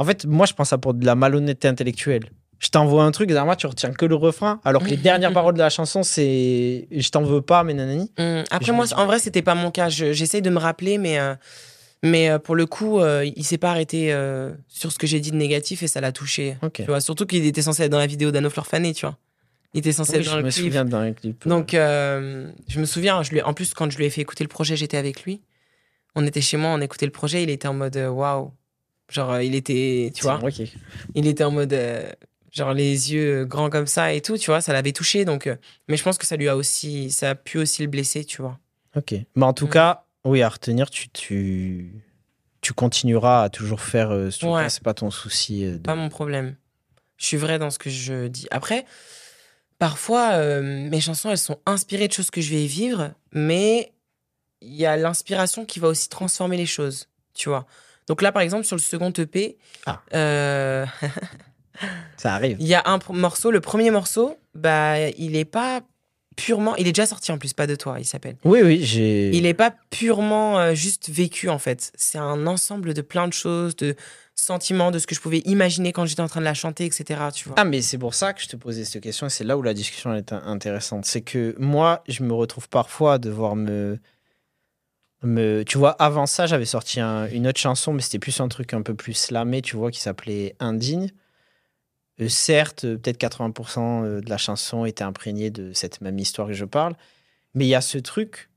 en 0.00 0.04
fait, 0.04 0.24
moi, 0.26 0.46
je 0.46 0.54
prends 0.54 0.64
ça 0.64 0.78
pour 0.78 0.94
de 0.94 1.04
la 1.06 1.14
malhonnêteté 1.14 1.68
intellectuelle. 1.68 2.30
Je 2.58 2.68
t'envoie 2.68 3.04
un 3.04 3.10
truc, 3.10 3.28
derrière 3.28 3.46
moi, 3.46 3.56
tu 3.56 3.66
retiens 3.66 3.90
que 3.92 4.04
le 4.04 4.14
refrain, 4.14 4.60
alors 4.64 4.82
que 4.82 4.88
les 4.90 4.96
dernières 4.96 5.32
paroles 5.38 5.54
de 5.54 5.58
la 5.60 5.70
chanson, 5.70 6.02
c'est 6.02 6.86
je 6.90 7.08
t'en 7.10 7.22
veux 7.22 7.40
pas, 7.42 7.64
mais 7.64 7.74
nanani. 7.74 8.10
Hum, 8.18 8.44
Après, 8.50 8.72
moi, 8.72 8.84
dis- 8.86 8.94
en 8.94 9.06
vrai, 9.06 9.18
c'était 9.18 9.42
pas 9.42 9.54
mon 9.54 9.70
cas. 9.70 9.88
Je- 9.88 10.12
J'essaye 10.12 10.42
de 10.42 10.50
me 10.50 10.58
rappeler, 10.58 10.98
mais, 10.98 11.18
euh, 11.18 11.34
mais 12.02 12.28
euh, 12.28 12.38
pour 12.38 12.56
le 12.56 12.66
coup, 12.66 13.00
euh, 13.00 13.24
il 13.36 13.44
s'est 13.44 13.56
pas 13.58 13.70
arrêté 13.70 14.12
euh, 14.12 14.52
sur 14.68 14.92
ce 14.92 14.98
que 14.98 15.06
j'ai 15.06 15.20
dit 15.20 15.30
de 15.30 15.36
négatif 15.36 15.82
et 15.82 15.86
ça 15.88 16.00
l'a 16.02 16.12
touché. 16.12 16.56
Ok. 16.62 16.72
Tu 16.76 16.84
vois, 16.84 17.00
surtout 17.00 17.24
qu'il 17.26 17.46
était 17.46 17.62
censé 17.62 17.84
être 17.84 17.92
dans 17.92 17.98
la 17.98 18.06
vidéo 18.06 18.30
d'Anno 18.30 18.50
Fleur 18.50 18.66
tu 18.68 19.06
vois. 19.06 19.16
Il 19.72 19.78
était 19.78 19.92
censé 19.92 20.12
Oui, 20.14 20.18
être 20.18 20.24
dans 20.26 20.32
je 20.32 20.36
le 20.38 20.42
me 20.44 20.50
clip. 20.50 20.64
souviens 20.64 21.12
clip. 21.14 21.46
Donc, 21.48 21.74
euh, 21.74 22.50
je 22.68 22.80
me 22.80 22.84
souviens, 22.84 23.22
je 23.22 23.30
lui, 23.30 23.40
en 23.42 23.54
plus, 23.54 23.72
quand 23.72 23.88
je 23.90 23.96
lui 23.96 24.04
ai 24.04 24.10
fait 24.10 24.20
écouter 24.20 24.44
le 24.44 24.48
projet, 24.48 24.76
j'étais 24.76 24.96
avec 24.96 25.22
lui. 25.22 25.40
On 26.16 26.26
était 26.26 26.40
chez 26.40 26.56
moi, 26.56 26.70
on 26.70 26.80
écoutait 26.80 27.06
le 27.06 27.12
projet, 27.12 27.42
il 27.42 27.50
était 27.50 27.68
en 27.68 27.74
mode 27.74 27.96
waouh. 27.96 28.50
Genre, 29.10 29.30
euh, 29.32 29.42
il 29.42 29.54
était, 29.54 30.10
tu 30.14 30.22
vois, 30.22 30.40
il 31.14 31.26
était 31.26 31.44
en 31.44 31.50
mode 31.50 31.72
euh, 31.72 32.08
genre 32.52 32.72
les 32.72 33.12
yeux 33.12 33.44
grands 33.44 33.68
comme 33.68 33.86
ça 33.88 34.12
et 34.12 34.20
tout, 34.20 34.38
tu 34.38 34.46
vois, 34.50 34.60
ça 34.60 34.72
l'avait 34.72 34.92
touché. 34.92 35.24
Donc, 35.24 35.46
euh, 35.46 35.56
mais 35.88 35.96
je 35.96 36.02
pense 36.04 36.16
que 36.16 36.24
ça 36.26 36.36
lui 36.36 36.48
a 36.48 36.56
aussi, 36.56 37.10
ça 37.10 37.30
a 37.30 37.34
pu 37.34 37.58
aussi 37.58 37.82
le 37.82 37.88
blesser, 37.88 38.24
tu 38.24 38.40
vois. 38.40 38.58
Ok. 38.96 39.14
Mais 39.34 39.44
en 39.44 39.52
tout 39.52 39.66
Mm. 39.66 39.70
cas, 39.70 40.04
oui, 40.24 40.42
à 40.42 40.48
retenir, 40.48 40.90
tu, 40.90 41.08
tu, 41.08 41.92
tu 42.60 42.72
continueras 42.72 43.42
à 43.44 43.48
toujours 43.48 43.80
faire 43.80 44.10
euh, 44.12 44.30
ce 44.30 44.46
Ouais. 44.46 44.68
c'est 44.68 44.82
pas 44.82 44.94
ton 44.94 45.10
souci. 45.10 45.64
euh, 45.64 45.72
de- 45.72 45.78
pas 45.78 45.94
mon 45.96 46.08
problème. 46.08 46.54
Je 47.16 47.26
suis 47.26 47.36
vrai 47.36 47.58
dans 47.58 47.70
ce 47.70 47.78
que 47.78 47.90
je 47.90 48.28
dis. 48.28 48.46
Après, 48.50 48.84
parfois, 49.78 50.32
euh, 50.34 50.88
mes 50.88 51.00
chansons, 51.00 51.30
elles 51.30 51.38
sont 51.38 51.58
inspirées 51.66 52.08
de 52.08 52.12
choses 52.12 52.30
que 52.30 52.40
je 52.40 52.50
vais 52.50 52.66
vivre, 52.66 53.12
mais 53.32 53.92
il 54.60 54.74
y 54.74 54.86
a 54.86 54.96
l'inspiration 54.96 55.64
qui 55.64 55.80
va 55.80 55.88
aussi 55.88 56.08
transformer 56.08 56.56
les 56.56 56.66
choses, 56.66 57.08
tu 57.34 57.48
vois. 57.48 57.66
Donc 58.10 58.22
là, 58.22 58.32
par 58.32 58.42
exemple, 58.42 58.64
sur 58.64 58.74
le 58.74 58.82
second 58.82 59.12
EP, 59.12 59.56
Ah. 59.86 60.02
euh, 60.14 60.84
Ça 62.16 62.34
arrive. 62.34 62.56
il 62.60 62.66
y 62.66 62.74
a 62.74 62.82
un 62.86 62.98
morceau, 63.12 63.52
le 63.52 63.60
premier 63.60 63.90
morceau, 63.92 64.36
bah, 64.54 65.08
il 65.10 65.36
est 65.36 65.44
pas 65.44 65.80
purement, 66.36 66.74
il 66.74 66.88
est 66.88 66.92
déjà 66.92 67.06
sorti 67.06 67.30
en 67.30 67.38
plus, 67.38 67.52
pas 67.52 67.68
de 67.68 67.76
toi, 67.76 68.00
il 68.00 68.04
s'appelle. 68.04 68.36
Oui, 68.44 68.60
oui, 68.64 68.80
j'ai. 68.84 69.30
Il 69.30 69.44
n'est 69.44 69.54
pas 69.54 69.72
purement 69.90 70.58
euh, 70.58 70.74
juste 70.74 71.08
vécu 71.08 71.48
en 71.48 71.58
fait. 71.60 71.92
C'est 71.94 72.18
un 72.18 72.48
ensemble 72.48 72.94
de 72.94 73.00
plein 73.02 73.28
de 73.28 73.32
choses, 73.32 73.76
de 73.76 73.94
sentiments, 74.34 74.90
de 74.90 74.98
ce 74.98 75.06
que 75.06 75.14
je 75.14 75.20
pouvais 75.20 75.38
imaginer 75.44 75.92
quand 75.92 76.04
j'étais 76.06 76.20
en 76.22 76.28
train 76.28 76.40
de 76.40 76.44
la 76.46 76.54
chanter, 76.54 76.86
etc. 76.86 77.04
Tu 77.32 77.44
vois. 77.48 77.54
Ah, 77.58 77.64
mais 77.64 77.80
c'est 77.80 77.98
pour 77.98 78.14
ça 78.14 78.32
que 78.32 78.42
je 78.42 78.48
te 78.48 78.56
posais 78.56 78.84
cette 78.84 79.02
question 79.04 79.28
et 79.28 79.30
c'est 79.30 79.44
là 79.44 79.56
où 79.56 79.62
la 79.62 79.72
discussion 79.74 80.12
est 80.14 80.32
in- 80.32 80.42
intéressante. 80.46 81.04
C'est 81.06 81.20
que 81.22 81.54
moi, 81.58 82.02
je 82.08 82.24
me 82.24 82.32
retrouve 82.32 82.68
parfois 82.68 83.14
à 83.14 83.18
devoir 83.18 83.54
me. 83.54 83.98
Me... 85.22 85.62
Tu 85.64 85.78
vois, 85.78 85.90
avant 85.92 86.26
ça, 86.26 86.46
j'avais 86.46 86.64
sorti 86.64 87.00
un- 87.00 87.26
une 87.28 87.46
autre 87.46 87.58
chanson, 87.60 87.92
mais 87.92 88.02
c'était 88.02 88.18
plus 88.18 88.40
un 88.40 88.48
truc 88.48 88.72
un 88.74 88.82
peu 88.82 88.94
plus 88.94 89.14
slamé, 89.14 89.62
tu 89.62 89.76
vois, 89.76 89.90
qui 89.90 90.00
s'appelait 90.00 90.56
Indigne. 90.60 91.10
Euh, 92.20 92.28
certes, 92.28 92.84
euh, 92.84 92.96
peut-être 92.98 93.18
80% 93.18 94.04
euh, 94.04 94.20
de 94.20 94.28
la 94.28 94.36
chanson 94.38 94.84
était 94.84 95.04
imprégnée 95.04 95.50
de 95.50 95.72
cette 95.72 96.00
même 96.00 96.18
histoire 96.18 96.48
que 96.48 96.54
je 96.54 96.64
parle, 96.64 96.94
mais 97.54 97.64
il 97.66 97.68
y 97.68 97.74
a 97.74 97.80
ce 97.80 97.98
truc 97.98 98.50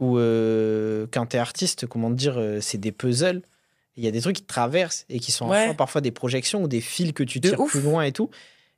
où, 0.00 0.18
euh, 0.18 1.06
quand 1.12 1.26
tu 1.26 1.36
es 1.36 1.38
artiste, 1.38 1.86
comment 1.86 2.10
dire, 2.10 2.34
euh, 2.38 2.60
c'est 2.60 2.78
des 2.78 2.92
puzzles. 2.92 3.42
Il 3.96 4.04
y 4.04 4.08
a 4.08 4.10
des 4.10 4.20
trucs 4.20 4.36
qui 4.36 4.42
te 4.42 4.48
traversent 4.48 5.04
et 5.08 5.20
qui 5.20 5.30
sont 5.30 5.48
Ouais. 5.48 5.72
parfois 5.74 6.00
des 6.00 6.10
projections 6.10 6.64
ou 6.64 6.68
des 6.68 6.80
fils 6.80 7.12
que 7.12 7.22
tu 7.22 7.40
tires 7.40 7.64
plus 7.66 7.80
loin 7.80 8.02
et 8.02 8.10
tout. 8.12 8.28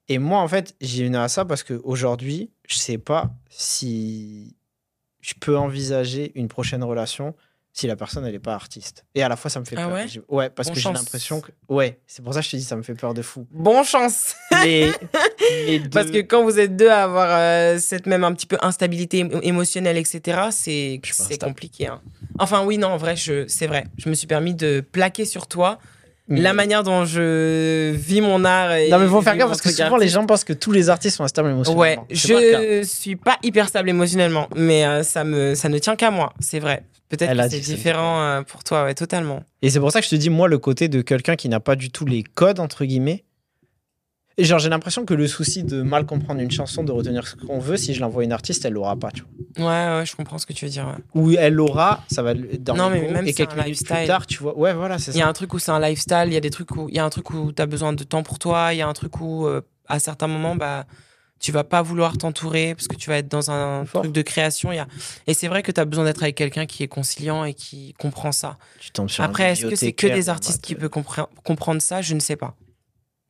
Et 0.09 0.19
moi, 0.19 0.41
en 0.41 0.49
fait, 0.49 0.75
j'ai 0.83 1.05
venu 1.05 1.17
à 1.17 1.29
ça 1.29 1.45
parce 1.47 1.63
qu'aujourd'hui, 1.63 2.51
je 2.69 2.77
sais 2.77 2.99
pas 2.99 3.31
si 3.49 4.56
je 5.27 5.35
peux 5.41 5.57
envisager 5.59 6.31
une 6.37 6.49
prochaine 6.49 6.85
relation 6.85 7.35
si 7.73 7.87
la 7.87 7.97
personne, 7.97 8.25
elle 8.25 8.33
n'est 8.33 8.39
pas 8.39 8.55
artiste. 8.55 9.05
Et 9.15 9.23
à 9.23 9.29
la 9.29 9.37
fois, 9.37 9.51
ça 9.51 9.61
me 9.61 9.67
fait 9.67 9.77
Ah 9.79 9.89
peur. 9.89 9.93
ouais? 9.95 10.07
Ouais, 10.29 10.49
parce 10.49 10.69
Bon 10.69 10.75
que 10.75 10.81
j'ai 10.81 10.91
l'impression 10.91 11.43
que. 11.43 11.51
Ouais, 11.69 11.99
c'est 12.07 12.25
pour 12.25 12.33
ça 12.33 12.41
que 12.41 12.47
je 12.47 12.53
te 12.53 12.57
dis, 12.57 12.63
ça 12.65 12.75
me 12.77 12.83
fait 12.83 12.95
peur 12.95 13.13
de 13.13 13.21
fou. 13.21 13.47
Bon 13.51 13.83
chance 13.83 14.35
Les, 14.63 14.93
les 15.67 15.81
Parce 15.81 16.11
que 16.11 16.19
quand 16.23 16.43
vous 16.43 16.59
êtes 16.59 16.75
deux 16.75 16.89
à 16.89 17.03
avoir 17.03 17.29
euh, 17.31 17.79
cette 17.79 18.07
même 18.07 18.25
un 18.25 18.33
petit 18.33 18.47
peu 18.47 18.57
instabilité 18.63 19.23
émo- 19.25 19.41
émotionnelle, 19.43 19.99
etc., 19.99 20.49
c'est 20.53 21.01
c'est 21.03 21.39
compliqué. 21.43 21.87
hein. 21.89 22.01
Enfin 22.39 22.65
oui, 22.65 22.79
non, 22.79 22.89
en 22.89 22.97
vrai, 22.97 23.15
je- 23.17 23.47
c'est 23.47 23.67
vrai. 23.67 23.85
Je 23.99 24.09
me 24.09 24.15
suis 24.15 24.27
permis 24.27 24.55
de 24.55 24.81
plaquer 24.81 25.25
sur 25.27 25.47
toi 25.47 25.79
Mais- 26.29 26.41
la 26.41 26.53
manière 26.53 26.83
dont 26.83 27.05
je 27.05 27.93
vis 27.93 28.21
mon 28.21 28.45
art. 28.45 28.73
Et 28.73 28.89
Non, 28.91 28.99
mais 28.99 29.07
faut 29.07 29.23
faire 29.23 29.37
gaffe 29.37 29.49
parce 29.49 29.61
que 29.61 29.71
souvent, 29.71 29.97
les 29.97 30.09
gens 30.09 30.27
pensent 30.27 30.45
que 30.45 30.53
tous 30.53 30.73
les 30.73 30.91
artistes 30.91 31.17
sont 31.17 31.25
instables 31.25 31.51
émotionnellement. 31.51 31.81
Ouais, 31.81 31.99
je 32.11 32.83
suis 32.85 33.17
pas 33.17 33.37
hyper 33.43 33.69
stable 33.69 33.91
émotionnellement, 33.91 34.49
mais 34.57 34.85
euh, 34.85 35.03
ça 35.03 35.25
me 35.25 35.55
ça 35.55 35.69
ne 35.69 35.79
tient 35.79 35.95
qu'à 35.97 36.11
moi, 36.11 36.33
c'est 36.41 36.59
vrai. 36.59 36.83
Peut-être 37.09 37.37
que 37.37 37.49
c'est 37.49 37.61
différent 37.61 38.21
euh, 38.21 38.43
pour 38.43 38.65
toi, 38.65 38.85
ouais, 38.85 38.95
totalement. 38.95 39.43
Et 39.63 39.71
c'est 39.71 39.79
pour 39.79 39.93
ça 39.93 40.01
que 40.01 40.07
je 40.07 40.11
te 40.11 40.17
dis, 40.17 40.29
moi, 40.29 40.49
le 40.49 40.59
côté 40.59 40.89
de 40.89 41.03
quelqu'un 41.03 41.37
qui 41.37 41.49
n'a 41.49 41.61
pas 41.61 41.77
du 41.77 41.91
tout 41.91 42.05
les 42.05 42.25
codes, 42.25 42.59
entre 42.59 42.85
guillemets. 42.85 43.23
Et 44.39 44.45
genre, 44.45 44.59
j'ai 44.59 44.69
l'impression 44.69 45.05
que 45.07 45.15
le 45.15 45.27
souci 45.27 45.63
de 45.65 45.81
mal 45.83 46.05
comprendre 46.05 46.41
une 46.41 46.51
chanson, 46.51 46.85
de 46.85 46.93
retenir 46.93 47.27
ce 47.27 47.37
qu'on 47.37 47.59
veut, 47.59 47.77
si 47.79 47.95
je 47.95 48.01
l'envoie 48.01 48.21
à 48.23 48.25
une 48.25 48.33
artiste, 48.33 48.65
elle 48.67 48.75
l'aura 48.75 48.95
pas, 48.97 49.11
tu 49.11 49.23
vois. 49.23 49.31
Ouais, 49.67 49.99
ouais, 50.01 50.05
je 50.07 50.15
comprends 50.15 50.37
ce 50.37 50.45
que 50.45 50.53
tu 50.53 50.67
veux 50.67 50.71
dire. 50.71 50.87
ouais. 50.87 51.03
Ou 51.23 51.33
elle 51.33 51.55
l'aura, 51.55 52.05
ça 52.09 52.23
va 52.23 52.35
dans 52.35 52.77
Non, 52.77 52.91
mais 52.91 53.11
même 53.11 53.27
et 53.27 53.33
quelques 53.33 53.53
un 53.53 53.63
minutes 53.63 53.79
plus 53.79 53.89
lifestyle. 53.89 54.07
tard, 54.07 54.27
tu 54.27 54.37
vois. 54.43 54.57
Ouais, 54.59 54.75
voilà, 54.75 54.99
c'est 54.99 55.13
Il 55.13 55.17
y 55.17 55.23
a 55.23 55.25
ça. 55.25 55.31
un 55.31 55.33
truc 55.33 55.55
où 55.55 55.59
c'est 55.59 55.71
un 55.71 55.81
lifestyle, 55.81 56.25
il 56.27 56.35
y 56.35 56.37
a 56.37 56.41
des 56.41 56.51
trucs 56.51 56.77
où 56.77 56.87
il 56.91 56.95
y 56.95 56.99
a 56.99 57.05
un 57.07 57.09
truc 57.09 57.31
où 57.31 57.51
tu 57.53 57.63
as 57.63 57.67
besoin 57.67 57.95
de 57.95 58.05
temps 58.05 58.23
pour 58.23 58.39
toi, 58.39 58.75
il 58.75 58.77
y 58.77 58.83
a 58.83 58.87
un 58.89 58.93
truc 58.93 59.19
où 59.23 59.47
euh, 59.47 59.63
à 59.89 59.99
certains 59.99 60.27
moments 60.27 60.55
bah 60.57 60.85
tu 61.39 61.53
vas 61.53 61.65
pas 61.65 61.81
vouloir 61.83 62.17
t'entourer 62.19 62.75
parce 62.75 62.89
que 62.89 62.97
tu 62.97 63.09
vas 63.11 63.19
être 63.19 63.29
dans 63.29 63.51
un 63.51 63.85
Fort. 63.87 64.03
truc 64.03 64.13
de 64.15 64.23
création, 64.23 64.73
y 64.73 64.79
a 64.79 64.87
et 65.27 65.33
c'est 65.35 65.49
vrai 65.49 65.63
que 65.63 65.71
tu 65.73 65.81
as 65.81 65.85
besoin 65.87 66.05
d'être 66.05 66.23
avec 66.23 66.35
quelqu'un 66.35 66.67
qui 66.67 66.83
est 66.83 66.89
conciliant 66.89 67.45
et 67.45 67.55
qui 67.55 67.95
comprend 67.99 68.33
ça. 68.33 68.57
Tu 68.81 68.91
tombes 68.91 69.09
sur 69.09 69.25
Après, 69.25 69.53
est-ce 69.53 69.67
que 69.67 69.77
c'est 69.77 69.93
que 69.93 70.07
des 70.07 70.25
bah, 70.25 70.33
artistes 70.33 70.63
qui 70.63 70.75
peuvent 70.75 70.91
compre- 70.91 71.29
comprendre 71.45 71.81
ça? 71.81 72.03
Je 72.03 72.13
ne 72.15 72.21
sais 72.21 72.37
pas. 72.37 72.55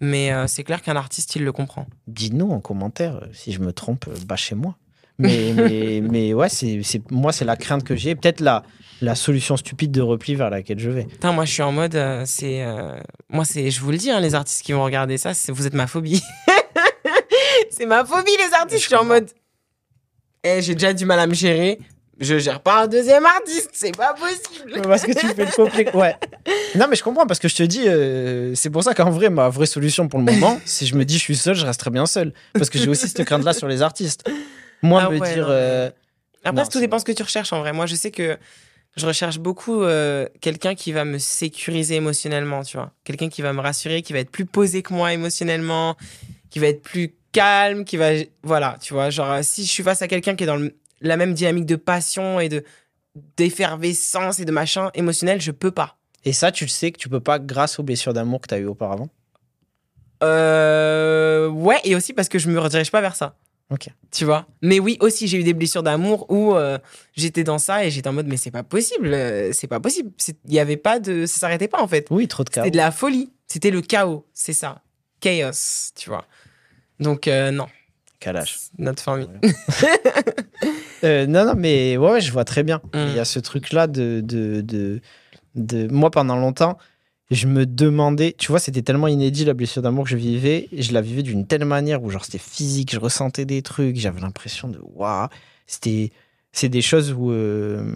Mais 0.01 0.33
euh, 0.33 0.47
c'est 0.47 0.65
clair 0.65 0.83
qu'un 0.83 0.97
artiste, 0.97 1.37
il 1.37 1.45
le 1.45 1.53
comprend. 1.53 1.87
Dis-nous 2.07 2.51
en 2.51 2.61
commentaire 2.61 3.17
euh, 3.17 3.27
si 3.33 3.53
je 3.53 3.61
me 3.61 3.73
trompe, 3.73 4.07
bah 4.27 4.37
chez 4.37 4.55
moi. 4.55 4.77
Mais, 5.19 5.55
mais, 5.55 6.03
mais 6.03 6.35
ouais, 6.35 6.51
c'est, 6.51 6.83
moi, 7.11 7.33
c'est 7.33 7.47
la 7.47 7.57
crainte 7.57 7.85
que 7.85 7.97
j'ai. 7.97 8.15
Peut-être 8.15 8.41
la, 8.41 8.63
la 9.01 9.15
solution 9.15 9.57
stupide 9.57 9.91
de 9.91 10.01
repli 10.01 10.35
vers 10.35 10.51
laquelle 10.51 10.79
je 10.79 10.91
vais. 10.91 11.05
Putain, 11.05 11.33
moi, 11.33 11.45
je 11.45 11.53
suis 11.53 11.63
en 11.63 11.73
mode, 11.73 11.95
euh, 11.95 12.23
c'est, 12.27 12.63
euh, 12.63 12.99
moi, 13.29 13.45
c'est, 13.45 13.71
je 13.71 13.81
vous 13.81 13.91
le 13.91 13.97
dis, 13.97 14.11
hein, 14.11 14.21
les 14.21 14.35
artistes 14.35 14.63
qui 14.63 14.73
vont 14.73 14.85
regarder 14.85 15.19
ça, 15.19 15.35
c'est, 15.35 15.53
vous 15.53 15.67
êtes 15.67 15.75
ma 15.75 15.87
phobie. 15.87 16.23
c'est 17.71 17.87
ma 17.87 18.05
phobie, 18.05 18.31
les 18.31 18.55
artistes. 18.55 18.83
Je, 18.83 18.87
suis 18.87 18.95
en 18.95 19.05
mode, 19.05 19.31
eh, 20.45 20.63
j'ai 20.63 20.75
déjà 20.75 20.93
du 20.93 21.05
mal 21.05 21.19
à 21.19 21.27
me 21.27 21.35
gérer. 21.35 21.79
Je 22.19 22.39
gère 22.39 22.61
pas 22.61 22.85
un 22.85 22.87
deuxième 22.87 23.27
artiste, 23.27 23.71
c'est 23.75 23.95
pas 23.95 24.15
possible. 24.15 24.81
Parce 24.83 25.03
que 25.03 25.13
tu 25.13 25.27
fais 25.29 25.45
le 25.45 25.53
complexe. 25.55 25.93
Ouais. 25.93 26.17
Non, 26.75 26.87
mais 26.89 26.97
je 26.97 27.03
comprends 27.03 27.27
parce 27.27 27.39
que 27.41 27.49
je 27.49 27.57
te 27.57 27.63
dis, 27.63 27.87
euh, 27.87 28.55
c'est 28.55 28.71
pour 28.71 28.83
ça 28.83 28.95
qu'en 28.95 29.11
vrai, 29.11 29.29
ma 29.29 29.49
vraie 29.51 29.67
solution 29.67 30.09
pour 30.09 30.19
le 30.21 30.25
moment, 30.25 30.59
si 30.65 30.87
je 30.87 30.95
me 30.95 31.05
dis 31.05 31.15
je 31.19 31.23
suis 31.23 31.37
seul, 31.37 31.55
je 31.55 31.67
resterai 31.67 31.91
bien 31.91 32.07
seul. 32.07 32.33
Parce 32.55 32.71
que 32.71 32.79
j'ai 32.79 32.89
aussi 32.89 33.07
cette 33.09 33.25
crainte-là 33.25 33.53
sur 33.53 33.69
les 33.69 33.83
artistes. 33.83 34.25
Moi, 34.83 35.03
Ah 35.07 35.11
me 35.11 35.19
ouais, 35.19 35.35
dire. 35.35 35.47
euh, 35.49 35.91
Après, 36.43 36.63
Non, 36.63 36.67
tout 36.67 36.73
c'est 36.75 36.81
dépend 36.81 36.99
ce 36.99 37.05
que 37.05 37.13
tu 37.13 37.23
recherches 37.23 37.53
en 37.53 37.61
vrai. 37.61 37.73
Moi, 37.75 37.85
je 37.87 37.95
sais 37.97 38.11
que 38.11 38.39
je 38.97 39.07
recherche 39.07 39.39
beaucoup 39.39 39.83
euh, 39.83 40.27
quelqu'un 40.41 40.75
qui 40.75 40.93
va 40.93 41.05
me 41.05 41.19
sécuriser 41.19 41.97
émotionnellement, 41.97 42.63
tu 42.63 42.79
vois. 42.79 42.93
Quelqu'un 43.05 43.29
qui 43.29 43.43
va 43.43 43.53
me 43.53 43.61
rassurer, 43.61 44.01
qui 44.01 44.15
va 44.15 44.21
être 44.21 44.31
plus 44.31 44.47
posé 44.47 44.83
que 44.83 44.95
moi 44.95 45.13
émotionnellement, 45.13 45.97
qui 46.49 46.61
va 46.61 46.69
être 46.69 46.83
plus 46.83 47.15
calme, 47.33 47.85
qui 47.85 47.99
va. 47.99 48.11
Voilà, 48.43 48.79
tu 48.81 48.95
vois. 48.95 49.11
Genre, 49.11 49.37
si 49.43 49.67
je 49.67 49.71
suis 49.71 49.83
face 49.83 50.01
à 50.01 50.09
quelqu'un 50.09 50.35
qui 50.35 50.45
est 50.45 50.47
dans 50.47 50.57
le- 50.57 50.75
la 51.01 51.17
même 51.17 51.35
dynamique 51.35 51.67
de 51.67 51.77
passion 51.77 52.41
et 52.41 52.49
de 52.49 52.65
d'effervescence 53.37 54.41
et 54.41 54.45
de 54.45 54.53
machin 54.53 54.91
émotionnel, 54.95 55.41
je 55.41 55.51
peux 55.51 55.71
pas. 55.71 55.97
Et 56.25 56.33
ça, 56.33 56.53
tu 56.53 56.65
le 56.65 56.71
sais 56.71 56.93
que 56.93 56.99
tu 56.99 57.09
peux 57.09 57.21
pas 57.21 57.39
grâce 57.39 57.79
aux 57.79 57.83
blessures 57.83 58.13
d'amour 58.13 58.41
que 58.41 58.49
tu 58.49 58.55
as 58.55 58.59
eues 58.59 58.67
auparavant? 58.67 59.09
Euh, 60.23 61.49
ouais, 61.49 61.81
et 61.85 61.95
aussi 61.95 62.13
parce 62.13 62.29
que 62.29 62.39
je 62.39 62.51
me 62.51 62.59
redirige 62.59 62.91
pas 62.91 63.01
vers 63.01 63.17
ça. 63.17 63.37
Ok. 63.71 63.89
Tu 64.13 64.25
vois? 64.25 64.47
Mais 64.63 64.79
oui, 64.79 64.97
aussi, 65.01 65.27
j'ai 65.27 65.39
eu 65.39 65.43
des 65.43 65.55
blessures 65.55 65.83
d'amour 65.83 66.31
où 66.31 66.55
euh, 66.55 66.79
j'étais 67.17 67.43
dans 67.43 67.59
ça 67.59 67.85
et 67.85 67.91
j'étais 67.91 68.09
en 68.09 68.13
mode, 68.13 68.27
mais 68.27 68.37
c'est 68.37 68.51
pas 68.51 68.63
possible, 68.63 69.13
euh, 69.13 69.51
c'est 69.53 69.67
pas 69.67 69.81
possible. 69.81 70.11
Il 70.47 70.55
y 70.55 70.61
avait 70.61 70.77
pas 70.77 71.01
de. 71.01 71.27
Ça 71.27 71.41
s'arrêtait 71.41 71.69
pas 71.69 71.83
en 71.83 71.89
fait. 71.89 72.07
Oui, 72.11 72.29
trop 72.29 72.45
de 72.45 72.51
cas. 72.51 72.63
C'était 72.63 72.71
de 72.73 72.77
la 72.77 72.93
folie. 72.93 73.33
C'était 73.47 73.71
le 73.71 73.81
chaos, 73.81 74.27
c'est 74.33 74.53
ça. 74.53 74.83
Chaos, 75.21 75.93
tu 75.97 76.11
vois. 76.11 76.25
Donc, 77.01 77.29
euh, 77.29 77.51
non, 77.51 77.67
Calage. 78.21 78.57
notre 78.79 79.03
famille. 79.03 79.29
Euh, 81.05 81.27
non, 81.27 81.45
non, 81.45 81.55
mais 81.57 81.97
ouais, 81.97 82.13
ouais, 82.13 82.21
je 82.21 82.33
vois 82.33 82.45
très 82.45 82.63
bien. 82.63 82.81
Mm. 82.95 82.99
Il 83.11 83.17
y 83.17 83.19
a 83.19 83.25
ce 83.25 83.39
truc-là 83.39 83.87
de, 83.87 84.21
de, 84.25 84.63
de, 84.63 85.01
de- 85.55 85.87
Moi, 85.93 86.11
pendant 86.11 86.37
longtemps, 86.37 86.79
je 87.31 87.47
me 87.47 87.67
demandais. 87.67 88.35
Tu 88.39 88.49
vois, 88.49 88.59
c'était 88.59 88.83
tellement 88.83 89.07
inédit 89.09 89.45
la 89.45 89.55
blessure 89.55 89.83
d'amour 89.83 90.05
que 90.05 90.11
je 90.11 90.17
vivais. 90.17 90.69
Et 90.73 90.83
je 90.83 90.93
la 90.95 91.03
vivais 91.03 91.23
d'une 91.23 91.47
telle 91.47 91.65
manière 91.65 92.03
où, 92.03 92.11
genre, 92.11 92.25
c'était 92.25 92.39
physique, 92.39 92.93
je 92.95 92.99
ressentais 92.99 93.45
des 93.45 93.63
trucs, 93.63 93.97
j'avais 93.97 94.21
l'impression 94.21 94.69
de. 94.69 94.81
Waouh 94.83 95.29
C'était. 95.67 96.11
C'est 96.53 96.71
des 96.71 96.83
choses 96.83 97.13
où. 97.13 97.31
euh, 97.31 97.95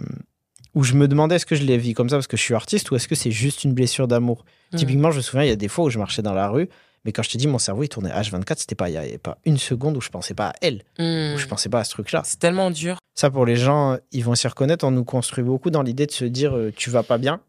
Où 0.75 0.83
je 0.83 0.93
me 0.93 1.07
demandais 1.07 1.35
est-ce 1.35 1.47
que 1.47 1.55
je 1.55 1.63
les 1.63 1.77
vis 1.79 1.93
comme 1.95 2.07
ça 2.09 2.17
parce 2.17 2.27
que 2.27 2.37
je 2.37 2.43
suis 2.43 2.53
artiste 2.53 2.91
ou 2.91 2.95
est-ce 2.95 3.07
que 3.07 3.15
c'est 3.15 3.31
juste 3.31 3.63
une 3.63 3.73
blessure 3.73 4.07
d'amour? 4.07 4.45
Mm. 4.73 4.77
Typiquement, 4.77 5.11
je 5.11 5.17
me 5.17 5.21
souviens, 5.21 5.43
il 5.43 5.49
y 5.49 5.53
a 5.53 5.55
des 5.57 5.67
fois 5.67 5.85
où 5.85 5.89
je 5.89 5.97
marchais 5.97 6.21
dans 6.21 6.33
la 6.35 6.47
rue, 6.49 6.69
mais 7.05 7.11
quand 7.11 7.23
je 7.23 7.29
te 7.29 7.37
dis 7.37 7.47
mon 7.47 7.57
cerveau 7.59 7.83
il 7.83 7.89
tournait 7.89 8.09
H24, 8.11 8.57
c'était 8.59 8.75
pas, 8.75 8.89
il 8.89 8.93
y 8.93 8.97
avait 8.97 9.17
pas 9.17 9.37
une 9.45 9.57
seconde 9.57 9.97
où 9.97 10.01
je 10.01 10.09
pensais 10.09 10.33
pas 10.33 10.49
à 10.49 10.53
elle, 10.61 10.83
Hmm. 10.99 11.33
où 11.35 11.37
je 11.37 11.47
pensais 11.47 11.69
pas 11.69 11.79
à 11.79 11.83
ce 11.83 11.91
truc-là. 11.91 12.21
C'est 12.25 12.39
tellement 12.39 12.71
dur. 12.71 12.97
Ça, 13.15 13.29
pour 13.29 13.45
les 13.45 13.55
gens, 13.55 13.97
ils 14.11 14.23
vont 14.23 14.35
s'y 14.35 14.47
reconnaître. 14.47 14.85
On 14.85 14.91
nous 14.91 15.03
construit 15.03 15.43
beaucoup 15.43 15.69
dans 15.69 15.81
l'idée 15.83 16.05
de 16.05 16.11
se 16.11 16.25
dire 16.25 16.55
euh, 16.55 16.71
tu 16.75 16.89
vas 16.89 17.03
pas 17.03 17.17
bien 17.17 17.41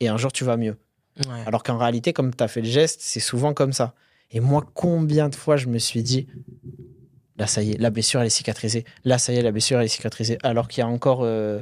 et 0.00 0.08
un 0.08 0.16
jour 0.16 0.32
tu 0.32 0.44
vas 0.44 0.56
mieux. 0.56 0.76
Ouais. 1.26 1.42
Alors 1.46 1.62
qu'en 1.62 1.76
réalité, 1.76 2.12
comme 2.12 2.34
tu 2.34 2.42
as 2.42 2.48
fait 2.48 2.60
le 2.62 2.68
geste, 2.68 3.00
c'est 3.02 3.20
souvent 3.20 3.52
comme 3.52 3.72
ça. 3.72 3.94
Et 4.30 4.40
moi, 4.40 4.64
combien 4.74 5.28
de 5.28 5.34
fois 5.34 5.56
je 5.56 5.66
me 5.66 5.78
suis 5.78 6.02
dit 6.02 6.26
là, 7.36 7.46
ça 7.46 7.62
y 7.62 7.72
est, 7.72 7.78
la 7.78 7.90
blessure 7.90 8.20
elle 8.20 8.26
est 8.26 8.30
cicatrisée. 8.30 8.84
Là, 9.04 9.18
ça 9.18 9.32
y 9.32 9.36
est, 9.36 9.42
la 9.42 9.52
blessure 9.52 9.78
elle 9.78 9.86
est 9.86 9.88
cicatrisée. 9.88 10.38
Alors 10.42 10.68
qu'il 10.68 10.80
y 10.80 10.84
a 10.84 10.88
encore 10.88 11.20
euh, 11.22 11.60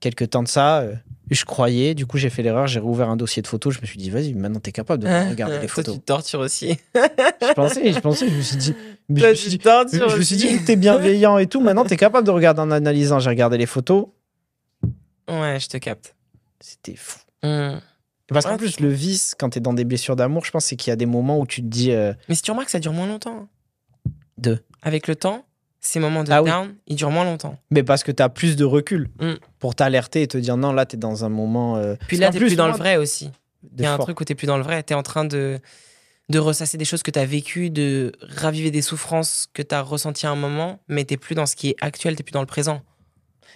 quelques 0.00 0.30
temps 0.30 0.42
de 0.42 0.48
ça, 0.48 0.80
euh, 0.80 0.94
je 1.34 1.44
croyais. 1.44 1.94
Du 1.94 2.06
coup, 2.06 2.18
j'ai 2.18 2.30
fait 2.30 2.42
l'erreur, 2.42 2.66
j'ai 2.66 2.80
rouvert 2.80 3.08
un 3.08 3.16
dossier 3.16 3.42
de 3.42 3.46
photos. 3.46 3.74
Je 3.74 3.80
me 3.80 3.86
suis 3.86 3.98
dit 3.98 4.10
vas-y, 4.10 4.34
maintenant 4.34 4.60
tu 4.60 4.70
es 4.70 4.72
capable 4.72 5.02
de 5.04 5.08
regarder 5.30 5.54
les 5.58 5.66
Toi, 5.66 5.68
photos. 5.68 5.94
tu 5.94 6.00
te 6.00 6.04
tortures 6.06 6.40
aussi. 6.40 6.76
Je 6.94 7.52
pensais, 7.54 7.92
je 7.92 8.00
pensais, 8.00 8.28
je 8.28 8.34
me 8.34 8.40
suis 8.42 8.56
dit. 8.56 8.74
mais 9.08 9.20
je 9.20 9.22
Toi, 9.22 9.30
me 9.30 9.34
suis 9.34 9.48
dit, 9.98 10.08
je 10.10 10.16
me 10.16 10.22
suis 10.22 10.36
dit, 10.36 10.64
t'es 10.64 10.76
bienveillant 10.76 11.38
et 11.38 11.46
tout. 11.46 11.60
Maintenant, 11.60 11.84
t'es 11.84 11.96
capable 11.96 12.26
de 12.26 12.30
regarder 12.32 12.60
en 12.60 12.70
analysant. 12.70 13.18
J'ai 13.18 13.30
regardé 13.30 13.58
les 13.58 13.66
photos. 13.66 14.06
Ouais, 15.28 15.58
je 15.60 15.68
te 15.68 15.76
capte. 15.76 16.14
C'était 16.60 16.96
fou. 16.96 17.18
Hmm. 17.42 17.78
Parce 18.28 18.46
qu'en 18.46 18.52
Ouais, 18.52 18.56
plus, 18.58 18.80
le 18.80 18.88
vice, 18.88 19.34
quand 19.38 19.50
t'es 19.50 19.60
dans 19.60 19.74
des 19.74 19.84
blessures 19.84 20.16
d'amour, 20.16 20.44
je 20.44 20.50
pense 20.50 20.64
c'est 20.66 20.76
qu'il 20.76 20.90
y 20.90 20.92
a 20.92 20.96
des 20.96 21.06
moments 21.06 21.38
où 21.38 21.46
tu 21.46 21.60
te 21.60 21.66
dis. 21.66 21.90
euh, 21.92 22.14
Mais 22.28 22.34
si 22.34 22.42
tu 22.42 22.50
remarques, 22.50 22.70
ça 22.70 22.78
dure 22.78 22.92
moins 22.92 23.06
longtemps. 23.06 23.48
De 24.38 24.58
Avec 24.82 25.06
le 25.08 25.16
temps, 25.16 25.44
ces 25.84 25.98
moments 26.00 26.22
de 26.24 26.30
Ah 26.32 26.42
oui. 26.42 26.48
down, 26.50 26.74
ils 26.86 26.96
durent 26.96 27.10
moins 27.10 27.24
longtemps. 27.24 27.58
Mais 27.70 27.82
parce 27.82 28.02
que 28.04 28.12
t'as 28.12 28.28
plus 28.28 28.56
de 28.56 28.64
recul 28.64 29.10
Mm. 29.20 29.32
pour 29.58 29.74
t'alerter 29.74 30.22
et 30.22 30.28
te 30.28 30.38
dire 30.38 30.56
non, 30.56 30.72
là, 30.72 30.86
t'es 30.86 30.96
dans 30.96 31.24
un 31.24 31.28
moment. 31.28 31.76
euh, 31.76 31.96
Puis 32.06 32.16
là, 32.16 32.26
qu'en 32.28 32.32
t'es 32.32 32.38
plus 32.38 32.56
dans 32.56 32.68
le 32.68 32.72
vrai 32.74 32.96
aussi. 32.96 33.30
Il 33.76 33.82
y 33.82 33.86
a 33.86 33.92
un 33.92 33.98
truc 33.98 34.18
où 34.20 34.24
t'es 34.24 34.34
plus 34.34 34.46
dans 34.46 34.56
le 34.56 34.62
vrai. 34.62 34.82
T'es 34.82 34.94
en 34.94 35.02
train 35.02 35.24
de, 35.24 35.58
de 36.28 36.38
ressasser 36.38 36.78
des 36.78 36.84
choses 36.84 37.02
que 37.02 37.10
t'as 37.10 37.24
vécues, 37.24 37.68
de 37.70 38.12
raviver 38.22 38.70
des 38.70 38.80
souffrances 38.82 39.48
que 39.52 39.62
t'as 39.62 39.80
ressenties 39.82 40.26
à 40.26 40.30
un 40.30 40.36
moment, 40.36 40.78
mais 40.88 41.04
t'es 41.04 41.16
plus 41.16 41.34
dans 41.34 41.46
ce 41.46 41.56
qui 41.56 41.70
est 41.70 41.76
actuel, 41.80 42.14
t'es 42.16 42.22
plus 42.22 42.32
dans 42.32 42.40
le 42.40 42.46
présent. 42.46 42.80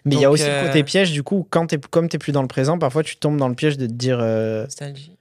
Mais 0.04 0.14
il 0.16 0.20
y 0.20 0.24
a 0.24 0.30
aussi 0.30 0.44
le 0.44 0.50
euh, 0.50 0.66
côté 0.66 0.84
piège, 0.84 1.10
du 1.12 1.22
coup, 1.24 1.46
quand 1.50 1.72
es, 1.72 1.78
comme 1.78 2.08
tu 2.08 2.18
plus 2.18 2.30
dans 2.32 2.42
le 2.42 2.48
présent, 2.48 2.78
parfois 2.78 3.02
tu 3.02 3.16
tombes 3.16 3.36
dans 3.38 3.48
le 3.48 3.54
piège 3.56 3.76
de 3.78 3.86
te 3.86 3.92
dire. 3.92 4.18
euh, 4.20 4.64
Nostalgie. 4.64 5.16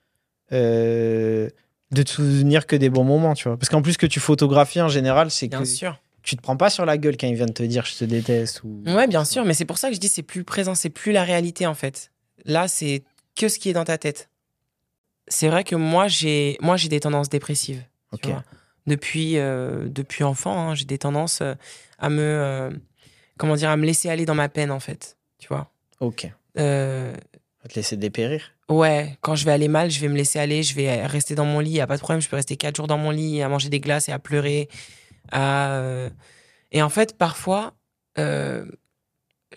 euh, 0.51 1.49
de 1.91 2.03
te 2.03 2.09
souvenir 2.09 2.67
que 2.67 2.75
des 2.75 2.89
bons 2.89 3.03
moments, 3.03 3.33
tu 3.35 3.47
vois. 3.47 3.57
Parce 3.57 3.69
qu'en 3.69 3.81
plus, 3.81 3.95
que 3.97 4.05
tu 4.05 4.19
photographies 4.19 4.81
en 4.81 4.87
général, 4.89 5.31
c'est 5.31 5.47
que 5.47 5.55
Bien 5.55 5.65
sûr. 5.65 5.99
Tu 6.26 6.36
te 6.36 6.41
prends 6.41 6.57
pas 6.57 6.69
sur 6.69 6.86
la 6.86 6.97
gueule 6.97 7.17
quand 7.17 7.28
il 7.28 7.36
vient 7.36 7.45
de 7.45 7.53
te 7.53 7.63
dire 7.63 7.86
je 7.86 7.95
te 7.95 8.03
déteste. 8.05 8.63
Ou... 8.63 8.84
Ouais, 8.88 9.07
bien 9.07 9.23
sûr, 9.23 9.45
mais 9.45 9.53
c'est 9.53 9.65
pour 9.65 9.78
ça 9.78 9.89
que 9.89 9.95
je 9.95 9.99
dis 9.99 10.09
c'est 10.09 10.23
plus 10.23 10.43
présent, 10.43 10.76
c'est 10.76 10.89
plus 10.89 11.11
la 11.11 11.23
réalité 11.23 11.65
en 11.67 11.76
fait. 11.76 12.11
Là, 12.45 12.67
c'est 12.67 13.03
que 13.36 13.47
ce 13.47 13.59
qui 13.59 13.69
est 13.69 13.73
dans 13.73 13.86
ta 13.86 13.97
tête. 13.97 14.30
C'est 15.28 15.47
vrai 15.47 15.63
que 15.63 15.76
moi, 15.76 16.07
j'ai 16.07 16.57
moi 16.61 16.78
j'ai 16.78 16.89
des 16.89 16.99
tendances 16.99 17.30
dépressives. 17.30 17.84
tu 18.11 18.15
Ok. 18.15 18.26
vois. 18.28 18.43
Depuis 18.88 19.34
depuis 19.36 19.89
depuis 19.91 20.23
enfant, 20.23 20.69
hein, 20.69 20.76
j'ai 20.76 20.86
des 20.86 20.97
tendances 20.97 21.39
euh, 21.41 21.53
à 21.99 22.09
me 22.09 22.21
euh, 22.21 22.69
comment 23.38 23.55
dire 23.55 23.69
à 23.69 23.78
me 23.78 23.86
laisser 23.86 24.09
aller 24.09 24.26
dans 24.26 24.36
ma 24.36 24.49
peine 24.49 24.71
en 24.71 24.80
fait. 24.80 25.17
Tu 25.39 25.47
vois. 25.47 25.71
Ok. 25.99 26.30
Euh, 26.57 27.13
te 27.67 27.76
laisser 27.76 27.97
dépérir. 27.97 28.51
Ouais, 28.69 29.17
quand 29.21 29.36
je 29.36 29.45
vais 29.45 29.51
aller 29.51 29.67
mal, 29.67 29.91
je 29.91 29.99
vais 29.99 30.07
me 30.07 30.15
laisser 30.15 30.39
aller, 30.39 30.63
je 30.63 30.73
vais 30.76 31.05
rester 31.05 31.36
dans 31.36 31.45
mon 31.45 31.59
lit, 31.59 31.71
y 31.71 31.82
a 31.82 31.88
pas 31.88 31.97
de 31.97 32.01
problème, 32.01 32.21
je 32.21 32.30
peux 32.30 32.36
rester 32.36 32.57
quatre 32.57 32.76
jours 32.78 32.88
dans 32.88 32.97
mon 32.97 33.11
lit 33.11 33.41
à 33.41 33.49
manger 33.49 33.69
des 33.69 33.80
glaces 33.80 34.09
et 34.09 34.11
à 34.11 34.19
pleurer. 34.19 34.69
À, 35.32 36.07
Et 36.71 36.82
en 36.82 36.89
fait, 36.89 37.17
parfois, 37.17 37.73
euh, 38.17 38.65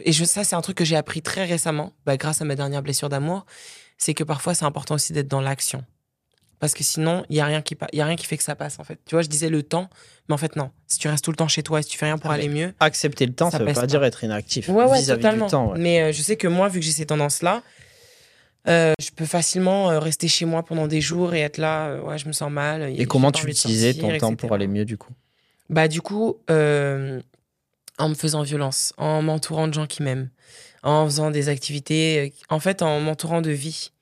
et 0.01 0.13
je, 0.13 0.25
ça 0.25 0.45
c'est 0.45 0.55
un 0.57 0.61
truc 0.61 0.77
que 0.77 0.85
j'ai 0.85 0.97
appris 0.97 1.23
très 1.23 1.45
récemment, 1.45 1.93
bah, 2.07 2.17
grâce 2.17 2.41
à 2.41 2.45
ma 2.45 2.55
dernière 2.55 2.83
blessure 2.83 3.09
d'amour, 3.09 3.47
c'est 3.97 4.15
que 4.15 4.25
parfois 4.25 4.55
c'est 4.55 4.65
important 4.65 4.95
aussi 4.95 5.13
d'être 5.13 5.29
dans 5.29 5.41
l'action. 5.41 5.85
Parce 6.61 6.75
que 6.75 6.83
sinon, 6.83 7.25
il 7.31 7.37
y 7.37 7.41
a 7.41 7.45
rien 7.45 7.63
qui 7.63 7.77
y 7.93 8.01
a 8.01 8.05
rien 8.05 8.17
qui 8.17 8.27
fait 8.27 8.37
que 8.37 8.43
ça 8.43 8.57
passe 8.57 8.81
en 8.81 8.85
fait. 8.85 8.99
Tu 9.07 9.15
vois, 9.15 9.23
je 9.23 9.29
disais 9.29 9.49
le 9.49 9.63
temps, 9.63 9.89
mais 10.29 10.35
en 10.35 10.39
fait 10.39 10.57
non. 10.57 10.71
Si 10.89 10.99
tu 10.99 11.07
restes 11.09 11.25
tout 11.25 11.31
le 11.31 11.37
temps 11.37 11.47
chez 11.47 11.63
toi 11.63 11.79
et 11.79 11.83
si 11.85 11.91
tu 11.91 11.99
fais 11.99 12.07
rien 12.07 12.19
pour 12.19 12.31
Ah, 12.33 12.35
aller 12.35 12.49
mieux, 12.49 12.75
Accepter 12.81 13.27
le 13.27 13.33
temps, 13.33 13.47
Ça 13.51 13.59
ça, 13.59 13.65
veut 13.65 13.73
pas 13.73 13.81
pas. 13.83 13.87
dire 13.87 14.03
être 14.03 14.25
inactif. 14.25 14.69
Ouais, 14.69 14.85
ouais, 14.85 14.99
vis-à-vis 14.99 15.23
totalement. 15.23 15.47
du 15.47 15.51
temps. 15.53 15.73
ouais. 15.73 15.79
Mais 15.79 16.01
euh, 16.03 16.13
je 16.13 16.21
sais 16.21 16.37
que 16.37 16.49
moi, 16.49 16.69
vu 16.69 16.81
que 16.81 16.85
j'ai 16.85 16.91
ces 16.91 17.07
tendances-là, 17.07 17.63
euh, 18.67 18.93
je 19.01 19.11
peux 19.13 19.25
facilement 19.25 19.91
euh, 19.93 20.01
rester 20.01 20.27
chez 20.27 20.47
moi 20.47 20.65
pendant 20.65 20.89
des 20.89 21.01
jours 21.01 21.33
et 21.33 21.41
être 21.43 21.59
là, 21.59 21.97
ouais, 22.03 22.19
je 22.19 22.27
me 22.27 22.33
sens 22.33 22.51
mal. 22.51 22.93
Et 22.99 23.07
comment 23.07 23.31
tu 23.31 23.49
utilisais 23.49 23.95
ton 23.95 24.09
temps 24.19 24.31
etc. 24.33 24.35
pour 24.37 24.53
aller 24.53 24.67
mieux, 24.67 24.85
du 24.85 24.99
coup? 24.99 25.13
Bah, 25.69 25.89
du 25.89 26.01
coup, 26.01 26.39
euh, 26.51 27.21
en 27.99 28.09
me 28.09 28.15
faisant 28.15 28.43
violence, 28.43 28.93
en 28.97 29.23
m'entourant 29.23 29.69
de 29.69 29.75
gens 29.75 29.87
qui 29.87 30.03
m'aiment, 30.03 30.31
en 30.83 31.05
faisant 31.05 31.31
des 31.31 31.49
activités, 31.49 32.27
euh, 32.29 32.55
en 32.55 32.61
fait, 32.61 32.83
en 32.83 33.01
m'entourant 33.01 33.43
de 33.43 33.51
vie, 33.51 33.93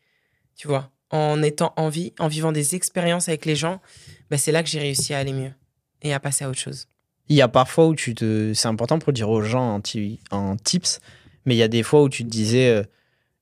tu 0.55 0.69
vois, 0.69 0.91
en 1.11 1.43
étant 1.43 1.73
en 1.77 1.89
vie, 1.89 2.13
en 2.19 2.29
vivant 2.29 2.53
des 2.53 2.75
expériences 2.75 3.29
avec 3.29 3.45
les 3.45 3.57
gens, 3.57 3.81
bah, 4.31 4.39
c'est 4.39 4.53
là 4.53 4.63
que 4.63 4.69
j'ai 4.69 4.81
réussi 4.81 5.15
à 5.15 5.19
aller 5.19 5.33
mieux 5.33 5.53
et 6.03 6.13
à 6.13 6.21
passer 6.21 6.45
à 6.45 6.49
autre 6.49 6.59
chose. 6.59 6.87
Il 7.29 7.37
y 7.37 7.43
a 7.43 7.49
parfois 7.49 7.87
où 7.89 7.95
tu 7.95 8.15
te. 8.15 8.53
C'est 8.55 8.69
important 8.69 8.99
pour 8.99 9.13
dire 9.13 9.29
aux 9.29 9.43
gens 9.43 9.81
en 10.31 10.57
tips, 10.57 11.01
mais 11.45 11.55
il 11.55 11.59
y 11.59 11.63
a 11.63 11.69
des 11.69 11.83
fois 11.83 12.03
où 12.03 12.09
tu 12.09 12.23
te 12.25 12.29
disais 12.29 12.69
euh, 12.69 12.85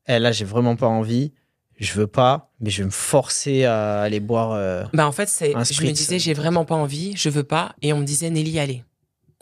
Eh, 0.08 0.18
là, 0.18 0.32
j'ai 0.32 0.46
vraiment 0.46 0.76
pas 0.76 0.86
envie, 0.86 1.32
je 1.78 1.92
veux 1.94 2.06
pas, 2.06 2.50
mais 2.60 2.70
je 2.70 2.78
vais 2.82 2.86
me 2.86 2.90
forcer 2.90 3.64
à 3.64 4.02
aller 4.02 4.20
boire. 4.20 4.52
euh, 4.52 4.84
Bah 4.92 5.06
en 5.06 5.12
fait, 5.12 5.28
c'est, 5.28 5.54
Un 5.54 5.64
je 5.64 5.82
me 5.82 5.90
disais, 5.90 6.18
j'ai 6.18 6.34
vraiment 6.34 6.64
pas 6.64 6.74
envie, 6.74 7.14
je 7.16 7.28
veux 7.28 7.44
pas. 7.44 7.74
Et 7.82 7.92
on 7.92 7.98
me 7.98 8.04
disait, 8.04 8.30
Nelly, 8.30 8.58
allez. 8.58 8.84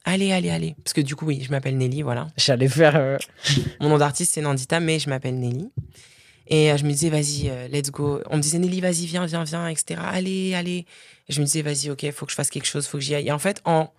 Allez, 0.04 0.32
allez, 0.32 0.50
allez. 0.50 0.74
Parce 0.82 0.94
que 0.94 1.00
du 1.00 1.14
coup, 1.14 1.26
oui, 1.26 1.42
je 1.46 1.50
m'appelle 1.50 1.76
Nelly, 1.78 2.02
voilà. 2.02 2.28
J'allais 2.36 2.68
faire. 2.68 2.96
euh, 2.96 3.18
Mon 3.80 3.88
nom 3.90 3.98
d'artiste, 3.98 4.32
c'est 4.34 4.40
Nandita, 4.40 4.80
mais 4.80 4.98
je 4.98 5.08
m'appelle 5.08 5.38
Nelly. 5.38 5.70
Et 6.48 6.72
euh, 6.72 6.76
je 6.76 6.84
me 6.84 6.90
disais, 6.90 7.08
vas-y, 7.08 7.48
euh, 7.48 7.68
let's 7.68 7.90
go. 7.92 8.20
On 8.28 8.36
me 8.36 8.42
disait, 8.42 8.58
Nelly, 8.58 8.80
vas-y, 8.80 9.06
viens, 9.06 9.26
viens, 9.26 9.44
viens, 9.44 9.68
etc. 9.68 10.00
Allez, 10.04 10.54
allez. 10.54 10.86
Et 11.28 11.32
je 11.32 11.40
me 11.40 11.44
disais, 11.46 11.62
vas-y, 11.62 11.88
ok, 11.90 12.10
faut 12.12 12.26
que 12.26 12.32
je 12.32 12.36
fasse 12.36 12.50
quelque 12.50 12.66
chose, 12.66 12.86
faut 12.88 12.98
que 12.98 13.04
j'y 13.04 13.14
aille. 13.14 13.28
Et 13.28 13.32
en 13.32 13.38
fait, 13.38 13.60
en, 13.64 13.92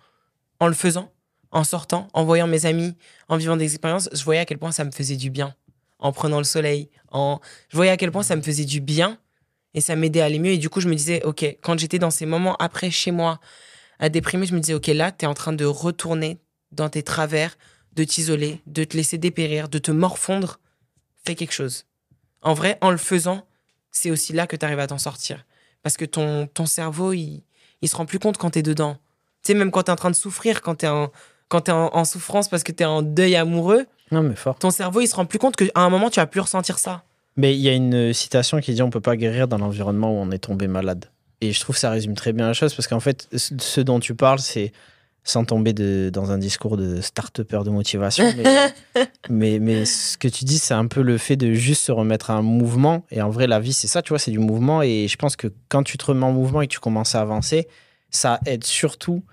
en 0.60 0.66
le 0.66 0.74
faisant, 0.74 1.10
en 1.52 1.64
sortant, 1.64 2.08
en 2.12 2.24
voyant 2.24 2.46
mes 2.46 2.66
amis, 2.66 2.94
en 3.28 3.38
vivant 3.38 3.56
des 3.56 3.64
expériences, 3.64 4.10
je 4.12 4.22
voyais 4.24 4.40
à 4.40 4.44
quel 4.44 4.58
point 4.58 4.72
ça 4.72 4.84
me 4.84 4.90
faisait 4.90 5.16
du 5.16 5.30
bien. 5.30 5.54
En 6.04 6.12
prenant 6.12 6.36
le 6.36 6.44
soleil, 6.44 6.90
en... 7.12 7.40
je 7.70 7.76
voyais 7.76 7.90
à 7.90 7.96
quel 7.96 8.12
point 8.12 8.22
ça 8.22 8.36
me 8.36 8.42
faisait 8.42 8.66
du 8.66 8.82
bien 8.82 9.18
et 9.72 9.80
ça 9.80 9.96
m'aidait 9.96 10.20
à 10.20 10.26
aller 10.26 10.38
mieux. 10.38 10.50
Et 10.50 10.58
du 10.58 10.68
coup, 10.68 10.82
je 10.82 10.88
me 10.88 10.94
disais, 10.94 11.22
ok, 11.24 11.42
quand 11.62 11.78
j'étais 11.78 11.98
dans 11.98 12.10
ces 12.10 12.26
moments 12.26 12.56
après 12.56 12.90
chez 12.90 13.10
moi 13.10 13.40
à 13.98 14.10
déprimer, 14.10 14.44
je 14.44 14.54
me 14.54 14.60
disais, 14.60 14.74
ok, 14.74 14.88
là, 14.88 15.12
tu 15.12 15.24
es 15.24 15.28
en 15.28 15.32
train 15.32 15.54
de 15.54 15.64
retourner 15.64 16.36
dans 16.72 16.90
tes 16.90 17.02
travers, 17.02 17.56
de 17.94 18.04
t'isoler, 18.04 18.60
de 18.66 18.84
te 18.84 18.98
laisser 18.98 19.16
dépérir, 19.16 19.70
de 19.70 19.78
te 19.78 19.90
morfondre. 19.90 20.60
Fais 21.24 21.34
quelque 21.36 21.54
chose. 21.54 21.86
En 22.42 22.52
vrai, 22.52 22.76
en 22.82 22.90
le 22.90 22.98
faisant, 22.98 23.46
c'est 23.90 24.10
aussi 24.10 24.34
là 24.34 24.46
que 24.46 24.56
tu 24.56 24.66
arrives 24.66 24.80
à 24.80 24.86
t'en 24.88 24.98
sortir. 24.98 25.46
Parce 25.82 25.96
que 25.96 26.04
ton, 26.04 26.48
ton 26.48 26.66
cerveau, 26.66 27.14
il, 27.14 27.44
il 27.80 27.88
se 27.88 27.96
rend 27.96 28.04
plus 28.04 28.18
compte 28.18 28.36
quand 28.36 28.50
tu 28.50 28.58
es 28.58 28.62
dedans. 28.62 28.98
Tu 29.42 29.52
sais, 29.52 29.54
même 29.54 29.70
quand 29.70 29.84
tu 29.84 29.90
es 29.90 29.92
en 29.92 29.96
train 29.96 30.10
de 30.10 30.16
souffrir, 30.16 30.60
quand 30.60 30.74
tu 30.74 30.84
es, 30.84 30.88
en, 30.90 31.10
quand 31.48 31.70
en, 31.70 31.96
en 31.96 32.04
souffrance 32.04 32.50
parce 32.50 32.62
que 32.62 32.72
tu 32.72 32.82
es 32.82 32.86
en 32.86 33.00
deuil 33.00 33.36
amoureux, 33.36 33.86
Non, 34.14 34.22
mais 34.22 34.36
fort. 34.36 34.58
ton 34.58 34.70
cerveau, 34.70 35.00
il 35.00 35.06
se 35.06 35.16
rend 35.16 35.26
plus 35.26 35.38
compte 35.38 35.56
qu'à 35.56 35.66
un 35.74 35.90
moment, 35.90 36.08
tu 36.08 36.20
vas 36.20 36.26
plus 36.26 36.40
ressentir 36.40 36.78
ça. 36.78 37.02
Mais 37.36 37.54
il 37.54 37.60
y 37.60 37.68
a 37.68 37.72
une 37.72 38.12
citation 38.12 38.60
qui 38.60 38.72
dit 38.74 38.82
On 38.82 38.90
peut 38.90 39.00
pas 39.00 39.16
guérir 39.16 39.48
dans 39.48 39.58
l'environnement 39.58 40.12
où 40.12 40.22
on 40.22 40.30
est 40.30 40.38
tombé 40.38 40.68
malade. 40.68 41.06
Et 41.40 41.52
je 41.52 41.60
trouve 41.60 41.74
que 41.74 41.80
ça 41.80 41.90
résume 41.90 42.14
très 42.14 42.32
bien 42.32 42.46
la 42.46 42.52
chose 42.52 42.74
parce 42.74 42.86
qu'en 42.86 43.00
fait, 43.00 43.28
ce 43.36 43.54
ce 43.58 43.80
dont 43.80 43.98
tu 43.98 44.14
parles, 44.14 44.38
c'est 44.38 44.72
sans 45.24 45.44
tomber 45.46 45.72
de, 45.72 46.10
dans 46.12 46.30
un 46.30 46.38
discours 46.38 46.76
de 46.76 47.00
start-upper 47.00 47.60
de 47.64 47.70
motivation. 47.70 48.30
Mais, 48.36 48.74
mais, 49.30 49.58
mais 49.58 49.84
ce 49.86 50.18
que 50.18 50.28
tu 50.28 50.44
dis, 50.44 50.58
c'est 50.58 50.74
un 50.74 50.86
peu 50.86 51.00
le 51.00 51.16
fait 51.16 51.36
de 51.36 51.54
juste 51.54 51.82
se 51.82 51.92
remettre 51.92 52.30
à 52.30 52.34
un 52.34 52.42
mouvement. 52.42 53.04
Et 53.10 53.22
en 53.22 53.30
vrai, 53.30 53.46
la 53.46 53.58
vie, 53.58 53.72
c'est 53.72 53.88
ça, 53.88 54.02
tu 54.02 54.10
vois, 54.10 54.18
c'est 54.18 54.30
du 54.30 54.38
mouvement. 54.38 54.82
Et 54.82 55.08
je 55.08 55.16
pense 55.16 55.34
que 55.34 55.48
quand 55.70 55.82
tu 55.82 55.96
te 55.96 56.04
remets 56.04 56.26
en 56.26 56.32
mouvement 56.32 56.60
et 56.60 56.66
que 56.66 56.72
tu 56.72 56.78
commences 56.78 57.14
à 57.14 57.22
avancer, 57.22 57.66
ça 58.10 58.38
aide 58.44 58.64
surtout 58.64 59.24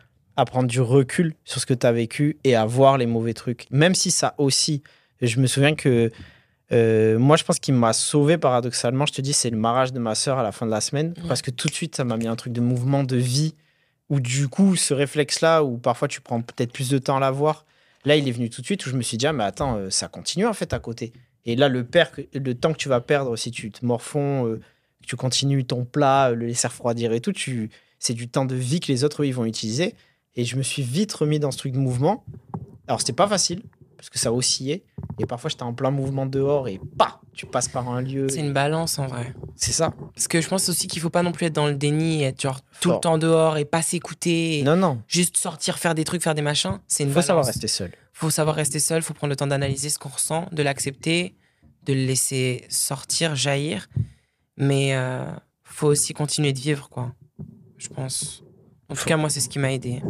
à 0.41 0.45
prendre 0.45 0.67
du 0.67 0.81
recul 0.81 1.33
sur 1.45 1.61
ce 1.61 1.65
que 1.65 1.73
tu 1.73 1.87
as 1.87 1.91
vécu 1.91 2.37
et 2.43 2.55
à 2.55 2.65
voir 2.65 2.97
les 2.97 3.05
mauvais 3.05 3.33
trucs. 3.33 3.67
Même 3.71 3.95
si 3.95 4.11
ça 4.11 4.35
aussi, 4.37 4.83
je 5.21 5.39
me 5.39 5.47
souviens 5.47 5.75
que 5.75 6.11
euh, 6.71 7.19
moi, 7.19 7.37
je 7.37 7.43
pense 7.43 7.59
qu'il 7.59 7.73
m'a 7.73 7.93
sauvé 7.93 8.37
paradoxalement. 8.37 9.05
Je 9.05 9.13
te 9.13 9.21
dis, 9.21 9.33
c'est 9.33 9.49
le 9.49 9.57
mariage 9.57 9.93
de 9.93 9.99
ma 9.99 10.15
sœur 10.15 10.39
à 10.39 10.43
la 10.43 10.51
fin 10.51 10.65
de 10.65 10.71
la 10.71 10.81
semaine. 10.81 11.13
Ouais. 11.17 11.27
Parce 11.27 11.41
que 11.41 11.51
tout 11.51 11.67
de 11.67 11.73
suite, 11.73 11.95
ça 11.95 12.03
m'a 12.03 12.17
mis 12.17 12.27
un 12.27 12.35
truc 12.35 12.53
de 12.53 12.61
mouvement, 12.61 13.03
de 13.03 13.17
vie. 13.17 13.55
Où 14.09 14.19
du 14.19 14.49
coup, 14.49 14.75
ce 14.75 14.93
réflexe-là, 14.93 15.63
où 15.63 15.77
parfois 15.77 16.09
tu 16.09 16.19
prends 16.19 16.41
peut-être 16.41 16.73
plus 16.73 16.89
de 16.89 16.97
temps 16.97 17.15
à 17.15 17.19
l'avoir, 17.21 17.65
là, 18.03 18.17
il 18.17 18.27
est 18.27 18.31
venu 18.31 18.49
tout 18.49 18.59
de 18.59 18.65
suite 18.65 18.85
où 18.85 18.89
je 18.89 18.97
me 18.97 19.03
suis 19.03 19.17
dit, 19.17 19.25
ah, 19.25 19.31
mais 19.31 19.45
attends, 19.45 19.77
euh, 19.77 19.89
ça 19.89 20.09
continue 20.09 20.45
en 20.45 20.53
fait 20.53 20.73
à 20.73 20.79
côté. 20.79 21.13
Et 21.45 21.55
là, 21.55 21.69
le, 21.69 21.85
per- 21.85 22.27
le 22.33 22.53
temps 22.53 22.73
que 22.73 22.77
tu 22.77 22.89
vas 22.89 22.99
perdre, 22.99 23.37
si 23.37 23.51
tu 23.51 23.71
te 23.71 23.85
morfonds, 23.85 24.47
euh, 24.47 24.59
tu 25.05 25.15
continues 25.15 25.63
ton 25.63 25.85
plat, 25.85 26.31
le 26.31 26.45
laisser 26.45 26.67
refroidir 26.67 27.13
et 27.13 27.21
tout, 27.21 27.31
tu... 27.31 27.69
c'est 27.99 28.13
du 28.13 28.27
temps 28.27 28.45
de 28.45 28.55
vie 28.55 28.81
que 28.81 28.91
les 28.91 29.05
autres, 29.05 29.23
eux, 29.23 29.27
ils 29.27 29.33
vont 29.33 29.45
utiliser. 29.45 29.95
Et 30.35 30.45
je 30.45 30.55
me 30.55 30.63
suis 30.63 30.81
vite 30.83 31.11
remis 31.13 31.39
dans 31.39 31.51
ce 31.51 31.57
truc 31.57 31.73
de 31.73 31.77
mouvement. 31.79 32.23
Alors, 32.87 32.99
c'était 32.99 33.13
pas 33.13 33.27
facile, 33.27 33.63
parce 33.97 34.09
que 34.09 34.17
ça 34.17 34.31
oscillait. 34.33 34.83
Et 35.19 35.25
parfois, 35.25 35.49
j'étais 35.49 35.63
en 35.63 35.73
plein 35.73 35.91
mouvement 35.91 36.25
dehors 36.25 36.67
et 36.67 36.79
bah, 36.95 37.21
tu 37.33 37.45
passes 37.45 37.67
par 37.67 37.89
un 37.89 38.01
lieu. 38.01 38.27
C'est 38.29 38.39
une 38.39 38.53
balance 38.53 38.97
en 38.97 39.07
vrai. 39.07 39.33
C'est 39.55 39.71
ça. 39.73 39.93
Parce 40.15 40.27
que 40.27 40.41
je 40.41 40.47
pense 40.47 40.67
aussi 40.69 40.87
qu'il 40.87 41.01
faut 41.01 41.09
pas 41.09 41.21
non 41.23 41.31
plus 41.31 41.45
être 41.47 41.53
dans 41.53 41.67
le 41.67 41.75
déni 41.75 42.23
être 42.23 42.41
genre 42.41 42.61
tout 42.79 42.91
le 42.91 42.99
temps 42.99 43.17
dehors 43.17 43.57
et 43.57 43.65
pas 43.65 43.81
s'écouter. 43.81 44.63
Non, 44.63 44.75
non. 44.75 45.01
Juste 45.07 45.37
sortir, 45.37 45.77
faire 45.77 45.95
des 45.95 46.03
trucs, 46.03 46.23
faire 46.23 46.33
des 46.35 46.41
machins. 46.41 46.79
C'est 46.87 47.03
une 47.03 47.09
Il 47.09 47.11
faut 47.11 47.15
balance. 47.15 47.27
savoir 47.27 47.45
rester 47.45 47.67
seul. 47.67 47.91
faut 48.13 48.29
savoir 48.29 48.55
rester 48.55 48.79
seul, 48.79 49.01
faut 49.01 49.13
prendre 49.13 49.29
le 49.31 49.35
temps 49.35 49.47
d'analyser 49.47 49.89
ce 49.89 49.99
qu'on 49.99 50.09
ressent, 50.09 50.47
de 50.51 50.63
l'accepter, 50.63 51.35
de 51.85 51.93
le 51.93 52.05
laisser 52.05 52.65
sortir, 52.69 53.35
jaillir. 53.35 53.87
Mais 54.57 54.95
euh, 54.95 55.25
faut 55.63 55.87
aussi 55.87 56.13
continuer 56.13 56.53
de 56.53 56.59
vivre, 56.59 56.89
quoi. 56.89 57.13
Je 57.77 57.87
pense. 57.89 58.43
En 58.91 58.95
tout 58.95 59.05
cas, 59.05 59.17
moi, 59.17 59.29
c'est 59.29 59.39
ce 59.39 59.49
qui 59.49 59.57
m'a 59.59 59.71
aidé. 59.71 60.01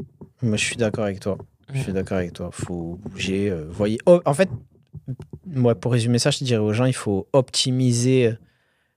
Moi, 0.42 0.58
je 0.58 0.66
suis 0.66 0.76
d'accord 0.76 1.04
avec 1.06 1.20
toi. 1.20 1.38
Je 1.74 1.80
suis 1.82 1.94
d'accord 1.94 2.18
avec 2.18 2.34
toi. 2.34 2.50
faut 2.52 3.00
bouger. 3.06 3.50
euh, 3.50 3.66
voyez. 3.70 3.98
Oh, 4.06 4.20
en 4.26 4.34
fait, 4.34 4.50
moi, 5.46 5.76
pour 5.76 5.92
résumer 5.94 6.20
ça, 6.20 6.32
je 6.32 6.40
te 6.40 6.44
dirais 6.44 6.60
aux 6.62 6.74
gens, 6.74 6.86
il 6.86 6.94
faut 6.94 7.28
optimiser. 7.34 8.34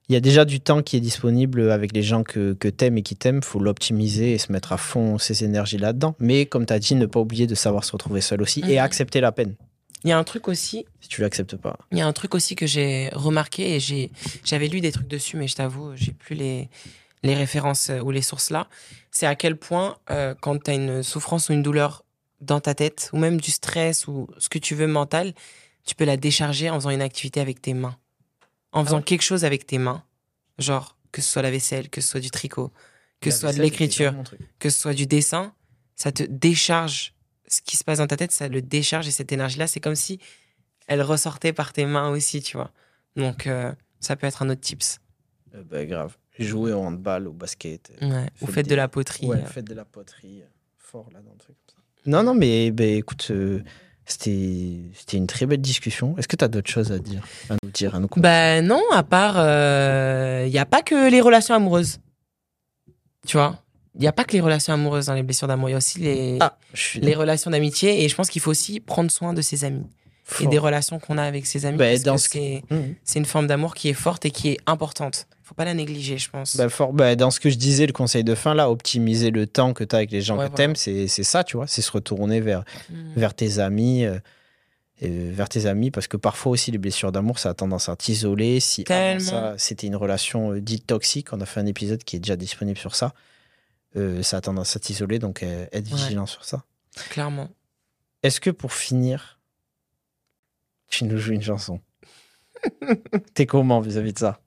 Il 0.09 0.13
y 0.13 0.17
a 0.17 0.21
déjà 0.21 0.45
du 0.45 0.61
temps 0.61 0.83
qui 0.83 0.97
est 0.97 1.01
disponible 1.01 1.71
avec 1.71 1.93
les 1.95 2.03
gens 2.03 2.23
que, 2.25 2.53
que 2.55 2.69
t'aimes 2.69 2.99
et 2.99 3.03
qui 3.03 3.17
t'aiment. 3.17 3.39
Il 3.39 3.45
faut 3.45 3.59
l'optimiser 3.61 4.33
et 4.33 4.39
se 4.39 4.53
mettre 4.53 4.73
à 4.73 4.77
fond 4.77 5.19
ses 5.19 5.45
énergies 5.45 5.79
là-dedans. 5.79 6.15
Mais 6.19 6.47
comme 6.47 6.67
tu 6.67 6.73
as 6.73 6.79
dit, 6.79 6.95
ne 6.95 7.07
pas 7.07 7.21
oublier 7.21 7.47
de 7.47 7.55
savoir 7.55 7.85
se 7.85 7.93
retrouver 7.93 8.21
seul 8.21 8.43
aussi 8.43 8.61
et 8.61 8.75
Mhm. 8.75 8.79
accepter 8.79 9.21
la 9.21 9.33
peine 9.33 9.55
Il 10.03 10.11
y 10.11 10.13
a 10.13 10.19
un 10.19 10.25
truc 10.25 10.49
aussi, 10.49 10.85
si 11.01 11.09
tu 11.09 11.23
l'acceptes 11.23 11.57
pas. 11.57 11.79
il 11.91 11.97
y 11.99 12.03
a 12.03 12.07
un 12.07 12.13
truc 12.13 12.35
aussi 12.35 12.55
que 12.57 12.67
j'ai 12.67 13.09
remarqué 13.15 13.77
et 13.77 13.81
j'avais 14.45 14.69
lu 14.69 14.81
des 14.83 14.93
trucs 14.93 15.09
dessus, 15.09 15.39
mais 15.39 15.49
je 15.49 15.55
t'avoue, 15.55 15.93
j'ai 15.97 16.13
plus 16.13 16.35
les, 16.35 16.69
les 17.25 17.35
références 17.35 17.91
euh, 17.91 18.01
ou 18.01 18.13
les 18.13 18.23
sources 18.23 18.51
là. 18.51 18.69
C'est 19.11 19.27
à 19.27 19.35
quel 19.35 19.57
point, 19.57 19.99
euh, 20.11 20.35
quand 20.41 20.63
tu 20.63 20.71
as 20.71 20.75
une 20.75 21.03
souffrance 21.03 21.49
ou 21.49 21.53
une 21.53 21.63
douleur 21.63 22.05
dans 22.41 22.61
ta 22.61 22.75
tête, 22.75 23.11
ou 23.13 23.19
même 23.19 23.41
du 23.41 23.51
stress 23.51 24.07
ou 24.07 24.29
ce 24.39 24.49
que 24.49 24.59
tu 24.59 24.75
veux 24.75 24.87
mental, 24.87 25.33
tu 25.85 25.95
peux 25.95 26.05
la 26.05 26.17
décharger 26.17 26.71
en 26.71 26.77
faisant 26.77 26.91
une 26.91 27.03
activité 27.03 27.41
avec 27.41 27.61
tes 27.61 27.75
mains. 27.75 27.97
En 28.73 28.85
faisant 28.85 28.99
ouais 28.99 29.03
quelque 29.03 29.23
chose 29.23 29.45
avec 29.45 29.67
tes 29.67 29.79
mains. 29.79 30.05
Genre, 30.59 30.97
que 31.11 31.23
ce 31.23 31.31
soit 31.31 31.43
la 31.43 31.51
vaisselle, 31.51 31.89
que 31.89 32.01
ce 32.01 32.09
soit 32.09 32.21
du 32.21 32.31
tricot, 32.31 32.71
que 33.21 33.31
ce 33.31 33.39
soit 33.39 33.53
de 33.53 33.63
l'écriture, 33.63 34.15
que 34.59 34.69
ce 34.69 34.79
soit 34.79 34.95
du 34.95 35.07
dessin, 35.07 35.53
ça 35.97 36.13
te 36.13 36.23
décharge. 36.23 37.15
Ce 37.47 37.61
qui 37.63 37.77
se 37.77 37.85
passe 37.85 37.99
dans 37.99 38.07
ta 38.07 38.17
tête, 38.17 38.33
ça 38.33 38.49
le 38.49 38.63
décharge 38.63 39.07
et 39.09 39.11
cette 39.11 39.33
énergie-là, 39.33 39.67
c'est 39.67 39.81
comme 39.81 39.95
si 39.95 40.19
elle 40.87 41.03
ressortait 41.03 41.53
par 41.53 41.73
tes 41.73 41.87
mains 41.87 42.11
aussi, 42.11 42.43
tu 42.43 42.57
vois. 42.57 42.73
Donc, 43.17 43.47
euh, 43.47 43.73
ça 44.01 44.17
peut 44.17 44.27
être 44.27 44.43
un 44.43 44.51
autre 44.51 44.61
tips. 44.61 45.01
Euh, 45.55 45.63
bah, 45.63 45.85
grave. 45.87 46.17
Jouer 46.39 46.73
au 46.73 46.81
handball, 46.81 47.29
au 47.29 47.33
basket. 47.33 47.93
euh, 48.03 48.09
Ouais. 48.11 48.29
Ou 48.41 48.47
Faites 48.47 48.55
faites 48.57 48.69
de 48.71 48.75
la 48.75 48.89
poterie. 48.89 49.27
Ouais, 49.27 49.39
euh. 49.39 49.47
faites 49.47 49.67
de 49.67 49.75
la 49.75 49.85
poterie. 49.85 50.43
euh, 50.43 50.47
Fort 50.79 51.09
là 51.13 51.21
dans 51.21 51.33
le 51.33 51.39
truc 51.39 51.57
comme 51.67 51.77
ça. 51.77 52.11
Non, 52.11 52.23
non, 52.23 52.35
mais 52.35 52.71
bah, 52.71 52.85
écoute, 52.85 53.29
euh, 53.31 53.63
C'était 54.07 54.81
c'était 54.95 55.17
une 55.17 55.27
très 55.27 55.47
belle 55.47 55.61
discussion. 55.63 56.17
Est-ce 56.19 56.29
que 56.29 56.37
tu 56.37 56.45
as 56.45 56.49
d'autres 56.49 56.71
choses 56.71 56.93
à 56.93 56.99
dire, 56.99 57.27
à 57.49 57.55
nous 57.63 57.71
dire, 57.71 57.95
à 57.95 58.01
nous 58.01 58.09
Ben 58.17 58.67
non, 58.67 58.83
à 58.93 59.03
part, 59.03 59.37
il 60.45 60.51
n'y 60.51 60.59
a 60.59 60.67
pas 60.67 60.83
que 60.83 61.11
les 61.11 61.21
relations 61.23 61.55
amoureuses. 61.55 61.99
Tu 63.27 63.37
vois? 63.39 63.61
Il 63.95 64.01
n'y 64.03 64.07
a 64.09 64.13
pas 64.13 64.25
que 64.25 64.33
les 64.33 64.41
relations 64.41 64.75
amoureuses 64.75 65.07
dans 65.07 65.15
les 65.15 65.23
blessures 65.23 65.49
d'amour. 65.49 65.69
Il 65.69 65.73
y 65.73 65.75
a 65.75 65.79
aussi 65.79 66.01
les, 66.01 66.37
Ah, 66.41 66.59
les 66.97 67.15
relations 67.15 67.51
d'amitié. 67.51 68.05
Et 68.05 68.09
je 68.09 68.15
pense 68.17 68.29
qu'il 68.29 68.43
faut 68.43 68.51
aussi 68.51 68.81
prendre 68.81 69.11
soin 69.11 69.33
de 69.33 69.41
ses 69.41 69.65
amis 69.65 69.87
et 70.41 70.47
des 70.47 70.59
relations 70.59 70.99
qu'on 70.99 71.19
a 71.19 71.23
avec 71.23 71.47
ses 71.47 71.67
amis. 71.67 71.79
Parce 71.79 72.03
dans 72.03 72.15
que 72.17 72.21
ce 72.21 72.29
c'est, 73.05 73.19
une 73.19 73.25
forme 73.25 73.47
d'amour 73.47 73.75
qui 73.75 73.89
est 73.89 73.95
forte 73.95 74.25
et 74.25 74.31
qui 74.31 74.49
est 74.51 74.59
importante. 74.67 75.27
faut 75.43 75.55
pas 75.55 75.65
la 75.67 75.75
négliger, 75.75 76.17
je 76.19 76.31
pense. 76.31 76.57
Bah, 76.57 76.69
fort, 76.71 76.93
bah, 76.95 77.15
dans 77.17 77.31
ce 77.31 77.39
que 77.41 77.51
je 77.51 77.57
disais, 77.57 77.87
le 77.87 77.93
conseil 77.93 78.25
de 78.25 78.35
fin, 78.35 78.55
là, 78.55 78.71
optimiser 78.71 79.31
le 79.31 79.47
temps 79.47 79.75
que 79.75 79.85
tu 79.85 79.95
as 79.95 79.99
avec 79.99 80.11
les 80.11 80.23
gens 80.23 80.35
Ouais, 80.39 80.45
que 80.47 80.51
voilà. 80.51 80.57
t'aimes, 80.57 80.77
c'est 80.77 81.07
c'est 81.09 81.25
ça, 81.25 81.45
tu 81.45 81.57
vois. 81.59 81.67
C'est 81.67 81.83
se 81.83 81.93
retourner 81.93 82.41
vers, 82.41 82.65
Mhm. 82.91 83.13
vers 83.17 83.35
tes 83.35 83.59
amis. 83.59 84.05
euh, 84.07 84.19
et 85.01 85.09
vers 85.31 85.49
tes 85.49 85.67
amis, 85.67 85.91
parce 85.91 86.07
que 86.07 86.17
parfois 86.17 86.53
aussi, 86.53 86.71
les 86.71 86.79
blessures 86.79 87.11
d'amour, 87.11 87.41
ça 87.41 87.51
a 87.51 87.55
tendance 87.55 87.89
à 87.89 87.97
t'isoler. 87.97 88.61
Si 88.61 88.83
avant 88.83 88.87
Tellement. 89.19 89.29
ça, 89.31 89.55
c'était 89.59 89.89
une 89.89 89.97
relation 89.97 90.53
euh, 90.53 90.61
dite 90.61 90.87
toxique, 90.87 91.33
on 91.33 91.41
a 91.41 91.47
fait 91.47 91.59
un 91.59 91.67
épisode 91.67 92.05
qui 92.05 92.15
est 92.17 92.21
déjà 92.21 92.37
disponible 92.37 92.79
sur 92.79 92.95
ça. 92.95 93.13
euh, 93.97 94.23
ça 94.23 94.39
a 94.39 94.41
tendance 94.41 94.75
à 94.77 94.81
t'isoler, 94.81 95.19
donc 95.19 95.43
être 95.43 95.73
Ouais. 95.75 95.81
vigilant 95.97 96.27
sur 96.27 96.45
ça. 96.45 96.65
Clairement. 97.11 97.49
Est-ce 98.23 98.41
que 98.41 98.51
pour 98.51 98.73
finir, 98.73 99.34
tu 100.99 101.05
nous 101.05 101.19
joues 101.19 101.33
une 101.33 101.43
chanson 101.43 101.81
T'es 103.35 103.47
comment 103.47 103.81
vis-à-vis 103.81 104.13
de 104.13 104.19
ça? 104.19 104.41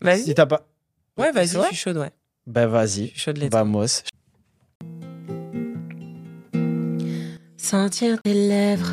Vas-y. 0.00 0.24
Si 0.24 0.34
t'as 0.34 0.46
pas. 0.46 0.68
Ouais, 1.16 1.32
vas-y, 1.32 1.48
je 1.48 1.60
suis 1.68 1.76
chaude, 1.76 1.96
ouais. 1.96 2.10
Je 2.46 2.60
vas-y, 2.60 3.08
suis 3.08 3.18
chaude, 3.18 3.38
les 3.38 3.48
vamos. 3.48 4.02
Sentir 7.68 8.18
tes 8.22 8.32
lèvres 8.32 8.92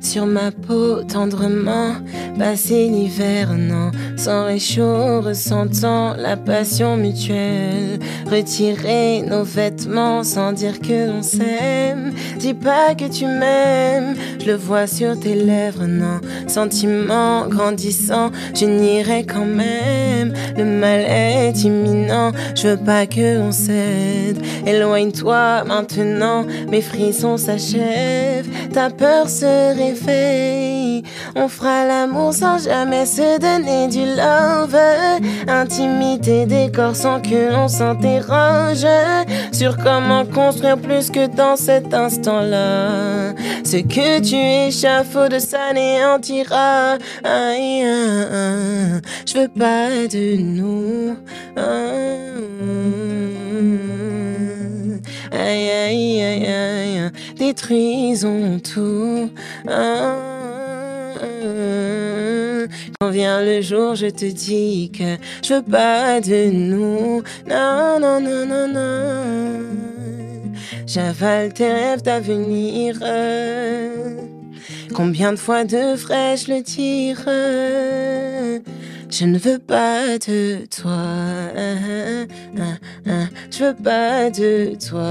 sur 0.00 0.26
ma 0.26 0.52
peau 0.52 1.02
tendrement, 1.02 1.94
passer 2.38 2.88
l'hiver 2.88 3.52
non, 3.52 3.90
sans 4.16 4.44
réchaud, 4.44 5.20
ressentant 5.22 6.14
la 6.14 6.36
passion 6.36 6.96
mutuelle, 6.96 7.98
retirer 8.30 9.22
nos 9.22 9.42
vêtements 9.42 10.22
sans 10.22 10.52
dire 10.52 10.78
que 10.78 11.08
l'on 11.08 11.22
s'aime, 11.22 12.12
dis 12.38 12.54
pas 12.54 12.94
que 12.94 13.08
tu 13.08 13.26
m'aimes, 13.26 14.14
je 14.38 14.46
le 14.46 14.54
vois 14.54 14.86
sur 14.86 15.18
tes 15.18 15.34
lèvres 15.34 15.86
non, 15.86 16.20
sentiment 16.46 17.48
grandissant, 17.48 18.30
je 18.54 18.66
n'irai 18.66 19.24
quand 19.24 19.46
même, 19.46 20.32
le 20.56 20.64
mal 20.64 21.00
est 21.00 21.64
imminent, 21.64 22.30
je 22.54 22.68
veux 22.68 22.76
pas 22.76 23.06
que 23.06 23.38
l'on 23.38 23.50
cède, 23.50 24.38
éloigne-toi 24.64 25.64
maintenant, 25.64 26.44
mes 26.70 26.82
frissons 26.82 27.36
s'achèvent, 27.36 28.11
ta 28.72 28.90
peur 28.90 29.28
se 29.28 29.76
réveille. 29.76 31.02
On 31.34 31.48
fera 31.48 31.86
l'amour 31.86 32.32
sans 32.32 32.58
jamais 32.58 33.06
se 33.06 33.38
donner 33.38 33.88
du 33.88 34.04
love. 34.04 34.76
Intimité 35.48 36.46
des 36.46 36.70
corps 36.70 36.96
sans 36.96 37.20
que 37.20 37.52
l'on 37.52 37.68
s'interroge 37.68 38.86
sur 39.52 39.76
comment 39.76 40.24
construire 40.24 40.78
plus 40.78 41.10
que 41.10 41.26
dans 41.26 41.56
cet 41.56 41.92
instant-là. 41.94 43.32
Ce 43.64 43.76
que 43.76 44.20
tu 44.20 44.36
échafauds 44.68 45.28
de 45.28 45.38
s'anéantira. 45.38 46.98
Aïe, 47.24 47.82
aïe, 47.82 47.84
aïe. 47.84 49.00
Je 49.26 49.38
veux 49.38 49.48
pas 49.48 49.88
de 50.08 50.36
nous. 50.36 51.16
Aïe, 55.32 55.70
aïe, 55.70 56.22
aïe, 56.22 56.46
aïe, 56.46 57.10
détruisons 57.38 58.58
tout. 58.60 59.30
Ah, 59.66 60.16
Quand 63.00 63.10
vient 63.10 63.42
le 63.42 63.62
jour, 63.62 63.94
je 63.94 64.08
te 64.08 64.26
dis 64.26 64.92
que 64.96 65.16
je 65.42 65.54
veux 65.54 66.20
de 66.20 66.50
nous. 66.50 67.22
Non, 67.48 67.98
non, 67.98 68.20
non, 68.20 68.46
non, 68.46 68.68
non. 68.68 69.62
J'avale 70.86 71.52
tes 71.54 71.72
rêves 71.72 72.02
d'avenir. 72.02 72.98
Combien 74.94 75.32
de 75.32 75.38
fois 75.38 75.64
devrais-je 75.64 76.52
le 76.52 76.62
dire? 76.62 77.24
Je 79.12 79.26
ne 79.26 79.36
veux 79.36 79.58
pas 79.58 80.16
de 80.16 80.64
toi. 80.74 80.96
Je 83.50 83.62
veux 83.62 83.74
pas 83.74 84.30
de 84.30 84.74
toi. 84.76 85.04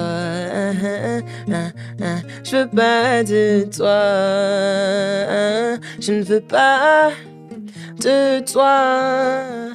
Je 2.44 2.58
veux 2.58 2.68
pas 2.68 3.24
de 3.24 3.64
toi. 3.70 4.02
Je 6.00 6.14
ne 6.14 6.24
veux 6.24 6.42
pas 6.42 7.12
de 8.00 8.40
toi. 8.52 9.72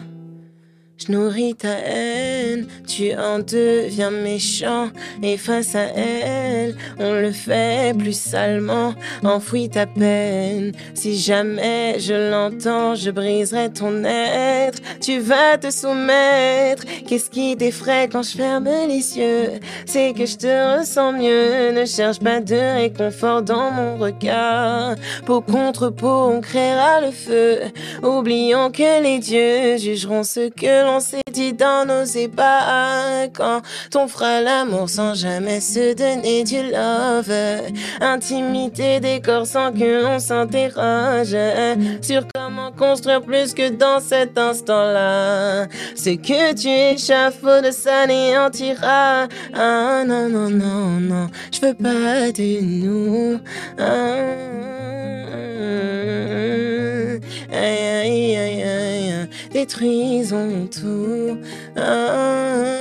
Nourris 1.09 1.55
ta 1.55 1.69
haine, 1.69 2.67
tu 2.87 3.15
en 3.15 3.39
deviens 3.39 4.11
méchant. 4.11 4.89
Et 5.23 5.37
face 5.37 5.75
à 5.75 5.85
elle, 5.85 6.77
on 6.99 7.13
le 7.13 7.33
fait 7.33 7.97
plus 7.97 8.19
salement. 8.19 8.95
Enfouis 9.23 9.69
ta 9.69 9.87
peine, 9.87 10.73
si 10.95 11.17
jamais 11.17 11.97
je 12.01 12.31
l'entends, 12.31 12.95
je 12.95 13.11
briserai 13.11 13.73
ton 13.73 14.05
être. 14.05 14.81
Tu 15.01 15.21
vas 15.21 15.59
te 15.59 15.71
soumettre. 15.71 16.85
Qu'est-ce 17.07 17.31
qui 17.31 17.57
t'effraie 17.57 18.09
quand 18.11 18.23
je 18.23 18.37
ferme 18.37 18.69
les 18.89 19.19
yeux? 19.19 19.61
C'est 19.87 20.13
que 20.13 20.27
je 20.27 20.37
te 20.37 20.79
ressens 20.79 21.13
mieux. 21.13 21.73
Ne 21.73 21.85
cherche 21.87 22.19
pas 22.19 22.41
de 22.41 22.57
réconfort 22.81 23.43
dans 23.43 23.71
mon 23.71 23.97
regard. 23.97 24.97
Peau 25.25 25.41
contre 25.41 25.91
peau, 25.91 26.31
on 26.35 26.41
créera 26.41 27.01
le 27.01 27.13
feu. 27.13 27.61
Oublions 28.03 28.71
que 28.71 29.03
les 29.03 29.19
dieux 29.19 29.77
jugeront 29.79 30.25
ce 30.25 30.49
que 30.49 30.85
l'on 30.85 30.96
s'est 31.01 31.21
dit 31.33 31.53
dans 31.53 31.85
nos 31.87 32.05
ébats. 32.05 33.29
Quand 33.35 33.63
on 33.95 34.09
fera 34.09 34.41
l'amour 34.41 34.89
sans 34.89 35.15
jamais 35.15 35.61
se 35.61 35.95
donner 35.95 36.45
du 36.45 36.63
love. 36.71 37.33
Intimité 38.01 39.01
des 39.01 39.21
corps 39.21 39.47
sans 39.47 39.73
que 39.73 40.03
l'on 40.03 40.19
s'interroge 40.19 41.37
sur 42.03 42.27
comment 42.35 42.73
construire 42.73 43.23
plus 43.23 43.55
que 43.55 43.71
dans 43.71 44.01
cet 44.01 44.39
instant-là. 44.39 45.67
Ce 45.95 46.11
que 46.11 46.55
tu 46.55 46.69
échafauds 46.69 47.63
de 47.63 47.71
s'anéantira. 47.71 49.29
Ah 49.55 50.05
non, 50.07 50.29
non, 50.29 50.51
non, 50.51 51.01
non, 51.01 51.31
je 51.53 51.67
veux 51.67 51.75
pas 51.75 52.33
de 52.33 52.61
nous. 52.63 53.41
Ah, 53.79 54.77
aïe, 57.53 57.79
aïe, 58.05 58.37
aïe, 58.37 58.63
aïe, 58.63 59.29
détruisons 59.53 60.69
tout. 60.69 61.39
Ah, 61.77 62.79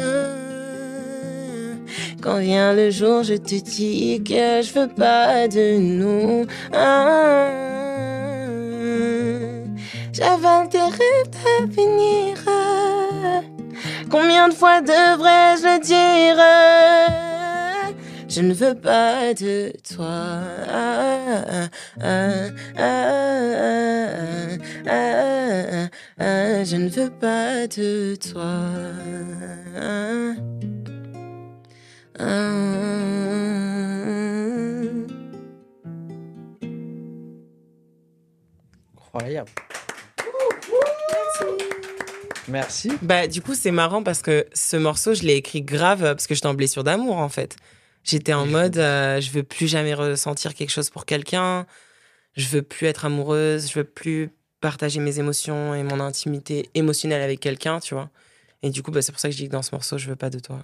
quand 2.22 2.40
vient 2.40 2.74
le 2.74 2.90
jour, 2.90 3.24
je 3.24 3.36
te 3.36 3.56
dis 3.56 4.22
que 4.24 4.62
je 4.62 4.74
veux 4.74 4.88
pas 4.88 5.48
de 5.48 5.78
nous. 5.78 6.46
Ah, 6.74 7.66
J'avale 10.18 10.70
tes 10.70 10.80
rêves 10.80 11.30
d'avenir. 11.44 12.38
Combien 14.10 14.48
de 14.48 14.54
fois 14.54 14.80
devrais-je 14.80 15.64
le 15.64 15.80
dire? 15.82 17.45
Je 18.36 18.42
ne 18.42 18.54
veux 18.54 18.76
pas 18.76 19.34
de 19.34 19.72
toi. 19.96 20.42
Je 26.66 26.76
ne 26.76 26.90
veux 26.90 27.10
pas 27.12 27.66
de 27.68 28.16
toi. 28.16 28.66
Incroyable. 38.98 39.52
Merci. 42.50 42.92
Bah, 43.02 43.28
du 43.28 43.42
coup, 43.42 43.56
c'est 43.56 43.72
marrant 43.72 44.04
parce 44.04 44.22
que 44.22 44.46
ce 44.54 44.76
morceau, 44.76 45.14
je 45.14 45.24
l'ai 45.24 45.36
écrit 45.36 45.62
grave 45.62 46.02
parce 46.02 46.28
que 46.28 46.36
j'étais 46.36 46.48
en 46.48 46.54
blessure 46.54 46.84
d'amour, 46.84 47.16
en 47.16 47.30
fait. 47.30 47.56
J'étais 48.06 48.34
en 48.34 48.46
mode, 48.46 48.78
euh, 48.78 49.20
je 49.20 49.32
veux 49.32 49.44
plus 49.44 49.68
jamais 49.68 49.94
ressentir 49.96 50.54
quelque 50.54 50.70
chose 50.70 50.90
pour 50.92 51.06
quelqu'un. 51.06 51.66
Je 52.38 52.48
veux 52.48 52.62
plus 52.62 52.86
être 52.88 53.06
amoureuse. 53.06 53.70
Je 53.70 53.80
veux 53.80 53.84
plus 53.84 54.30
partager 54.62 55.00
mes 55.00 55.20
émotions 55.20 55.74
et 55.74 55.84
mon 55.84 56.00
intimité 56.00 56.70
émotionnelle 56.76 57.22
avec 57.22 57.40
quelqu'un, 57.40 57.80
tu 57.80 57.96
vois. 57.96 58.10
Et 58.62 58.70
du 58.70 58.84
coup, 58.84 58.92
bah, 58.92 59.02
c'est 59.02 59.12
pour 59.12 59.20
ça 59.20 59.28
que 59.28 59.34
je 59.34 59.38
dis 59.38 59.48
que 59.48 59.52
dans 59.52 59.62
ce 59.64 59.74
morceau, 59.74 59.98
je 59.98 60.08
veux 60.08 60.16
pas 60.16 60.30
de 60.30 60.40
toi. 60.40 60.60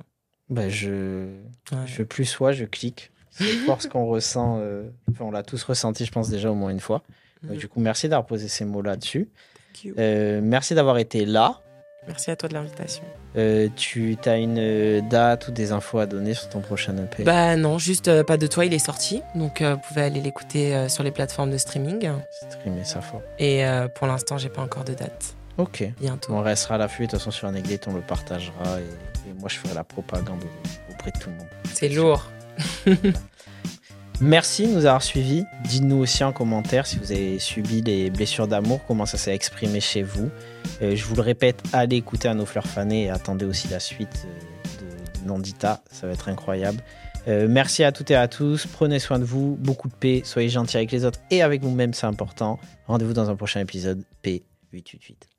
Bah, 0.49 0.69
je... 0.69 1.25
Ouais. 1.71 1.87
je 1.87 1.97
veux 1.97 2.05
plus 2.05 2.25
soi, 2.25 2.51
je 2.51 2.65
clique. 2.65 3.11
C'est 3.31 3.43
fort 3.65 3.81
ce 3.81 3.87
qu'on 3.87 4.05
ressent. 4.05 4.59
euh, 4.59 4.83
enfin, 5.09 5.25
on 5.25 5.31
l'a 5.31 5.43
tous 5.43 5.63
ressenti, 5.63 6.05
je 6.05 6.11
pense, 6.11 6.29
déjà 6.29 6.51
au 6.51 6.55
moins 6.55 6.69
une 6.69 6.79
fois. 6.79 7.01
Mhm. 7.43 7.57
Du 7.57 7.67
coup, 7.67 7.79
merci 7.79 8.07
d'avoir 8.07 8.27
posé 8.27 8.47
ces 8.47 8.65
mots 8.65 8.81
là-dessus. 8.81 9.29
Euh, 9.97 10.41
merci 10.43 10.75
d'avoir 10.75 10.97
été 10.97 11.25
là. 11.25 11.61
Merci 12.07 12.31
à 12.31 12.35
toi 12.35 12.49
de 12.49 12.55
l'invitation. 12.55 13.03
Euh, 13.37 13.69
tu 13.75 14.17
as 14.25 14.37
une 14.37 14.57
euh, 14.57 15.01
date 15.01 15.47
ou 15.47 15.51
des 15.51 15.71
infos 15.71 15.99
à 15.99 16.07
donner 16.07 16.33
sur 16.33 16.49
ton 16.49 16.59
prochain 16.59 16.95
EP 16.97 17.23
Bah 17.23 17.55
non, 17.55 17.77
juste 17.77 18.07
euh, 18.07 18.23
pas 18.23 18.37
de 18.37 18.47
toi, 18.47 18.65
il 18.65 18.73
est 18.73 18.79
sorti. 18.79 19.21
Donc 19.35 19.61
euh, 19.61 19.75
vous 19.75 19.81
pouvez 19.87 20.01
aller 20.01 20.19
l'écouter 20.19 20.89
sur 20.89 21.03
les 21.03 21.11
plateformes 21.11 21.51
de 21.51 21.57
streaming. 21.57 22.09
Streamer 22.49 22.83
ça 22.83 23.01
fort. 23.01 23.21
Et 23.37 23.63
pour 23.95 24.07
l'instant, 24.07 24.37
j'ai 24.37 24.49
pas 24.49 24.61
encore 24.61 24.83
de 24.83 24.93
date. 24.93 25.35
Ok. 25.57 25.83
Bientôt. 25.99 26.33
On 26.33 26.41
restera 26.41 26.75
à 26.75 26.77
l'affût. 26.79 27.03
De 27.05 27.11
toute 27.11 27.19
façon, 27.19 27.31
sur 27.31 27.47
Anecdate, 27.47 27.87
on 27.87 27.93
le 27.93 28.01
partagera. 28.01 28.79
Et, 28.79 29.29
et 29.29 29.33
moi, 29.39 29.47
je 29.49 29.57
ferai 29.57 29.75
la 29.75 29.83
propagande 29.83 30.41
auprès 30.91 31.11
de 31.11 31.19
tout 31.19 31.29
le 31.29 31.35
monde. 31.35 31.47
C'est 31.73 31.89
lourd. 31.89 32.25
Merci 34.21 34.67
de 34.67 34.73
nous 34.73 34.85
avoir 34.85 35.01
suivis. 35.01 35.45
Dites-nous 35.65 35.97
aussi 35.97 36.23
en 36.23 36.31
commentaire 36.31 36.85
si 36.85 36.97
vous 36.97 37.11
avez 37.11 37.39
subi 37.39 37.81
les 37.81 38.09
blessures 38.11 38.47
d'amour, 38.47 38.79
comment 38.87 39.05
ça 39.07 39.17
s'est 39.17 39.33
exprimé 39.33 39.79
chez 39.79 40.03
vous. 40.03 40.29
Euh, 40.81 40.95
je 40.95 41.05
vous 41.05 41.15
le 41.15 41.21
répète, 41.21 41.61
allez 41.73 41.97
écouter 41.97 42.27
à 42.27 42.33
nos 42.33 42.45
fleurs 42.45 42.67
fanées 42.67 43.05
et 43.05 43.09
attendez 43.09 43.45
aussi 43.45 43.67
la 43.67 43.79
suite 43.79 44.25
euh, 44.25 45.21
de, 45.23 45.27
Nandita. 45.27 45.81
Ça 45.91 46.07
va 46.07 46.13
être 46.13 46.29
incroyable. 46.29 46.81
Euh, 47.27 47.47
merci 47.49 47.83
à 47.83 47.91
toutes 47.91 48.11
et 48.11 48.15
à 48.15 48.27
tous. 48.27 48.65
Prenez 48.65 48.99
soin 48.99 49.19
de 49.19 49.23
vous. 49.23 49.57
Beaucoup 49.59 49.87
de 49.87 49.93
paix. 49.93 50.21
Soyez 50.25 50.49
gentils 50.49 50.77
avec 50.77 50.91
les 50.91 51.05
autres 51.05 51.19
et 51.29 51.41
avec 51.41 51.61
vous-même, 51.61 51.93
c'est 51.93 52.07
important. 52.07 52.59
Rendez-vous 52.87 53.13
dans 53.13 53.29
un 53.29 53.35
prochain 53.35 53.59
épisode. 53.59 54.03
P888. 54.23 55.30